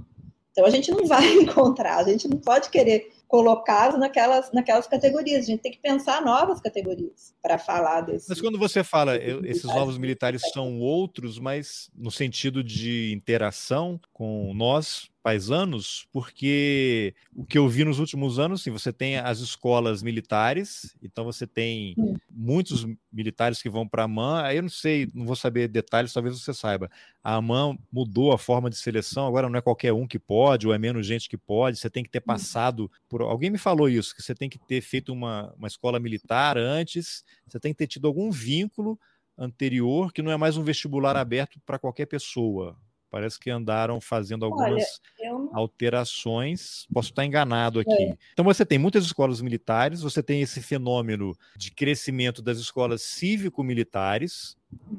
[0.51, 5.45] Então a gente não vai encontrar, a gente não pode querer colocá-los naquelas, naquelas categorias.
[5.45, 8.27] A gente tem que pensar novas categorias para falar desse.
[8.27, 14.53] Mas quando você fala esses novos militares são outros, mas no sentido de interação com
[14.53, 20.01] nós, paisanos, porque o que eu vi nos últimos anos, sim, você tem as escolas
[20.01, 21.95] militares, então você tem
[22.29, 26.13] muitos militares que vão para a AMAN, aí eu não sei, não vou saber detalhes,
[26.13, 26.89] talvez você saiba.
[27.23, 30.73] A AMAN mudou a forma de seleção, agora não é qualquer um que pode, ou
[30.73, 33.21] é menos gente que pode, você tem que ter passado por.
[33.21, 37.23] Alguém me falou isso, que você tem que ter feito uma, uma escola militar antes,
[37.47, 38.99] você tem que ter tido algum vínculo
[39.37, 42.77] anterior que não é mais um vestibular aberto para qualquer pessoa.
[43.11, 46.87] Parece que andaram fazendo algumas Olha, alterações.
[46.93, 47.91] Posso estar enganado aqui.
[47.91, 48.17] É.
[48.31, 54.55] Então você tem muitas escolas militares, você tem esse fenômeno de crescimento das escolas cívico-militares,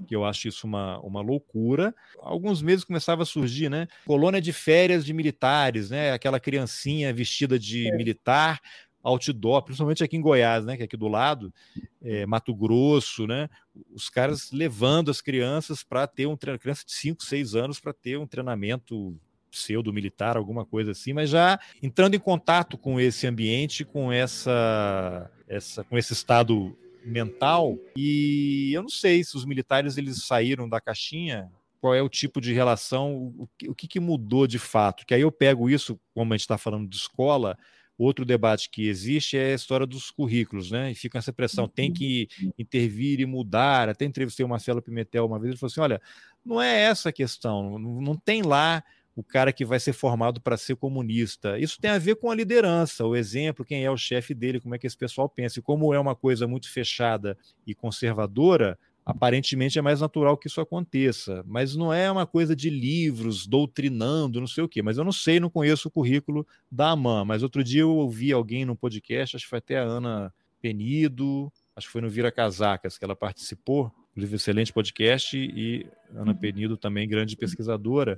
[0.07, 1.95] que eu acho isso uma, uma loucura.
[2.21, 3.89] Alguns meses começava a surgir, né?
[4.05, 6.13] Colônia de férias de militares, né?
[6.13, 7.97] Aquela criancinha vestida de é.
[7.97, 8.61] militar
[9.03, 11.53] outdoor, principalmente aqui em Goiás, né, que é aqui do lado,
[12.01, 13.49] é, Mato Grosso, né,
[13.95, 17.93] os caras levando as crianças para ter um treinamento, criança de 5, 6 anos para
[17.93, 19.19] ter um treinamento
[19.51, 25.85] pseudo-militar, alguma coisa assim, mas já entrando em contato com esse ambiente, com essa, essa
[25.85, 31.51] com esse estado mental, e eu não sei se os militares eles saíram da caixinha,
[31.81, 35.23] qual é o tipo de relação, o que, o que mudou de fato, que aí
[35.23, 37.59] eu pego isso, como a gente está falando de escola,
[37.99, 40.91] Outro debate que existe é a história dos currículos, né?
[40.91, 41.95] E fica essa pressão, tem uhum.
[41.95, 42.29] que
[42.59, 43.89] intervir e mudar.
[43.89, 46.01] Até entrevistei o Marcelo Pimentel uma vez, ele falou assim: olha,
[46.45, 48.83] não é essa a questão, não tem lá
[49.15, 51.59] o cara que vai ser formado para ser comunista.
[51.59, 54.75] Isso tem a ver com a liderança, o exemplo, quem é o chefe dele, como
[54.75, 55.59] é que esse pessoal pensa.
[55.59, 57.37] E como é uma coisa muito fechada
[57.67, 62.71] e conservadora, aparentemente é mais natural que isso aconteça, mas não é uma coisa de
[62.71, 64.83] livros, doutrinando, não sei o quê.
[64.83, 67.25] Mas eu não sei, não conheço o currículo da AMAN.
[67.25, 71.53] Mas outro dia eu ouvi alguém no podcast, acho que foi até a Ana Penido,
[71.75, 76.39] acho que foi no Vira Casacas que ela participou, inclusive excelente podcast, e Ana uhum.
[76.39, 78.17] Penido também, grande pesquisadora.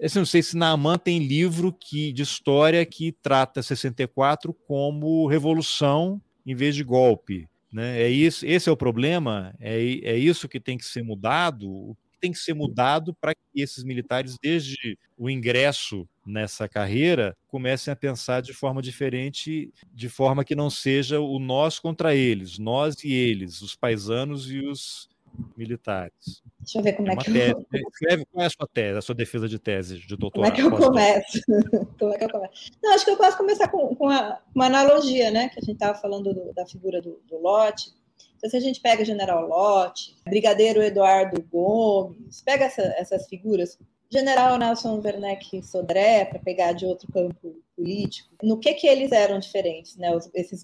[0.00, 0.06] É.
[0.06, 5.28] Assim, não sei se na AMAN tem livro que, de história que trata 64 como
[5.28, 7.48] revolução em vez de golpe.
[7.74, 8.02] Né?
[8.02, 11.68] É isso, esse é o problema, é, é isso que tem que ser mudado.
[11.68, 17.36] O que tem que ser mudado para que esses militares, desde o ingresso nessa carreira,
[17.48, 22.60] comecem a pensar de forma diferente, de forma que não seja o nós contra eles,
[22.60, 25.08] nós e eles, os paisanos e os
[25.56, 26.42] militares.
[26.58, 27.50] Deixa eu ver como é, é que tese.
[27.72, 27.88] eu...
[27.88, 30.54] Escreve qual é a sua tese, a sua defesa de tese de doutorado.
[30.54, 31.40] Como é que eu começo?
[31.98, 32.70] como é que eu começo?
[32.82, 35.48] Não, acho que eu posso começar com, com uma, uma, analogia, né?
[35.48, 37.92] Que a gente estava falando do, da figura do, do Lote.
[38.36, 43.78] Então, se a gente pega General Lote, Brigadeiro Eduardo Gomes, pega essa, essas figuras,
[44.10, 49.38] General Nelson Werneck Sodré, para pegar de outro campo político, no que que eles eram
[49.38, 50.14] diferentes, né?
[50.14, 50.62] Os, esses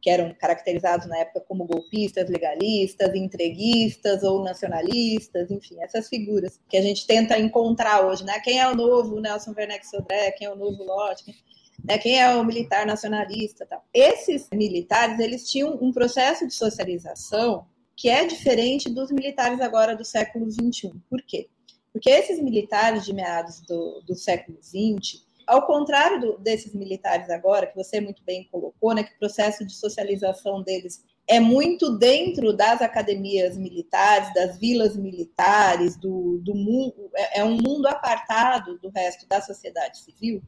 [0.00, 6.76] que eram caracterizados na época como golpistas, legalistas, entreguistas ou nacionalistas, enfim, essas figuras que
[6.76, 8.38] a gente tenta encontrar hoje, né?
[8.40, 11.24] Quem é o novo Nelson Werneck Sodré, quem é o novo Lott,
[11.84, 11.98] né?
[11.98, 13.84] quem é o militar nacionalista, tal.
[13.92, 20.04] Esses militares, eles tinham um processo de socialização que é diferente dos militares agora do
[20.04, 20.92] século XXI.
[21.08, 21.48] Por quê?
[21.92, 27.66] Porque esses militares de meados do, do século XX, ao contrário do, desses militares agora,
[27.66, 32.52] que você muito bem colocou, né, que o processo de socialização deles é muito dentro
[32.52, 38.90] das academias militares, das vilas militares, do, do mundo, é, é um mundo apartado do
[38.90, 40.42] resto da sociedade civil.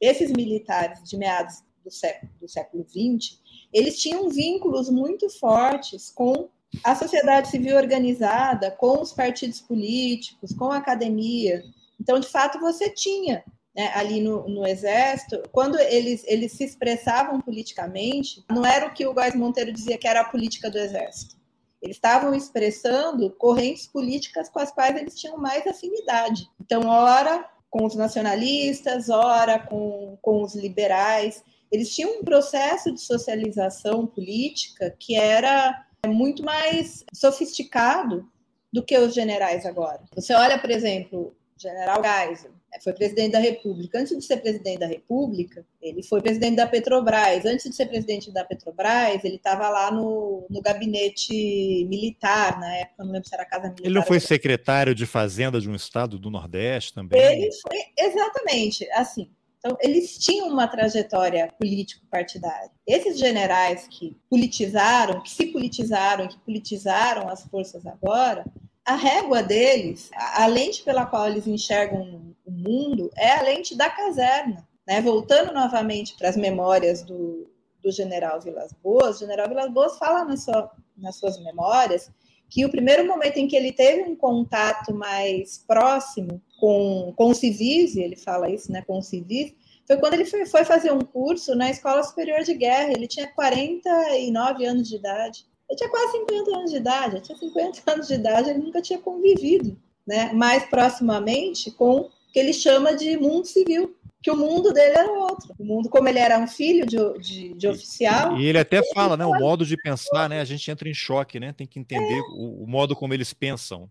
[0.00, 3.38] Esses militares de meados do século, do século XX,
[3.72, 6.48] eles tinham vínculos muito fortes com
[6.82, 11.62] a sociedade civil organizada, com os partidos políticos, com a academia,
[12.00, 17.40] Então, de fato, você tinha né, ali no, no, Exército, quando eles, eles se expressavam
[17.40, 21.36] politicamente, não era o que o Góes Monteiro dizia que era a política do Exército.
[21.80, 26.48] Eles estavam expressando correntes políticas com as quais eles tinham mais afinidade.
[26.60, 31.42] Então, ora com os nacionalistas, ora com, com os liberais.
[31.72, 38.30] Eles tinham um processo de socialização política que era muito mais sofisticado
[38.70, 40.02] do que os generais agora.
[40.14, 43.98] Você olha, por exemplo, General Geisel, foi presidente da República.
[43.98, 47.44] Antes de ser presidente da República, ele foi presidente da Petrobras.
[47.44, 53.04] Antes de ser presidente da Petrobras, ele estava lá no, no gabinete militar, na época,
[53.04, 53.84] não lembro se era a Casa Militar.
[53.84, 57.20] Ele não foi secretário de Fazenda de um estado do Nordeste também?
[57.20, 59.30] Ele foi, exatamente, assim.
[59.58, 62.70] Então, eles tinham uma trajetória político-partidária.
[62.84, 68.44] Esses generais que politizaram, que se politizaram, que politizaram as forças agora,
[68.84, 73.88] a régua deles, a lente pela qual eles enxergam o mundo, é a lente da
[73.88, 74.66] caserna.
[74.86, 75.00] Né?
[75.00, 77.48] Voltando novamente para as memórias do,
[77.82, 82.10] do general Vilas Boas, o general Vilas Boas fala na sua, nas suas memórias
[82.50, 87.96] que o primeiro momento em que ele teve um contato mais próximo com, com civis,
[87.96, 89.54] ele fala isso, né, com civis,
[89.86, 92.92] foi quando ele foi, foi fazer um curso na Escola Superior de Guerra.
[92.92, 95.46] Ele tinha 49 anos de idade.
[95.72, 98.82] Ele tinha quase 50 anos de idade, ele tinha 50 anos de idade, ele nunca
[98.82, 99.74] tinha convivido
[100.06, 104.96] né, mais proximamente com o que ele chama de mundo civil, que o mundo dele
[104.96, 105.54] era outro.
[105.58, 108.36] O mundo, como ele era um filho de, de, de oficial.
[108.38, 109.24] E ele até ele fala, né?
[109.24, 110.40] O modo de pensar, né?
[110.40, 111.52] A gente entra em choque, né?
[111.52, 112.22] Tem que entender é.
[112.36, 113.90] o, o modo como eles pensam.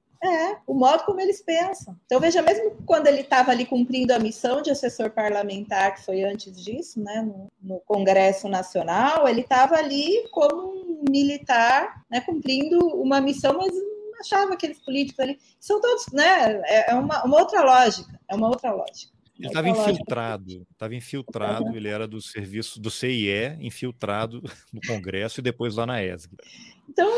[0.71, 1.99] O modo como eles pensam.
[2.05, 6.23] Então, veja, mesmo quando ele estava ali cumprindo a missão de assessor parlamentar, que foi
[6.23, 12.79] antes disso, né, no, no Congresso Nacional, ele estava ali como um militar, né, cumprindo
[12.95, 15.37] uma missão, mas não achava aqueles políticos ali.
[15.59, 19.11] São todos, né, é, é uma, uma outra lógica, é uma outra lógica.
[19.37, 21.75] Ele estava infiltrado, estava infiltrado, uhum.
[21.75, 24.41] ele era do serviço do CIE, infiltrado
[24.71, 26.37] no Congresso e depois lá na ESG.
[26.87, 27.11] Então,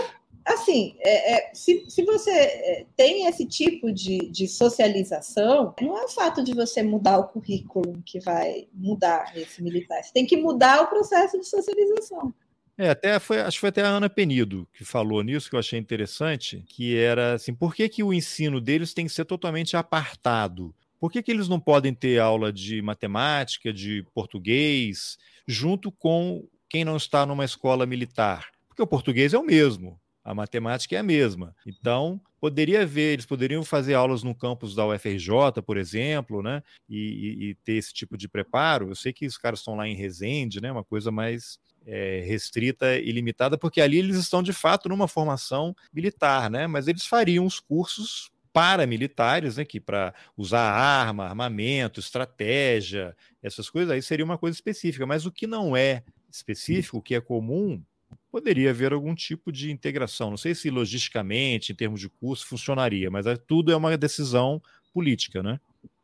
[0.45, 6.06] assim, é, é, se, se você é, tem esse tipo de, de socialização, não é
[6.06, 10.03] o fato de você mudar o currículo que vai mudar esse militar.
[10.03, 12.34] Você tem que mudar o processo de socialização.
[12.78, 15.60] É, até foi, acho que foi até a Ana Penido que falou nisso, que eu
[15.60, 19.78] achei interessante, que era assim, por que, que o ensino deles tem que ser totalmente
[19.78, 20.74] apartado?
[20.99, 25.18] Por que, que eles não podem ter aula de matemática, de português,
[25.48, 28.48] junto com quem não está numa escola militar?
[28.68, 31.55] Porque o português é o mesmo, a matemática é a mesma.
[31.65, 36.63] Então, poderia haver, eles poderiam fazer aulas no campus da UFRJ, por exemplo, né?
[36.89, 38.89] E, e, e, ter esse tipo de preparo.
[38.89, 40.71] Eu sei que os caras estão lá em Resende, né?
[40.71, 45.75] Uma coisa mais é, restrita e limitada, porque ali eles estão de fato numa formação
[45.93, 46.67] militar, né?
[46.67, 53.89] Mas eles fariam os cursos paramilitares, né, que para usar arma, armamento, estratégia, essas coisas
[53.89, 57.83] aí seria uma coisa específica, mas o que não é específico, o que é comum,
[58.31, 60.30] poderia haver algum tipo de integração.
[60.30, 64.61] Não sei se logisticamente, em termos de curso, funcionaria, mas é, tudo é uma decisão
[64.94, 65.60] política, né?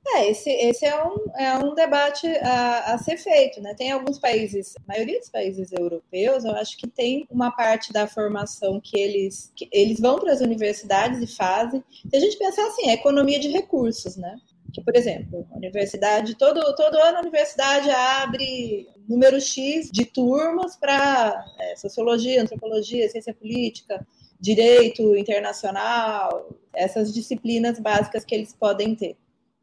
[0.07, 3.73] É, esse, esse é, um, é um debate a, a, ser feito, né?
[3.75, 8.07] Tem alguns países, a maioria dos países europeus, eu acho que tem uma parte da
[8.07, 11.83] formação que eles, que eles vão para as universidades e fazem.
[12.09, 14.35] Se a gente pensar assim, é economia de recursos, né?
[14.73, 20.75] Que, por exemplo, a universidade, todo, todo ano a universidade abre número X de turmas
[20.75, 24.05] para é, sociologia, antropologia, ciência política,
[24.39, 29.17] direito internacional, essas disciplinas básicas que eles podem ter.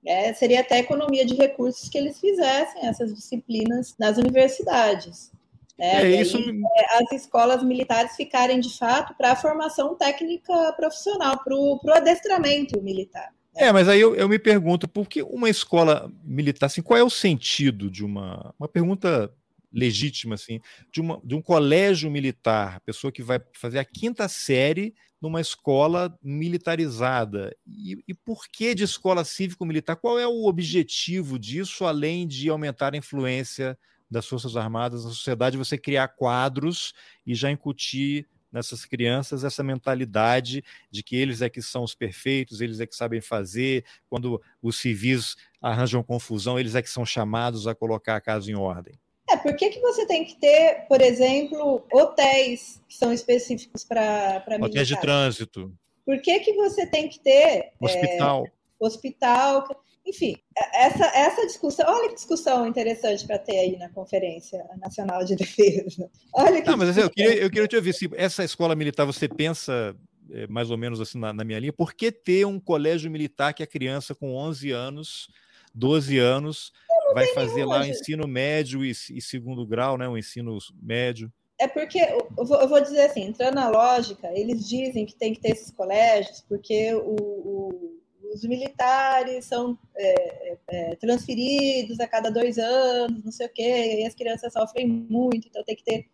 [0.05, 5.33] É, seria até economia de recursos que eles fizessem essas disciplinas nas universidades.
[5.79, 6.05] Né?
[6.05, 6.37] É, isso...
[6.37, 11.81] Aí, é, as escolas militares ficarem de fato para a formação técnica profissional, para o
[11.93, 13.36] adestramento militar.
[13.57, 17.03] É, mas aí eu, eu, me pergunto, por que uma escola militar, assim, qual é
[17.03, 18.55] o sentido de uma.
[18.59, 19.33] Uma pergunta
[19.73, 20.61] legítima, assim,
[20.93, 26.17] de, uma, de um colégio militar, pessoa que vai fazer a quinta série numa escola
[26.23, 27.55] militarizada.
[27.67, 29.97] E, e por que de escola cívico-militar?
[29.97, 33.79] Qual é o objetivo disso, além de aumentar a influência
[34.11, 36.95] das Forças Armadas na sociedade, você criar quadros
[37.27, 38.27] e já incutir
[38.57, 42.97] nessas crianças essa mentalidade de que eles é que são os perfeitos, eles é que
[42.97, 48.21] sabem fazer, quando os civis arranjam confusão, eles é que são chamados a colocar a
[48.21, 48.99] casa em ordem.
[49.29, 54.45] É, por que, que você tem que ter, por exemplo, hotéis que são específicos para
[54.47, 54.71] militares?
[54.71, 55.75] Hotéis de trânsito.
[56.05, 57.73] Por que, que você tem que ter...
[57.81, 58.47] Hospital.
[58.47, 59.69] É, hospital
[60.07, 65.25] enfim, é, essa, essa discussão, olha que discussão interessante para ter aí na Conferência Nacional
[65.25, 66.09] de Defesa.
[66.33, 69.05] Olha que Não, mas assim, eu, queria, eu queria te ouvir, se essa escola militar
[69.05, 69.97] você pensa
[70.31, 73.53] é, mais ou menos assim na, na, minha linha, por que ter um colégio militar
[73.53, 75.29] que a criança com 11 anos,
[75.75, 76.73] 12 anos,
[77.13, 81.33] vai fazer lá o ensino médio e, e, segundo grau, né, o ensino médio?
[81.59, 85.33] É porque, eu vou, eu vou, dizer assim, entrando na lógica, eles dizem que tem
[85.33, 88.01] que ter esses colégios porque o, o,
[88.37, 94.01] os militares são é, é, é transferidos a cada dois anos, não sei o quê,
[94.01, 96.07] e as crianças sofrem muito, então tem que ter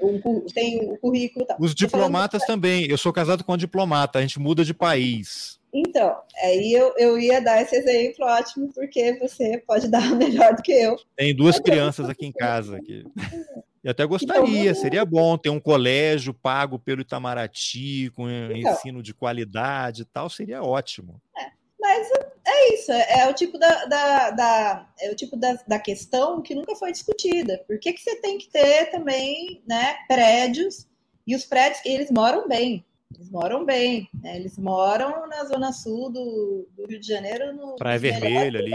[0.00, 1.46] um, tem o currículo.
[1.46, 1.56] Tal.
[1.60, 2.86] Os diplomatas também.
[2.86, 5.58] Eu sou casado com um diplomata, a gente muda de país.
[5.72, 10.62] Então, aí eu, eu ia dar esse exemplo ótimo, porque você pode dar melhor do
[10.62, 10.96] que eu.
[11.14, 12.76] Tem duas crianças aqui em casa.
[12.76, 13.04] Aqui.
[13.82, 19.02] Eu até gostaria, então, seria bom ter um colégio pago pelo Itamaraty, com então, ensino
[19.02, 21.22] de qualidade e tal, seria ótimo.
[21.36, 21.46] É,
[21.88, 22.10] mas
[22.46, 26.42] é isso, é, é o tipo da, da, da, é o tipo da, da questão
[26.42, 27.64] que nunca foi discutida.
[27.66, 30.86] Por que, que você tem que ter também né, prédios,
[31.26, 32.84] e os prédios eles moram bem,
[33.14, 34.36] eles moram bem, né?
[34.36, 38.72] eles moram na zona sul do, do Rio de Janeiro, no Praia Vermelha ali.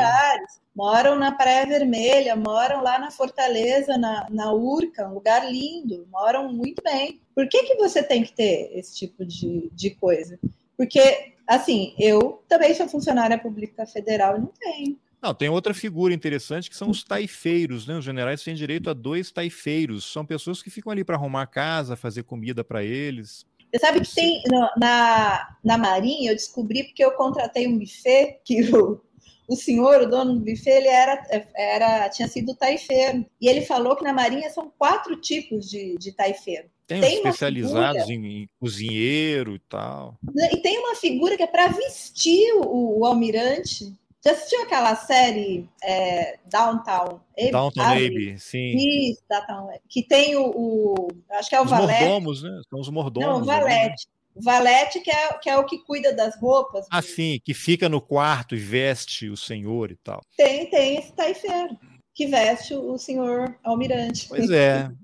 [0.76, 6.52] Moram na Praia Vermelha, moram lá na Fortaleza, na, na Urca, um lugar lindo, moram
[6.52, 7.22] muito bem.
[7.36, 10.40] Por que, que você tem que ter esse tipo de, de coisa?
[10.76, 14.98] Porque, assim, eu também sou funcionária pública federal e não tenho.
[15.22, 17.98] Não, tem outra figura interessante que são os taifeiros, né?
[17.98, 20.04] Os generais têm direito a dois taifeiros.
[20.12, 23.46] São pessoas que ficam ali para arrumar a casa, fazer comida para eles.
[23.74, 24.44] Você sabe que tem
[24.78, 29.02] na, na Marinha, eu descobri porque eu contratei um buffet que o,
[29.48, 31.24] o senhor, o dono do buffet, ele era,
[31.56, 33.26] era tinha sido taifeiro.
[33.40, 36.70] E ele falou que na Marinha são quatro tipos de, de taifeiro.
[36.86, 40.18] Tem, tem especializados figura, em, em, cozinheiro e tal.
[40.52, 43.94] E tem uma figura que é para vestir o, o almirante
[44.24, 47.52] já assistiu aquela série é, Downtown Abbey?
[47.52, 48.74] Downtown Abbey, sim.
[49.10, 49.68] Isso, Downtown.
[49.90, 52.06] Que tem o, o, Acho que é o os Valete.
[52.06, 52.62] mordomos, né?
[52.70, 53.30] São os mordomos.
[53.30, 54.08] Não, o Valete.
[54.34, 56.88] O Valete, que é, que é o que cuida das roupas.
[56.90, 60.22] Ah, sim, que fica no quarto e veste o senhor e tal.
[60.38, 61.78] Tem, tem esse taifeiro,
[62.16, 64.28] que veste o senhor almirante.
[64.30, 64.90] Pois é.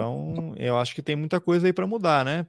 [0.00, 2.46] Então, eu acho que tem muita coisa aí para mudar, né?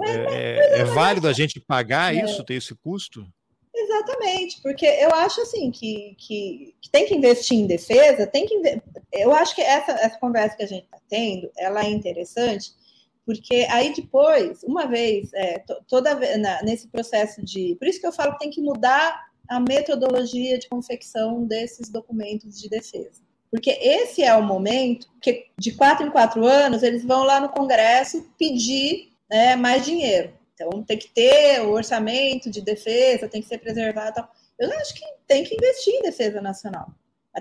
[0.00, 2.24] É, é, é, válido a gente pagar é.
[2.24, 3.26] isso, ter esse custo?
[3.74, 8.80] Exatamente, porque eu acho assim que, que, que, tem que investir em defesa, tem que
[9.12, 12.72] eu acho que essa, essa conversa que a gente está tendo, ela é interessante,
[13.24, 18.12] porque aí depois, uma vez, é, toda na, nesse processo de, por isso que eu
[18.12, 24.22] falo que tem que mudar a metodologia de confecção desses documentos de defesa, porque esse
[24.22, 29.12] é o momento que de quatro em quatro anos eles vão lá no Congresso pedir
[29.30, 30.32] né, mais dinheiro.
[30.54, 34.26] Então, tem que ter o orçamento de defesa, tem que ser preservado.
[34.58, 36.88] Eu acho que tem que investir em defesa nacional.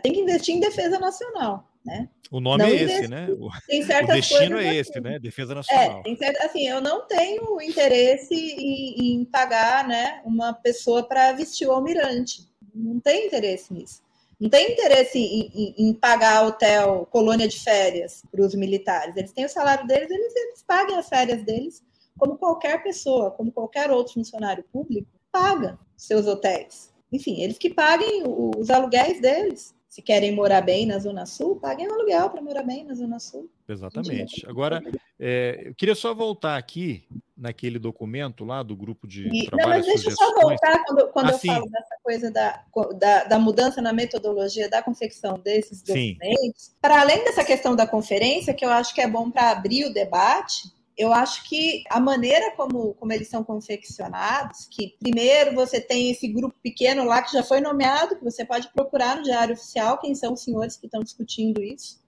[0.04, 1.66] Tem que investir em defesa nacional.
[1.86, 2.10] Né?
[2.32, 3.28] O nome não é esse, né?
[3.30, 5.00] O, tem certas o destino é esse, assim.
[5.00, 5.20] né?
[5.20, 6.04] Defesa é, nacional.
[6.06, 11.68] É, certo, assim, eu não tenho interesse em, em pagar, né, uma pessoa para vestir
[11.68, 12.50] o almirante.
[12.74, 14.02] Não tem interesse nisso.
[14.40, 19.16] Não tem interesse em, em, em pagar hotel, colônia de férias para os militares.
[19.16, 21.84] Eles têm o salário deles, eles, eles paguem as férias deles
[22.18, 26.94] como qualquer pessoa, como qualquer outro funcionário público, paga seus hotéis.
[27.12, 29.75] Enfim, eles que paguem os aluguéis deles.
[29.96, 33.18] Se querem morar bem na Zona Sul, paguem o aluguel para morar bem na Zona
[33.18, 33.50] Sul.
[33.66, 34.46] Exatamente.
[34.46, 34.84] Agora,
[35.18, 37.08] é, eu queria só voltar aqui
[37.38, 39.70] naquele documento lá do grupo de e, trabalho.
[39.70, 42.62] Não, mas deixa eu só voltar quando, quando eu falo dessa coisa da,
[43.00, 46.76] da, da, mudança na metodologia da confecção desses documentos.
[46.82, 49.94] Para além dessa questão da conferência, que eu acho que é bom para abrir o
[49.94, 56.10] debate, eu acho que a maneira como, como eles são confeccionados, que primeiro você tem
[56.12, 60.00] esse grupo pequeno lá que já foi nomeado, que você pode procurar no Diário Oficial
[60.00, 62.00] quem são os senhores que estão discutindo isso.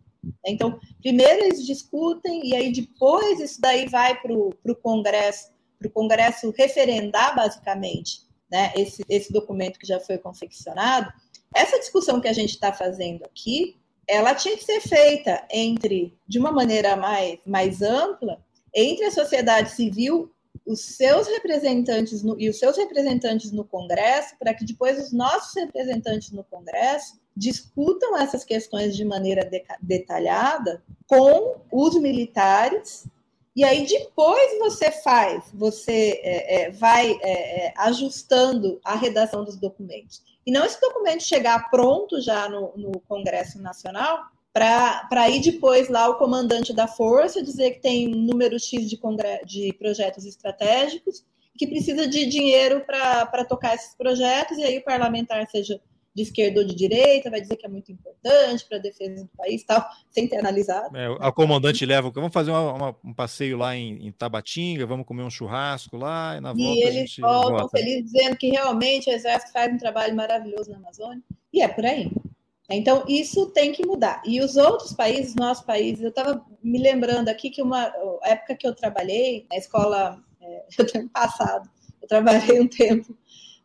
[0.46, 5.92] Então, primeiro eles discutem, e aí depois isso daí vai para o Congresso, para o
[5.92, 11.12] Congresso referendar, basicamente, né, esse, esse documento que já foi confeccionado.
[11.54, 13.78] Essa discussão que a gente está fazendo aqui,
[14.08, 18.42] ela tinha que ser feita entre, de uma maneira mais, mais ampla,
[18.78, 20.32] entre a sociedade civil,
[20.64, 25.56] os seus representantes no, e os seus representantes no Congresso, para que depois os nossos
[25.56, 33.08] representantes no Congresso discutam essas questões de maneira de, detalhada com os militares.
[33.56, 39.58] E aí depois você faz, você é, é, vai é, é ajustando a redação dos
[39.58, 40.22] documentos.
[40.46, 46.10] E não esse documento chegar pronto já no, no Congresso Nacional para ir depois lá
[46.10, 49.00] o comandante da força dizer que tem um número X de,
[49.46, 51.24] de projetos estratégicos,
[51.56, 55.80] que precisa de dinheiro para tocar esses projetos, e aí o parlamentar, seja
[56.16, 59.30] de esquerda ou de direita, vai dizer que é muito importante para a defesa do
[59.38, 60.98] país, tal, sem ter analisado.
[60.98, 65.06] É, a comandante leva, vamos fazer uma, uma, um passeio lá em, em, Tabatinga, vamos
[65.06, 69.14] comer um churrasco lá, e na volta E eles voltam felizes dizendo que realmente o
[69.14, 71.22] Exército faz um trabalho maravilhoso na Amazônia,
[71.54, 72.12] e é por aí.
[72.70, 74.22] Então, isso tem que mudar.
[74.26, 78.68] E os outros países, nosso país, eu estava me lembrando aqui que uma época que
[78.68, 81.70] eu trabalhei na escola, é, eu tenho passado,
[82.02, 83.18] eu trabalhei um tempo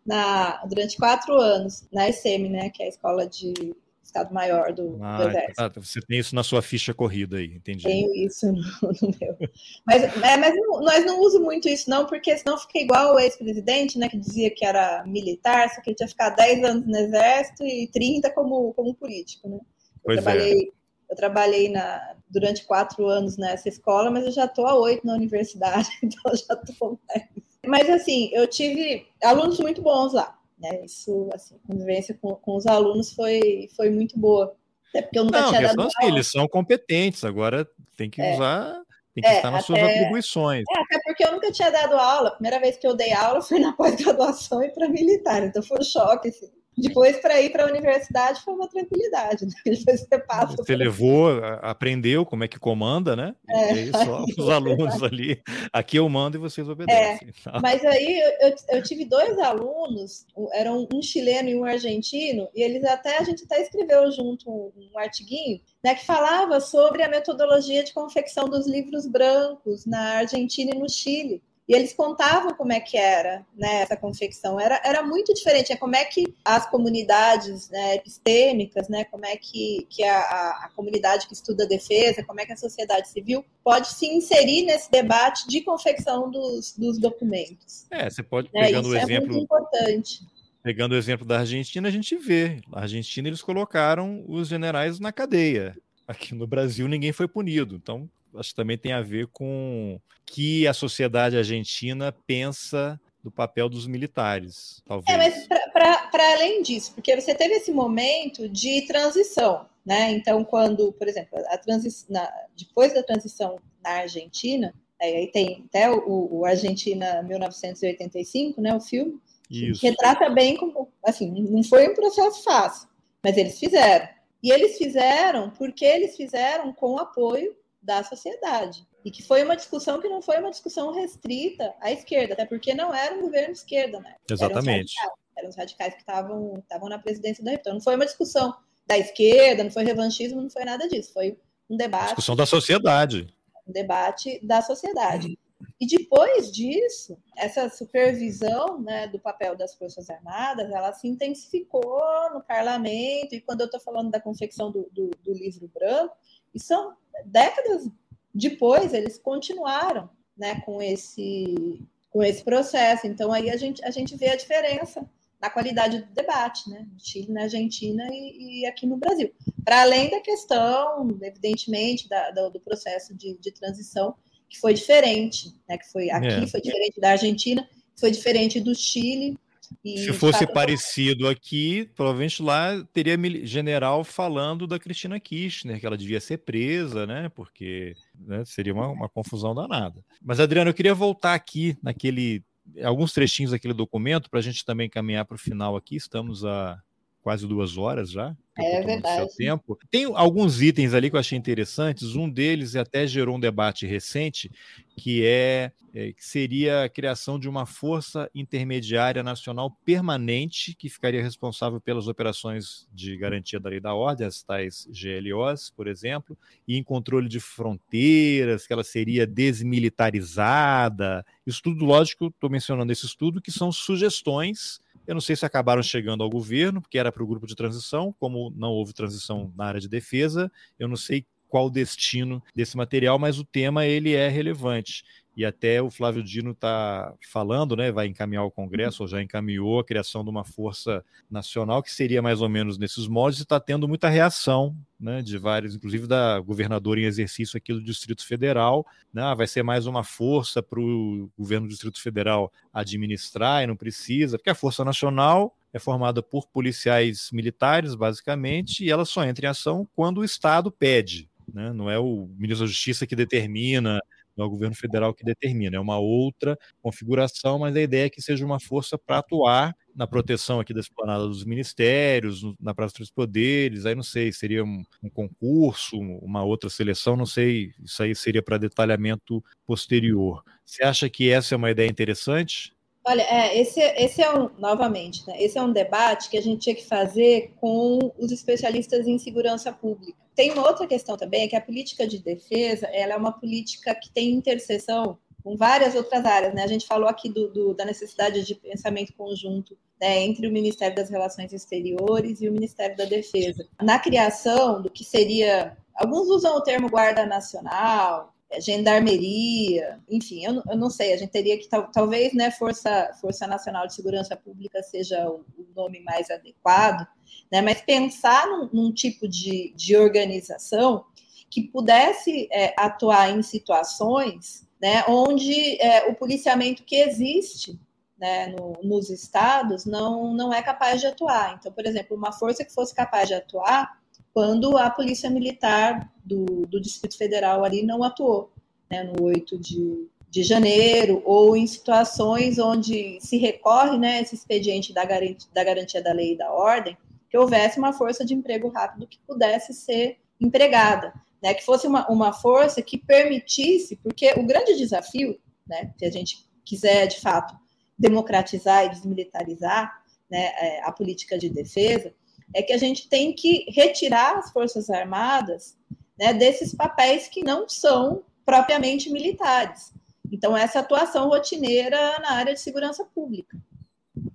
[0.07, 3.74] na, durante quatro anos na ESEM, né, que é a escola de
[4.13, 5.55] Estado Maior do, ah, do Exército.
[5.55, 7.85] Tá, você tem isso na sua ficha corrida aí, entendi.
[7.85, 8.63] Tenho isso no,
[9.03, 9.39] no meu.
[9.87, 13.19] Mas, é, mas não, nós não usamos muito isso, não, porque senão fica igual o
[13.19, 16.97] ex-presidente, né, que dizia que era militar, só que ele tinha ficado 10 anos no
[16.97, 19.59] Exército e 30 como, como político, né?
[20.05, 21.13] Pois eu trabalhei, é.
[21.13, 25.15] eu trabalhei na, durante quatro anos nessa escola, mas eu já estou há oito na
[25.15, 27.29] universidade, então já estou mais
[27.67, 30.37] mas, assim, eu tive alunos muito bons lá.
[30.63, 30.85] Né?
[30.85, 34.55] Isso, assim, a convivência com, com os alunos foi, foi muito boa.
[34.91, 37.67] Até porque eu nunca Não, tinha dado assim, Eles são competentes, agora
[37.97, 38.35] tem que é.
[38.35, 38.83] usar
[39.15, 40.65] tem que é, estar nas até, suas atribuições.
[40.71, 42.29] É, até porque eu nunca tinha dado aula.
[42.29, 45.45] A primeira vez que eu dei aula foi na pós-graduação e para militar.
[45.45, 46.29] Então foi um choque.
[46.29, 46.51] Assim.
[46.77, 49.44] Depois, para ir para a universidade, foi uma tranquilidade.
[49.44, 49.53] Né?
[49.65, 50.57] Depois você passa.
[50.57, 51.31] Você levou,
[51.61, 53.35] aprendeu como é que comanda, né?
[53.49, 53.74] É.
[53.74, 55.43] E aí só os alunos ali.
[55.73, 57.28] Aqui eu mando e vocês obedecem.
[57.28, 57.51] É.
[57.51, 57.61] Tá?
[57.61, 62.85] Mas aí eu, eu, tive dois alunos, eram um chileno e um argentino, e eles
[62.85, 67.85] até, a gente até escreveu junto um, um artiguinho, né, que falava sobre a metodologia
[67.85, 71.43] de confecção dos livros brancos na Argentina e no Chile.
[71.69, 74.59] E eles contavam como é que era né, essa confecção.
[74.59, 75.73] Era, era muito diferente.
[75.73, 80.71] É como é que as comunidades né, epistêmicas, né, como é que, que a, a,
[80.75, 84.91] comunidade que estuda a defesa, como é que a sociedade civil pode se inserir nesse
[84.91, 87.87] debate de confecção dos, dos documentos.
[87.91, 89.15] É, você pode, né, pegando o exemplo...
[89.15, 90.21] É muito importante.
[90.63, 92.61] Pegando o exemplo da Argentina, a gente vê.
[92.69, 95.77] Na Argentina, eles colocaram os generais na cadeia.
[96.07, 97.75] Aqui no Brasil, ninguém foi punido.
[97.75, 103.69] Então, acho que também tem a ver com que a sociedade argentina pensa do papel
[103.69, 105.09] dos militares, talvez.
[105.09, 110.11] É, mas para além disso, porque você teve esse momento de transição, né?
[110.11, 115.91] Então, quando, por exemplo, a transi na, depois da transição na Argentina, aí tem até
[115.91, 118.75] o, o Argentina 1985, né?
[118.75, 119.81] O filme, Isso.
[119.81, 122.89] que retrata bem como, assim, não foi um processo fácil,
[123.23, 124.09] mas eles fizeram.
[124.43, 128.87] E eles fizeram porque eles fizeram com apoio da sociedade.
[129.05, 132.73] E que foi uma discussão que não foi uma discussão restrita à esquerda, até porque
[132.73, 134.15] não era um governo de esquerda, né?
[134.31, 134.95] Exatamente.
[134.97, 137.71] Eram os radicais, eram os radicais que estavam, na presidência da República.
[137.71, 138.55] Então, não foi uma discussão
[138.87, 141.13] da esquerda, não foi revanchismo, não foi nada disso.
[141.13, 141.37] Foi
[141.69, 142.07] um debate.
[142.07, 143.35] Discussão da sociedade.
[143.67, 145.37] Um debate da sociedade.
[145.81, 152.01] E depois disso, essa supervisão né, do papel das Forças Armadas, ela se intensificou
[152.33, 156.17] no parlamento, e quando eu estou falando da confecção do, do, do livro branco,
[156.55, 156.95] e são
[157.25, 157.89] décadas
[158.35, 163.07] depois, eles continuaram né, com, esse, com esse processo.
[163.07, 165.09] Então, aí a gente, a gente vê a diferença
[165.41, 166.87] na qualidade do debate, né?
[166.93, 169.33] No Chile, na Argentina e, e aqui no Brasil.
[169.65, 174.15] Para além da questão, evidentemente, da, do, do, processo de, de, transição,
[174.49, 175.77] que foi diferente, né?
[175.77, 176.47] Que foi aqui é.
[176.47, 177.69] foi diferente da Argentina,
[177.99, 179.37] foi diferente do Chile,
[179.85, 186.20] Se fosse parecido aqui, provavelmente lá teria general falando da Cristina Kirchner, que ela devia
[186.20, 187.28] ser presa, né?
[187.28, 190.05] Porque né, seria uma, uma confusão danada.
[190.20, 192.43] Mas, Adriano, eu queria voltar aqui naquele.
[192.82, 195.97] Alguns trechinhos daquele documento para a gente também caminhar para o final aqui.
[195.97, 196.81] Estamos a
[197.23, 198.36] quase duas horas já.
[198.59, 199.35] É verdade.
[199.36, 199.78] tempo.
[199.90, 202.15] Tem alguns itens ali que eu achei interessantes.
[202.15, 204.51] Um deles até gerou um debate recente,
[204.94, 211.23] que é, é que seria a criação de uma força intermediária nacional permanente que ficaria
[211.23, 216.36] responsável pelas operações de garantia da lei da ordem, as tais GLOs, por exemplo,
[216.69, 221.24] e em controle de fronteiras, que ela seria desmilitarizada.
[221.47, 225.83] Isso tudo, lógico, estou mencionando esse estudo, que são sugestões eu não sei se acabaram
[225.83, 229.66] chegando ao governo, porque era para o grupo de transição, como não houve transição na
[229.66, 234.15] área de defesa, eu não sei qual o destino desse material, mas o tema ele
[234.15, 235.05] é relevante
[235.37, 239.81] e até o Flávio Dino está falando, né, vai encaminhar ao Congresso, ou já encaminhou
[239.81, 243.59] a criação de uma força nacional que seria mais ou menos nesses moldes e está
[243.59, 248.87] tendo muita reação né, de vários, inclusive da governadora em exercício aqui do Distrito Federal.
[249.13, 253.67] Né, ah, vai ser mais uma força para o governo do Distrito Federal administrar e
[253.67, 259.25] não precisa, porque a Força Nacional é formada por policiais militares, basicamente, e ela só
[259.25, 261.31] entra em ação quando o Estado pede.
[261.53, 261.73] Né?
[261.73, 264.01] Não é o ministro da Justiça que determina
[264.37, 268.11] não é o governo federal que determina, é uma outra configuração, mas a ideia é
[268.11, 272.95] que seja uma força para atuar na proteção aqui da esplanada dos ministérios, na Praça
[272.99, 278.03] dos Poderes, aí não sei, seria um, um concurso, uma outra seleção, não sei, isso
[278.03, 280.43] aí seria para detalhamento posterior.
[280.65, 282.73] Você acha que essa é uma ideia interessante?
[283.05, 286.63] Olha, é, esse, esse é um, novamente, né, esse é um debate que a gente
[286.63, 290.22] tinha que fazer com os especialistas em segurança pública.
[290.35, 293.95] Tem uma outra questão também, é que a política de defesa, ela é uma política
[293.95, 296.63] que tem interseção com várias outras áreas, né?
[296.63, 300.97] A gente falou aqui do, do, da necessidade de pensamento conjunto né, entre o Ministério
[300.97, 303.67] das Relações Exteriores e o Ministério da Defesa.
[303.81, 310.77] Na criação do que seria, alguns usam o termo Guarda Nacional, gendarmeria, enfim, eu, eu,
[310.77, 314.83] não sei, a gente teria que, tal, talvez, né, Força, Força Nacional de Segurança Pública
[314.83, 317.07] seja o, o nome mais adequado,
[317.51, 321.05] né, mas pensar num, num tipo de, de organização
[321.51, 327.79] que pudesse é, atuar em situações né, onde é, o policiamento que existe
[328.19, 331.57] né, no, nos estados não, não é capaz de atuar.
[331.59, 334.02] Então, por exemplo, uma força que fosse capaz de atuar
[334.33, 338.51] quando a Polícia Militar do, do Distrito Federal ali não atuou,
[338.91, 344.93] né, no 8 de, de janeiro, ou em situações onde se recorre né, esse expediente
[344.93, 346.97] da garantia, da garantia da lei e da ordem,
[347.29, 352.09] que houvesse uma força de emprego rápido que pudesse ser empregada né, que fosse uma,
[352.09, 357.59] uma força que permitisse, porque o grande desafio, né, se a gente quiser de fato
[357.99, 360.01] democratizar e desmilitarizar
[360.31, 362.15] né, é, a política de defesa,
[362.55, 365.77] é que a gente tem que retirar as forças armadas
[366.19, 369.93] né, desses papéis que não são propriamente militares.
[370.31, 373.56] Então, essa atuação rotineira na área de segurança pública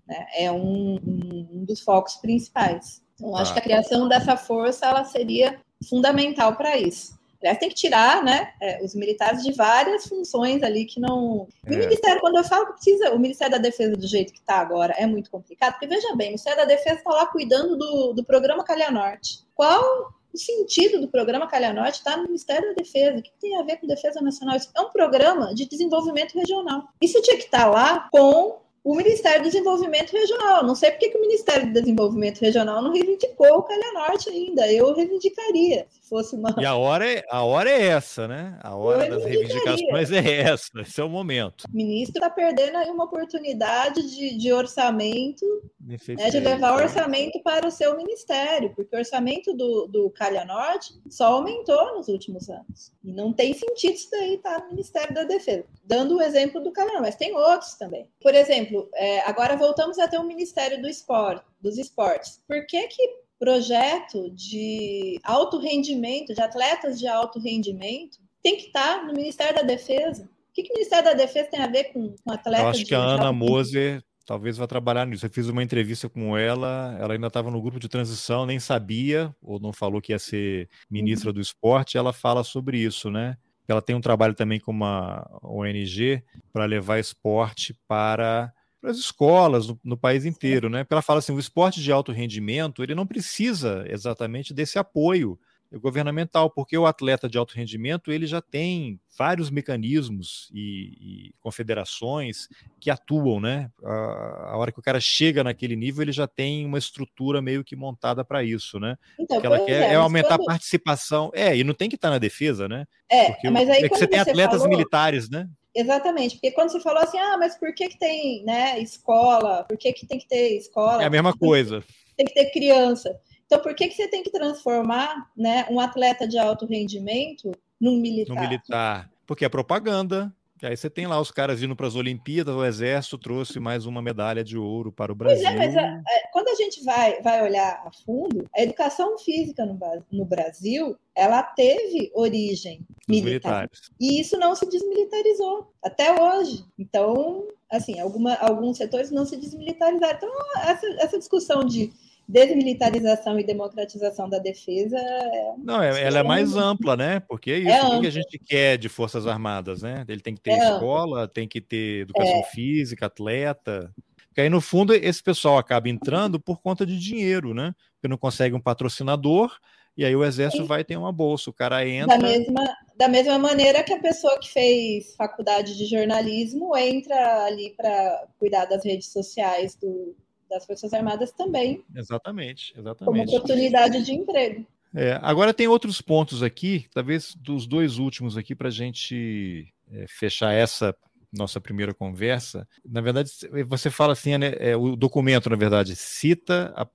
[0.06, 3.02] né, é um, um, dos focos principais.
[3.16, 3.54] Então, acho ah.
[3.54, 5.60] que a criação dessa força ela seria
[5.90, 7.18] fundamental para isso.
[7.42, 11.48] Aliás, tem que tirar né, é, os militares de várias funções ali que não.
[11.66, 11.74] É.
[11.74, 14.56] o Ministério, quando eu falo que precisa, o Ministério da Defesa do jeito que está
[14.56, 18.14] agora é muito complicado, porque veja bem, o Ministério da Defesa está lá cuidando do,
[18.14, 19.46] do programa Calha Norte.
[19.54, 23.18] Qual o sentido do programa Calha Norte está no Ministério da Defesa.
[23.18, 24.56] O que tem a ver com defesa nacional?
[24.56, 26.84] Isso é um programa de desenvolvimento regional.
[27.02, 30.64] Isso tinha que estar tá lá com o Ministério do Desenvolvimento Regional.
[30.64, 34.72] Não sei porque que o Ministério do Desenvolvimento Regional não reivindicou o Calha Norte ainda.
[34.72, 36.54] Eu reivindicaria, se fosse uma.
[36.58, 38.60] E a hora é, a hora é essa, né?
[38.62, 40.70] A hora das reivindicações é essa.
[40.82, 41.66] Esse é o momento.
[41.72, 45.46] O ministro está perdendo aí uma oportunidade de, de orçamento,
[45.80, 45.98] né,
[46.30, 50.94] de levar o orçamento para o seu ministério, porque o orçamento do, do Calha Norte
[51.10, 52.92] só aumentou nos últimos anos.
[53.04, 55.66] E não tem sentido isso daí estar tá no Ministério da Defesa.
[55.84, 58.10] Dando o exemplo do Calha Norte, mas tem outros também.
[58.22, 62.42] Por exemplo, exemplo, é, agora voltamos a ter um Ministério do Esporte, dos Esportes.
[62.48, 69.06] Por que, que projeto de alto rendimento, de atletas de alto rendimento, tem que estar
[69.06, 70.24] no Ministério da Defesa?
[70.24, 72.64] O que, que o Ministério da Defesa tem a ver com, com atletas?
[72.64, 75.26] Eu acho que a Ana Moser talvez vá trabalhar nisso.
[75.26, 79.34] Eu fiz uma entrevista com ela, ela ainda estava no grupo de transição, nem sabia,
[79.42, 81.36] ou não falou que ia ser ministra uhum.
[81.36, 83.38] do esporte, ela fala sobre isso, né?
[83.68, 86.24] Ela tem um trabalho também com uma ONG
[86.54, 88.54] para levar esporte para
[88.88, 90.84] para as escolas no, no, país inteiro, né?
[90.84, 95.38] Porque ela fala assim, o esporte de alto rendimento ele não precisa exatamente desse apoio
[95.74, 102.48] governamental, porque o atleta de alto rendimento ele já tem vários mecanismos e, e confederações
[102.80, 103.70] que atuam, né?
[103.84, 107.66] A, a, hora que o cara chega naquele nível, ele já tem uma estrutura meio
[107.66, 108.96] que montada para isso, né?
[109.20, 110.44] Então, que ela quer é, é aumentar quando...
[110.44, 111.30] a participação.
[111.34, 112.86] É, e não tem que estar na defesa, né?
[113.12, 114.70] É, porque mas aí é que você tem atletas falou...
[114.70, 115.50] militares, né?
[115.78, 119.64] Exatamente, porque quando você falou assim, ah, mas por que, que tem né, escola?
[119.66, 121.04] Por que, que tem que ter escola?
[121.04, 121.84] É a mesma coisa.
[122.16, 123.16] Tem que ter criança.
[123.46, 128.02] Então, por que, que você tem que transformar né, um atleta de alto rendimento num
[128.02, 128.34] militar?
[128.34, 129.12] No militar.
[129.28, 133.18] Porque é propaganda, Aí você tem lá os caras indo para as Olimpíadas, o Exército
[133.18, 135.44] trouxe mais uma medalha de ouro para o Brasil.
[135.44, 139.18] Pois é, mas a, a, quando a gente vai, vai olhar a fundo, a educação
[139.20, 139.78] física no,
[140.12, 143.26] no Brasil, ela teve origem militar.
[143.26, 143.92] Militares.
[144.00, 146.66] E isso não se desmilitarizou até hoje.
[146.78, 150.16] Então, assim, alguma, alguns setores não se desmilitarizaram.
[150.18, 150.32] Então,
[150.64, 151.92] essa, essa discussão de
[152.28, 154.98] desmilitarização e democratização da defesa.
[154.98, 157.20] É Não, é, ela é mais ampla, né?
[157.22, 160.04] Porque é isso é que a gente quer de Forças Armadas, né?
[160.08, 161.28] Ele tem que ter é escola, ampla.
[161.28, 162.44] tem que ter educação é.
[162.44, 163.94] física, atleta.
[164.28, 167.74] Porque aí, no fundo, esse pessoal acaba entrando por conta de dinheiro, né?
[167.94, 169.58] Porque não consegue um patrocinador,
[169.96, 170.68] e aí o exército Sim.
[170.68, 172.18] vai ter uma bolsa, o cara entra.
[172.18, 177.74] Da mesma, da mesma maneira que a pessoa que fez faculdade de jornalismo entra ali
[177.76, 180.16] para cuidar das redes sociais do,
[180.50, 181.84] das Forças Armadas também.
[181.96, 183.06] Exatamente, exatamente.
[183.06, 184.66] Como oportunidade de emprego.
[184.96, 190.06] É, agora tem outros pontos aqui, talvez dos dois últimos aqui, para a gente é,
[190.08, 190.96] fechar essa
[191.32, 193.30] nossa primeira conversa, na verdade,
[193.68, 196.88] você fala assim, né, é, o documento, na verdade, cita, a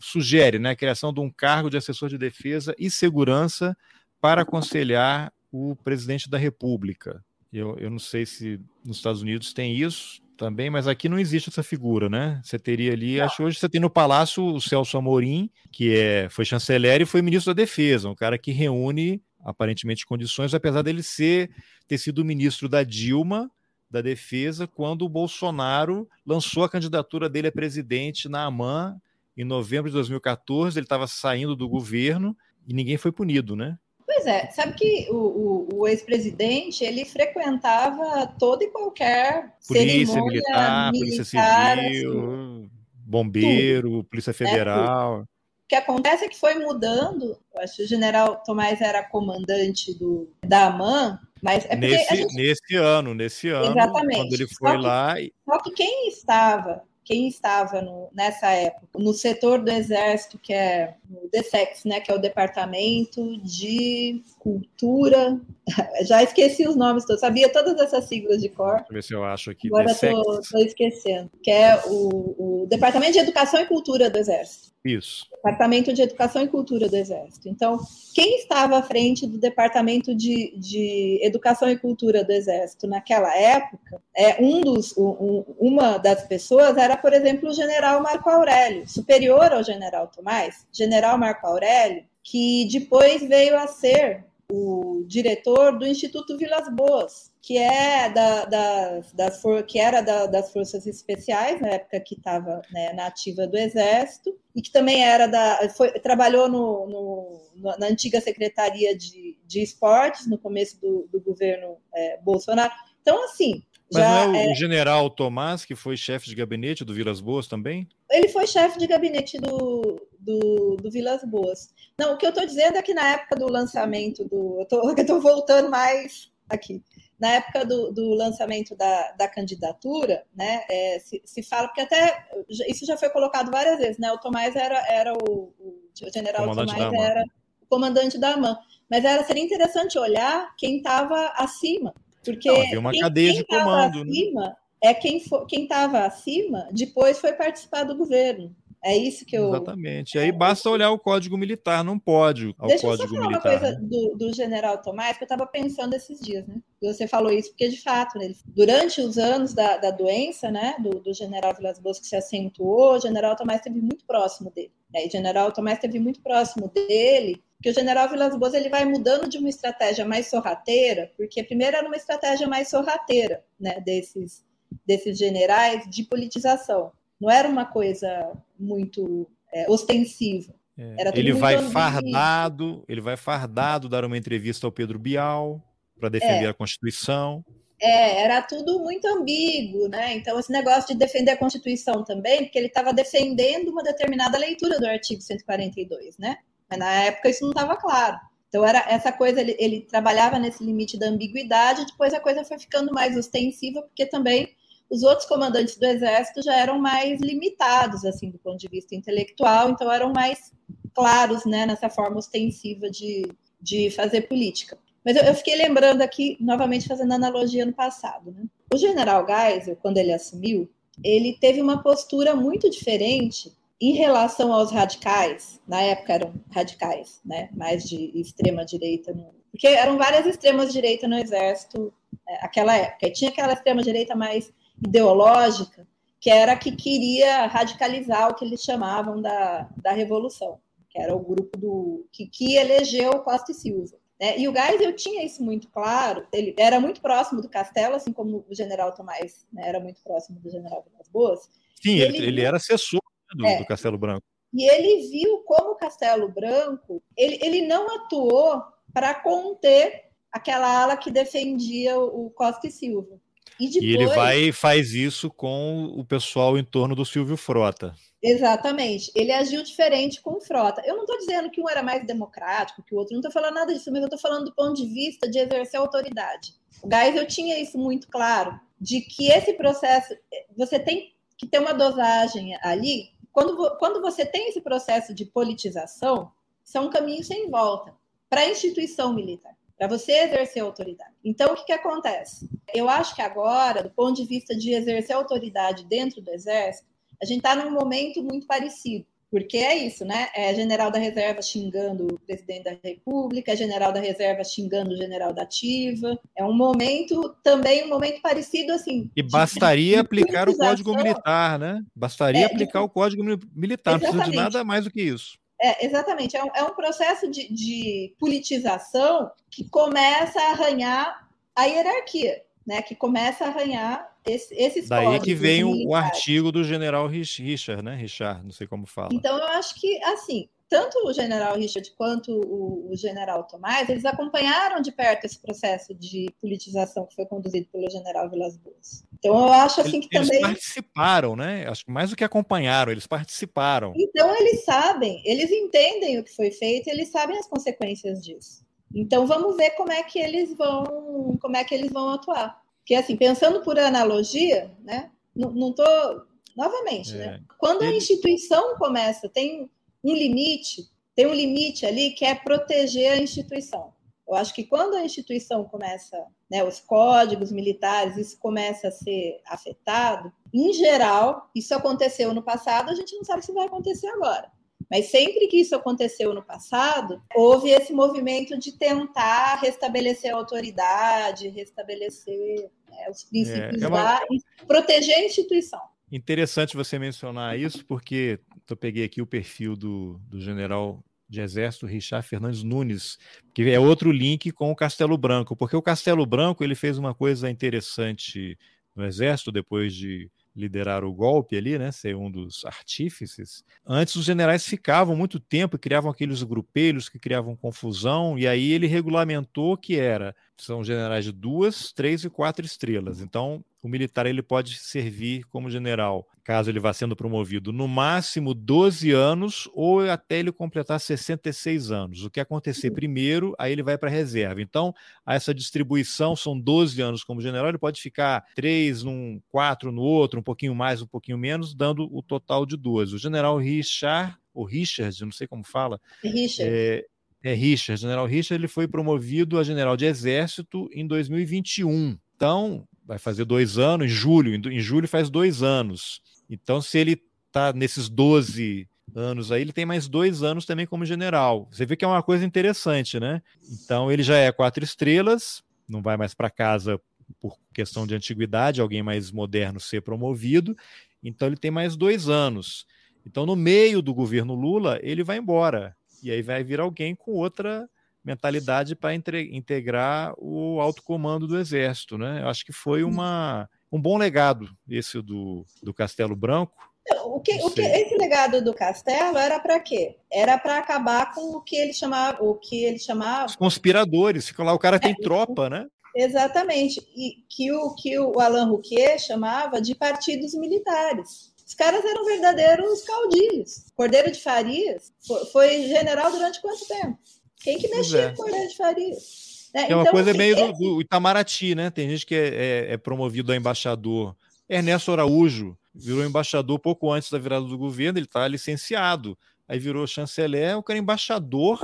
[0.00, 3.76] sugere né, a criação de um cargo de assessor de defesa e segurança
[4.20, 7.24] para aconselhar o presidente da República.
[7.52, 11.50] Eu, eu não sei se nos Estados Unidos tem isso também, mas aqui não existe
[11.50, 12.40] essa figura, né?
[12.42, 13.24] Você teria ali, não.
[13.24, 17.04] acho que hoje você tem no Palácio o Celso Amorim, que é, foi chanceler e
[17.04, 21.50] foi ministro da Defesa, um cara que reúne aparentemente condições, apesar dele ser
[21.86, 23.50] ter sido ministro da Dilma
[23.90, 28.96] da Defesa quando o Bolsonaro lançou a candidatura dele a presidente na AMAN
[29.36, 30.78] em novembro de 2014.
[30.78, 32.36] Ele estava saindo do governo
[32.66, 33.78] e ninguém foi punido, né?
[34.10, 40.90] Pois é, sabe que o, o, o ex-presidente ele frequentava toda e qualquer polícia militar,
[40.90, 42.70] militar, polícia civil, assim,
[43.04, 44.04] bombeiro, tudo.
[44.04, 45.18] polícia federal.
[45.18, 45.26] É, o
[45.68, 47.38] que acontece é que foi mudando.
[47.54, 52.34] Eu acho que o general Tomás era comandante do, da AMAN, mas é nesse, gente...
[52.34, 54.16] nesse ano, nesse ano, Exatamente.
[54.16, 55.14] quando ele foi só que, lá.
[55.44, 60.94] Só que quem estava, quem estava no, nessa época no setor do exército que é
[61.10, 65.38] o DSEX, né, que é o Departamento de Cultura.
[66.06, 68.76] Já esqueci os nomes todos, sabia todas essas siglas de cor.
[68.76, 69.68] Deixa eu ver se eu acho aqui.
[69.68, 71.30] Agora estou esquecendo.
[71.42, 74.68] Que é o, o Departamento de Educação e Cultura do Exército.
[74.84, 75.26] Isso.
[75.34, 77.48] Departamento de Educação e Cultura do Exército.
[77.48, 77.78] Então,
[78.14, 84.00] quem estava à frente do Departamento de, de Educação e Cultura do Exército naquela época,
[84.16, 89.52] é um dos, um, uma das pessoas era, por exemplo, o General Marco Aurélio, superior
[89.52, 96.36] ao General Tomás, General Marco Aurélio, que depois veio a ser o diretor do Instituto
[96.38, 101.68] Vilas Boas, que é da, das, das for, que era da, das forças especiais na
[101.68, 106.48] época que estava né, na ativa do exército e que também era da foi, trabalhou
[106.48, 112.72] no, no, na antiga secretaria de, de esportes no começo do, do governo é, Bolsonaro.
[113.02, 113.62] Então assim
[113.92, 114.54] mas já não é o é...
[114.54, 117.88] general Tomás, que foi chefe de gabinete do Vilas Boas também?
[118.10, 121.70] Ele foi chefe de gabinete do, do, do Vilas Boas.
[121.98, 124.66] Não, o que eu estou dizendo é que na época do lançamento do.
[124.70, 126.82] Eu estou voltando mais aqui
[127.18, 132.26] na época do, do lançamento da, da, candidatura, né, é, se, se, fala, porque até
[132.68, 136.74] isso já foi colocado várias vezes, né, o Tomás era, era o, o, general comandante
[136.74, 137.24] Tomás era
[137.60, 138.56] o comandante da AMAN,
[138.88, 141.92] mas era, seria interessante olhar quem estava acima,
[142.24, 144.04] porque Não, havia uma quem, cadeia de comando.
[144.04, 144.10] Né?
[144.10, 144.56] Acima, né?
[144.80, 145.20] É quem
[145.50, 148.54] estava acima, depois foi participar do governo.
[148.82, 149.48] É isso que eu.
[149.48, 150.16] Exatamente.
[150.16, 153.28] E aí basta olhar o Código Militar, não pode ao Deixa Código eu só falar
[153.28, 153.52] Militar.
[153.52, 156.56] uma coisa do, do general Tomás, que eu estava pensando esses dias, né?
[156.80, 161.00] Você falou isso, porque de fato, né, durante os anos da, da doença, né, do,
[161.00, 164.70] do general Vilas Boas que se acentuou, o general Tomás esteve muito próximo dele.
[164.92, 165.04] Né?
[165.04, 168.84] E o general Tomás esteve muito próximo dele, que o general Vilas Boas ele vai
[168.84, 174.44] mudando de uma estratégia mais sorrateira, porque primeiro era uma estratégia mais sorrateira, né, desses,
[174.86, 176.92] desses generais de politização.
[177.20, 180.54] Não era uma coisa muito é, ostensiva.
[180.76, 181.18] É.
[181.18, 185.60] ele vai fardado, ele vai fardado dar uma entrevista ao Pedro Bial
[185.98, 186.48] para defender é.
[186.48, 187.44] a Constituição.
[187.80, 190.14] É, era tudo muito ambíguo, né?
[190.14, 194.78] Então, esse negócio de defender a Constituição também, porque ele estava defendendo uma determinada leitura
[194.78, 196.38] do artigo 142, né?
[196.68, 198.18] Mas na época isso não estava claro.
[198.48, 202.58] Então, era essa coisa, ele, ele trabalhava nesse limite da ambiguidade, depois a coisa foi
[202.58, 204.48] ficando mais ostensiva, porque também
[204.90, 209.70] os outros comandantes do exército já eram mais limitados, assim, do ponto de vista intelectual,
[209.70, 210.52] então eram mais
[210.94, 214.78] claros, né, nessa forma ostensiva de, de fazer política.
[215.04, 218.44] Mas eu, eu fiquei lembrando aqui, novamente fazendo analogia no passado, né?
[218.72, 220.68] O general Geisel, quando ele assumiu,
[221.02, 227.48] ele teve uma postura muito diferente em relação aos radicais, na época eram radicais, né,
[227.54, 229.14] mais de extrema direita,
[229.50, 231.92] porque eram várias extremas direita no exército
[232.28, 233.06] é, aquela época.
[233.06, 234.52] E tinha aquela extrema direita mais
[234.86, 235.86] ideológica,
[236.20, 241.20] que era que queria radicalizar o que eles chamavam da, da revolução, que era o
[241.20, 243.96] grupo do que, que elegeu Costa e Silva.
[244.20, 244.38] Né?
[244.38, 248.44] E o Geisel tinha isso muito claro, ele era muito próximo do Castelo, assim como
[248.48, 251.48] o general Tomás né, era muito próximo do general Vilas Boas.
[251.80, 253.00] Sim, ele, ele, ele, era assessor
[253.34, 254.26] do, é, do, Castelo Branco.
[254.52, 258.60] E ele viu como o Castelo Branco, ele, ele não atuou
[258.92, 263.20] para conter aquela ala que defendia o Costa e Silva.
[263.58, 263.84] E, depois...
[263.84, 267.94] e ele vai e faz isso com o pessoal em torno do Silvio Frota.
[268.22, 269.10] Exatamente.
[269.14, 270.82] Ele agiu diferente com o Frota.
[270.84, 273.54] Eu não estou dizendo que um era mais democrático que o outro, não estou falando
[273.54, 276.54] nada disso, mas eu estou falando do ponto de vista de exercer autoridade.
[276.82, 280.16] O Geisel tinha isso muito claro, de que esse processo,
[280.56, 283.10] você tem que ter uma dosagem ali.
[283.32, 286.30] Quando, quando você tem esse processo de politização,
[286.64, 287.94] isso é um caminho sem volta
[288.28, 289.56] para a instituição militar.
[289.78, 291.14] Para você exercer autoridade.
[291.24, 292.48] Então, o que, que acontece?
[292.74, 296.88] Eu acho que agora, do ponto de vista de exercer autoridade dentro do Exército,
[297.22, 299.06] a gente está num momento muito parecido.
[299.30, 300.28] Porque é isso, né?
[300.34, 304.96] É general da reserva xingando o presidente da República, é general da reserva xingando o
[304.96, 306.18] general da ativa.
[306.34, 309.10] É um momento também um momento parecido assim.
[309.14, 311.84] E bastaria de, aplicar o Código Militar, né?
[311.94, 312.86] Bastaria é, aplicar de...
[312.86, 313.22] o Código
[313.54, 315.38] Militar, não precisa de nada mais do que isso.
[315.60, 321.64] É, exatamente, é um, é um processo de, de politização que começa a arranhar a
[321.64, 322.80] hierarquia, né?
[322.80, 327.82] Que começa a arranhar esse, esses Daí que vem o, o, artigo do general Richard,
[327.82, 327.96] né?
[327.96, 329.08] Richard, não sei como fala.
[329.12, 334.04] Então, eu acho que, assim, tanto o general Richard quanto o, o, general Tomás, eles
[334.04, 339.04] acompanharam de perto esse processo de politização que foi conduzido pelo general Vilas Boas.
[339.18, 340.42] Então, eu acho assim que eles também.
[340.42, 341.66] Eles participaram, né?
[341.68, 343.92] Acho que mais do que acompanharam, eles participaram.
[343.96, 348.64] Então, eles sabem, eles entendem o que foi feito, eles sabem as consequências disso.
[348.94, 352.62] Então, vamos ver como é que eles vão, como é que eles vão atuar.
[352.78, 355.10] Porque, assim, pensando por analogia, né?
[355.34, 356.26] Não estou.
[356.56, 357.24] Novamente, né?
[357.24, 357.30] é.
[357.32, 357.40] né?
[357.58, 359.70] Quando a instituição começa, tem
[360.02, 363.92] um limite, tem um limite ali que é proteger a instituição.
[364.28, 369.40] Eu acho que quando a instituição começa, né, os códigos militares, isso começa a ser
[369.46, 374.50] afetado, em geral, isso aconteceu no passado, a gente não sabe se vai acontecer agora.
[374.90, 381.48] Mas sempre que isso aconteceu no passado, houve esse movimento de tentar restabelecer a autoridade,
[381.48, 384.02] restabelecer né, os princípios é, é uma...
[384.02, 385.80] lá e proteger a instituição.
[386.10, 391.86] Interessante você mencionar isso, porque eu peguei aqui o perfil do, do general de Exército
[391.86, 393.18] Richard Fernandes Nunes,
[393.54, 397.14] que é outro link com o Castelo Branco, porque o Castelo Branco ele fez uma
[397.14, 398.58] coisa interessante
[398.96, 403.62] no Exército depois de liderar o golpe ali, né, ser um dos artífices.
[403.86, 408.72] Antes os generais ficavam muito tempo e criavam aqueles grupelhos que criavam confusão, e aí
[408.72, 413.20] ele regulamentou que era são generais de duas, três e quatro estrelas.
[413.20, 418.52] Então, o militar ele pode servir como general, caso ele vá sendo promovido, no máximo
[418.52, 422.24] 12 anos ou até ele completar 66 anos.
[422.24, 424.60] O que acontecer primeiro, aí ele vai para a reserva.
[424.60, 424.92] Então,
[425.26, 430.40] essa distribuição são 12 anos como general, ele pode ficar 3 num, 4 no outro,
[430.40, 433.14] um pouquinho mais, um pouquinho menos, dando o total de 12.
[433.14, 436.70] O general Richard, ou Richard, não sei como fala, Richard.
[436.74, 437.06] É,
[437.42, 442.18] é Richard, General Richard, ele foi promovido a general de exército em 2021.
[442.36, 446.20] Então, vai fazer dois anos, em julho, em julho faz dois anos.
[446.48, 451.04] Então, se ele está nesses 12 anos aí, ele tem mais dois anos também como
[451.04, 451.68] general.
[451.70, 453.42] Você vê que é uma coisa interessante, né?
[453.82, 457.00] Então, ele já é quatro estrelas, não vai mais para casa
[457.40, 460.76] por questão de antiguidade, alguém mais moderno ser promovido.
[461.22, 462.86] Então, ele tem mais dois anos.
[463.26, 465.96] Então, no meio do governo Lula, ele vai embora.
[466.22, 467.88] E aí vai vir alguém com outra
[468.24, 472.42] mentalidade para integrar o alto comando do exército, né?
[472.42, 476.76] Eu acho que foi uma, um bom legado esse do, do Castelo Branco.
[477.24, 480.16] O que, o que esse legado do Castelo era para quê?
[480.30, 484.48] Era para acabar com o que ele chamava, o que ele chamava os conspiradores.
[484.48, 485.86] Ficam lá, o cara tem é, tropa, né?
[486.14, 491.54] Exatamente, e que o que o Alain Rouquet chamava de partidos militares.
[491.68, 493.84] Os caras eram verdadeiros caudilhos.
[493.94, 495.12] Cordeiro de Farias
[495.52, 497.18] foi general durante quanto tempo?
[497.60, 498.28] Quem que mexia é.
[498.30, 499.70] com Cordeiro de Farias?
[499.74, 501.90] É, é uma então, coisa assim, meio do, do, Itamaraty, né?
[501.90, 504.34] Tem gente que é, é, é promovido a embaixador.
[504.66, 509.36] Ernesto Araújo virou embaixador pouco antes da virada do governo, ele está licenciado.
[509.68, 511.78] Aí virou chanceler, o cara é embaixador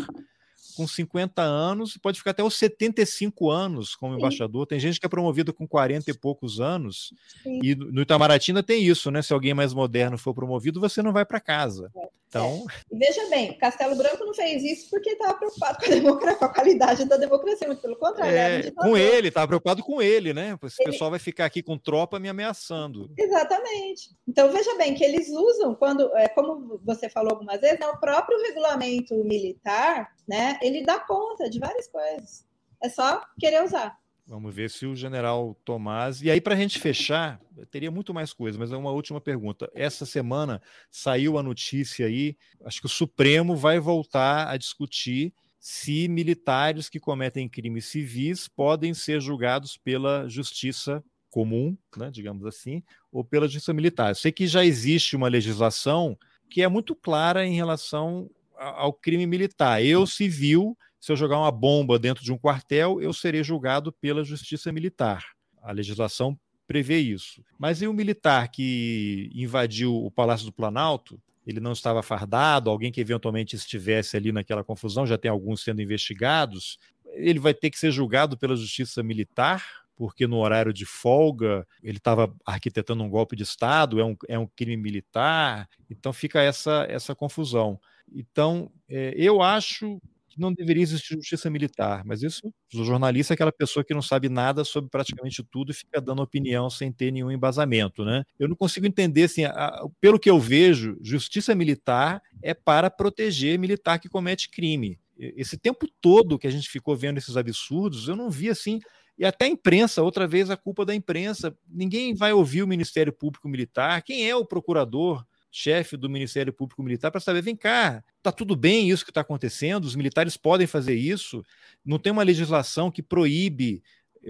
[0.76, 4.18] com 50 anos pode ficar até os 75 anos como Sim.
[4.18, 4.66] embaixador.
[4.66, 7.12] Tem gente que é promovido com 40 e poucos anos.
[7.42, 7.60] Sim.
[7.62, 9.22] E no Itamaraty ainda tem isso, né?
[9.22, 11.90] Se alguém mais moderno for promovido, você não vai para casa.
[11.96, 12.08] É.
[12.34, 12.66] Então...
[12.68, 12.96] É.
[12.96, 16.54] Veja bem, Castelo Branco não fez isso porque estava preocupado com a, democracia, com a,
[16.54, 18.36] qualidade da democracia, muito pelo contrário.
[18.36, 20.58] É, com ele, estava preocupado com ele, né?
[20.64, 20.90] Esse ele...
[20.90, 23.10] pessoal vai ficar aqui com tropa me ameaçando.
[23.16, 24.10] Exatamente.
[24.26, 28.00] Então veja bem que eles usam, quando, é, como você falou algumas vezes, né, o
[28.00, 30.58] próprio regulamento militar, né?
[30.60, 32.44] Ele dá conta de várias coisas.
[32.82, 33.96] É só querer usar.
[34.26, 36.22] Vamos ver se o general Tomás.
[36.22, 37.38] E aí, para a gente fechar,
[37.70, 39.70] teria muito mais coisa, mas é uma última pergunta.
[39.74, 46.08] Essa semana saiu a notícia aí, acho que o Supremo vai voltar a discutir se
[46.08, 53.24] militares que cometem crimes civis podem ser julgados pela justiça comum, né, digamos assim, ou
[53.24, 54.10] pela justiça militar.
[54.10, 56.18] Eu sei que já existe uma legislação
[56.48, 59.84] que é muito clara em relação ao crime militar.
[59.84, 64.24] Eu, civil, se eu jogar uma bomba dentro de um quartel, eu serei julgado pela
[64.24, 65.22] justiça militar.
[65.60, 66.34] A legislação
[66.66, 67.44] prevê isso.
[67.58, 71.20] Mas e o militar que invadiu o Palácio do Planalto?
[71.46, 75.82] Ele não estava fardado, alguém que eventualmente estivesse ali naquela confusão, já tem alguns sendo
[75.82, 76.78] investigados.
[77.08, 81.98] ele vai ter que ser julgado pela justiça militar, porque no horário de folga ele
[81.98, 86.86] estava arquitetando um golpe de Estado, é um, é um crime militar, então fica essa,
[86.88, 87.78] essa confusão.
[88.10, 90.00] Então, é, eu acho
[90.34, 94.02] que não deveria existir justiça militar, mas isso, o jornalista é aquela pessoa que não
[94.02, 98.24] sabe nada sobre praticamente tudo e fica dando opinião sem ter nenhum embasamento, né?
[98.38, 103.58] Eu não consigo entender, assim, a, pelo que eu vejo, justiça militar é para proteger
[103.58, 104.98] militar que comete crime.
[105.16, 108.80] Esse tempo todo que a gente ficou vendo esses absurdos, eu não vi, assim,
[109.16, 111.56] e até a imprensa, outra vez a culpa da imprensa.
[111.68, 114.02] Ninguém vai ouvir o Ministério Público Militar.
[114.02, 115.24] Quem é o procurador?
[115.56, 119.20] Chefe do Ministério Público Militar para saber, vem cá, tá tudo bem isso que está
[119.20, 119.84] acontecendo?
[119.84, 121.44] Os militares podem fazer isso?
[121.84, 123.80] Não tem uma legislação que proíbe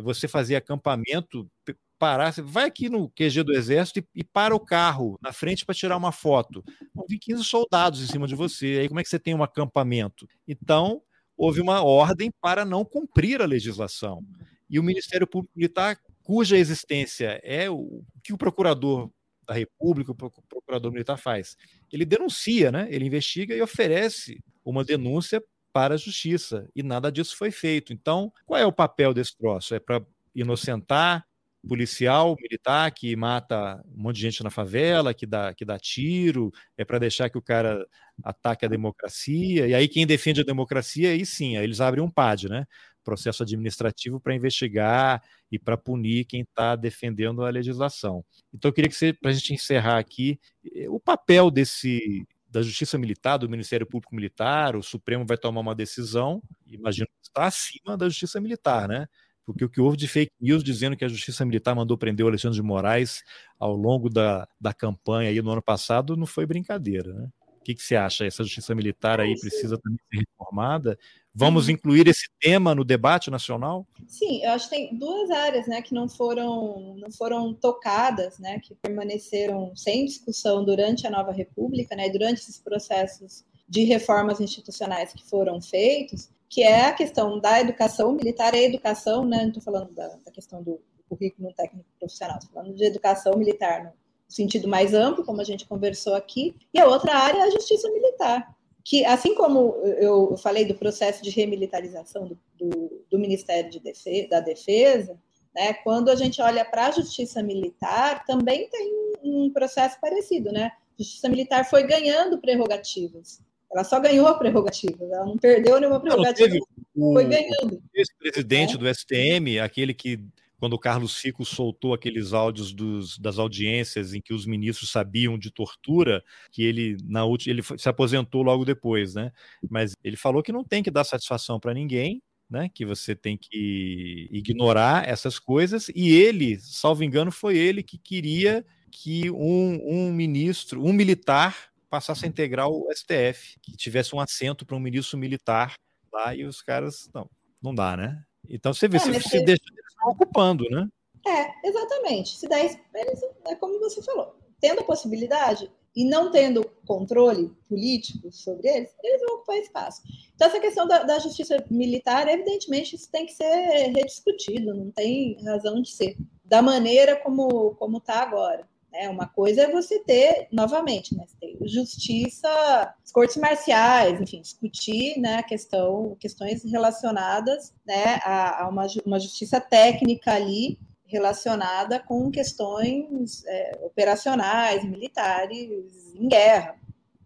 [0.03, 1.51] você fazer acampamento,
[1.99, 5.65] parar, você vai aqui no QG do Exército e, e para o carro na frente
[5.65, 6.63] para tirar uma foto.
[7.09, 10.29] Vir 15 soldados em cima de você, aí como é que você tem um acampamento?
[10.47, 11.01] Então,
[11.35, 14.23] houve uma ordem para não cumprir a legislação
[14.69, 19.11] e o Ministério Público Militar, cuja existência é o que o procurador
[19.47, 21.57] da República, o procurador militar faz.
[21.93, 22.87] Ele denuncia, né?
[22.91, 25.43] ele investiga e oferece uma denúncia
[25.73, 27.93] para a justiça, e nada disso foi feito.
[27.93, 29.75] Então, qual é o papel desse troço?
[29.75, 30.01] É para
[30.35, 31.27] inocentar
[31.67, 36.53] policial, militar que mata um monte de gente na favela, que dá, que dá tiro,
[36.77, 37.87] é para deixar que o cara
[38.23, 42.11] ataque a democracia, e aí quem defende a democracia, aí sim, aí eles abrem um
[42.11, 42.67] PAD, né?
[43.05, 45.23] Processo administrativo para investigar
[45.53, 48.25] e para punir quem está defendendo a legislação.
[48.53, 50.41] Então, eu queria que você, para a gente encerrar aqui,
[50.75, 55.61] eh, o papel desse da Justiça Militar, do Ministério Público Militar, o Supremo vai tomar
[55.61, 59.09] uma decisão, imagino que está acima da Justiça Militar, né?
[59.45, 62.29] Porque o que houve de fake news dizendo que a Justiça Militar mandou prender o
[62.29, 63.25] Alexandre de Moraes
[63.59, 67.29] ao longo da, da campanha aí no ano passado não foi brincadeira, né?
[67.61, 68.25] O que, que você acha?
[68.25, 70.99] Essa Justiça Militar aí precisa também ser reformada?
[71.35, 71.73] Vamos uhum.
[71.73, 73.85] incluir esse tema no debate nacional?
[74.07, 78.61] Sim, eu acho que tem duas áreas né, que não foram, não foram tocadas, né,
[78.61, 85.13] que permaneceram sem discussão durante a nova República, né, durante esses processos de reformas institucionais
[85.13, 89.63] que foram feitos, que é a questão da educação militar e educação, né, não estou
[89.63, 93.93] falando da, da, questão do currículo técnico profissional, estou falando de educação militar no
[94.29, 97.91] sentido mais amplo, como a gente conversou aqui, e a outra área é a justiça
[97.91, 98.55] militar,
[98.85, 104.29] que, assim como eu falei do processo de remilitarização do, do, do Ministério de Defesa,
[104.29, 105.19] da Defesa,
[105.55, 108.93] né, quando a gente olha para a justiça militar, também tem
[109.23, 110.73] um processo parecido, né?
[110.99, 113.41] A justiça militar foi ganhando prerrogativas.
[113.73, 116.57] Ela só ganhou a prerrogativa, ela não perdeu nenhuma prerrogativa,
[116.95, 117.77] foi ganhando.
[117.77, 118.79] O presidente é.
[118.79, 120.21] do STM, aquele que
[120.59, 125.39] quando o Carlos Fico soltou aqueles áudios dos, das audiências em que os ministros sabiam
[125.39, 129.33] de tortura, que ele na última ele se aposentou logo depois, né?
[129.69, 132.71] Mas ele falou que não tem que dar satisfação para ninguém, né?
[132.73, 135.91] Que você tem que ignorar essas coisas.
[135.95, 142.25] E ele, salvo engano, foi ele que queria que um, um ministro, um militar passasse
[142.25, 145.75] a integrar o STF, que tivesse um assento para um ministro militar
[146.13, 147.29] lá e os caras não,
[147.63, 148.25] não dá, né?
[148.49, 149.63] Então você vê, é, se, se deixa
[150.07, 150.89] ocupando, né?
[151.27, 152.37] É, exatamente.
[152.37, 152.65] Se der,
[152.95, 158.95] eles, é como você falou, tendo a possibilidade e não tendo controle político sobre eles,
[159.03, 160.03] eles vão ocupar espaço.
[160.35, 165.37] Então, essa questão da, da justiça militar, evidentemente, isso tem que ser rediscutido, não tem
[165.45, 168.69] razão de ser, da maneira como está agora.
[168.95, 169.09] Né?
[169.09, 171.27] Uma coisa é você ter, novamente, né?
[171.41, 179.19] ter justiça, cortes marciais, enfim, discutir né, questão, questões relacionadas né, a, a uma, uma
[179.19, 186.77] justiça técnica ali, relacionada com questões é, operacionais, militares, em guerra.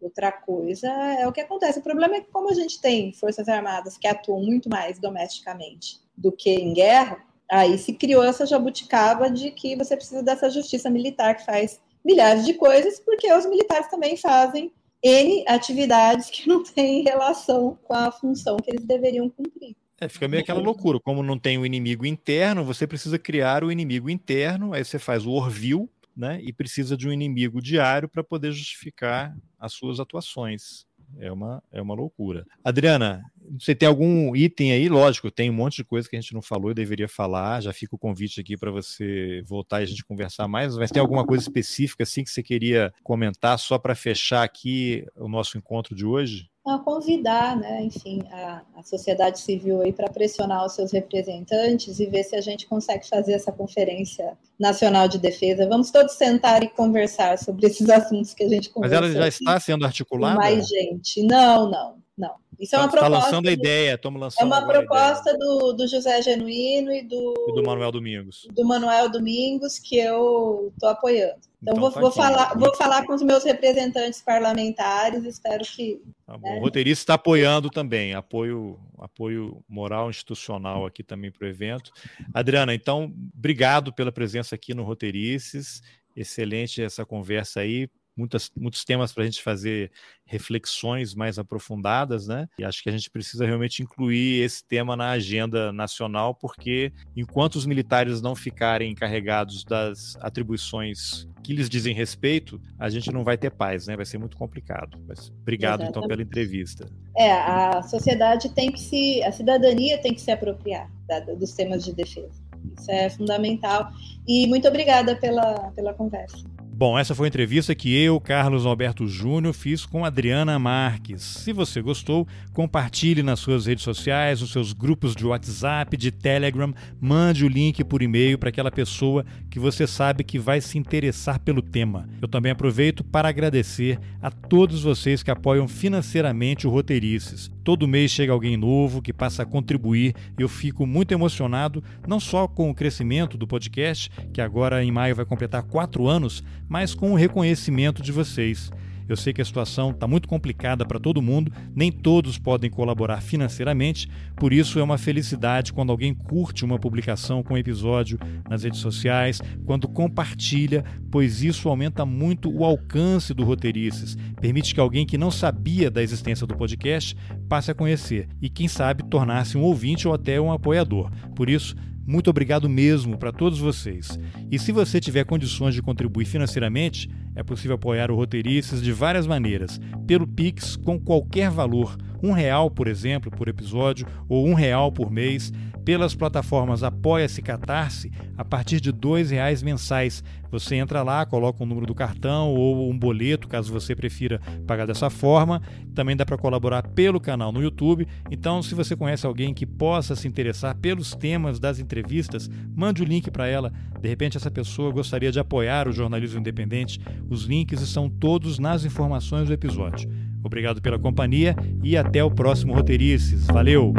[0.01, 1.79] Outra coisa é o que acontece.
[1.79, 6.01] O problema é que, como a gente tem forças armadas que atuam muito mais domesticamente
[6.17, 10.91] do que em guerra, Aí se criou essa jabuticaba de que você precisa dessa justiça
[10.91, 14.73] militar que faz milhares de coisas, porque os militares também fazem
[15.03, 19.77] N atividades que não têm relação com a função que eles deveriam cumprir.
[20.01, 21.01] É, fica meio aquela loucura.
[21.01, 25.27] Como não tem o inimigo interno, você precisa criar o inimigo interno, aí você faz
[25.27, 26.41] o Orville, né?
[26.43, 30.87] E precisa de um inimigo diário para poder justificar as suas atuações.
[31.19, 32.47] É uma, é uma loucura.
[32.63, 33.23] Adriana,
[33.59, 34.89] você tem algum item aí?
[34.89, 37.63] Lógico, tem um monte de coisa que a gente não falou e deveria falar.
[37.63, 40.77] Já fica o convite aqui para você voltar e a gente conversar mais.
[40.77, 45.29] Mas tem alguma coisa específica assim que você queria comentar só para fechar aqui o
[45.29, 46.49] nosso encontro de hoje?
[46.75, 52.07] a convidar, né, enfim, a, a sociedade civil aí para pressionar os seus representantes e
[52.07, 55.67] ver se a gente consegue fazer essa conferência nacional de defesa.
[55.67, 59.01] Vamos todos sentar e conversar sobre esses assuntos que a gente conversou.
[59.01, 60.37] Mas ela já está sendo articulada?
[60.37, 61.23] Mais gente.
[61.23, 62.08] Não, não.
[62.19, 62.35] Não.
[62.59, 63.15] Isso é uma proposta.
[63.15, 64.43] Está lançando a ideia, estamos lançando.
[64.43, 67.35] É uma proposta do, do José Genuíno e do.
[67.49, 68.49] E do Manuel Domingos.
[68.51, 71.39] Do Manuel Domingos, que eu estou apoiando.
[71.63, 76.03] Então, então vou, tá vou falar, vou falar com os meus representantes parlamentares, espero que.
[76.27, 76.59] Tá né?
[76.59, 81.93] O roteirista está apoiando também, apoio, apoio moral institucional aqui também para o evento.
[82.35, 85.81] Adriana, então, obrigado pela presença aqui no Roteirices.
[86.17, 87.89] Excelente essa conversa aí
[88.19, 89.91] muitas, muitos temas para a gente fazer
[90.27, 92.49] reflexões mais aprofundadas, né?
[92.59, 97.57] E acho que a gente precisa realmente incluir esse tema na agenda nacional, porque enquanto
[97.57, 103.39] os militares não ficarem encarregados das atribuições que lhes dizem respeito, a gente não vai
[103.39, 103.97] ter paz, né?
[103.97, 104.99] Vai ser muito complicado.
[105.07, 105.91] Mas obrigado Exatamente.
[105.91, 106.87] então pela entrevista.
[107.17, 111.85] É, a sociedade tem que se, a cidadania tem que se apropriar da, dos temas
[111.85, 112.49] de defesa.
[112.79, 113.91] Isso é fundamental.
[114.27, 116.45] E muito obrigada pela, pela conversa.
[116.79, 121.23] Bom, essa foi a entrevista que eu, Carlos Alberto Júnior, fiz com Adriana Marques.
[121.23, 126.73] Se você gostou, compartilhe nas suas redes sociais, nos seus grupos de WhatsApp, de Telegram,
[127.01, 131.41] mande o link por e-mail para aquela pessoa que você sabe que vai se interessar
[131.41, 132.09] pelo tema.
[132.23, 137.51] Eu também aproveito para agradecer a todos vocês que apoiam financeiramente o Roteirices.
[137.69, 142.49] Todo mês chega alguém novo que passa a contribuir eu fico muito emocionado, não só
[142.49, 147.13] com o crescimento do podcast, que agora em maio vai completar quatro anos, mas com
[147.13, 148.71] o reconhecimento de vocês.
[149.09, 153.21] Eu sei que a situação está muito complicada para todo mundo, nem todos podem colaborar
[153.21, 158.19] financeiramente, por isso é uma felicidade quando alguém curte uma publicação com episódio
[158.49, 164.81] nas redes sociais, quando compartilha, pois isso aumenta muito o alcance do Roteirices, permite que
[164.81, 167.17] alguém que não sabia da existência do podcast
[167.49, 171.11] passe a conhecer e, quem sabe, tornar-se um ouvinte ou até um apoiador.
[171.35, 171.75] Por isso,
[172.09, 174.19] muito obrigado mesmo para todos vocês.
[174.51, 177.07] E se você tiver condições de contribuir financeiramente,
[177.37, 182.71] é possível apoiar o Roteirices de várias maneiras, pelo Pix com qualquer valor, um real,
[182.71, 185.53] por exemplo, por episódio, ou um real por mês,
[185.89, 190.23] pelas plataformas Apoia-se Catarse, a partir de R$ reais mensais.
[190.51, 194.87] Você entra lá, coloca o número do cartão ou um boleto, caso você prefira pagar
[194.87, 195.63] dessa forma.
[195.95, 198.07] Também dá para colaborar pelo canal no YouTube.
[198.31, 203.07] Então, se você conhece alguém que possa se interessar pelos temas das entrevistas, mande o
[203.07, 203.73] link para ela.
[203.99, 207.01] De repente, essa pessoa gostaria de apoiar o jornalismo independente.
[207.31, 210.11] Os links estão todos nas informações do episódio.
[210.45, 213.47] Obrigado pela companhia e até o próximo Roteirices.
[213.47, 213.95] Valeu!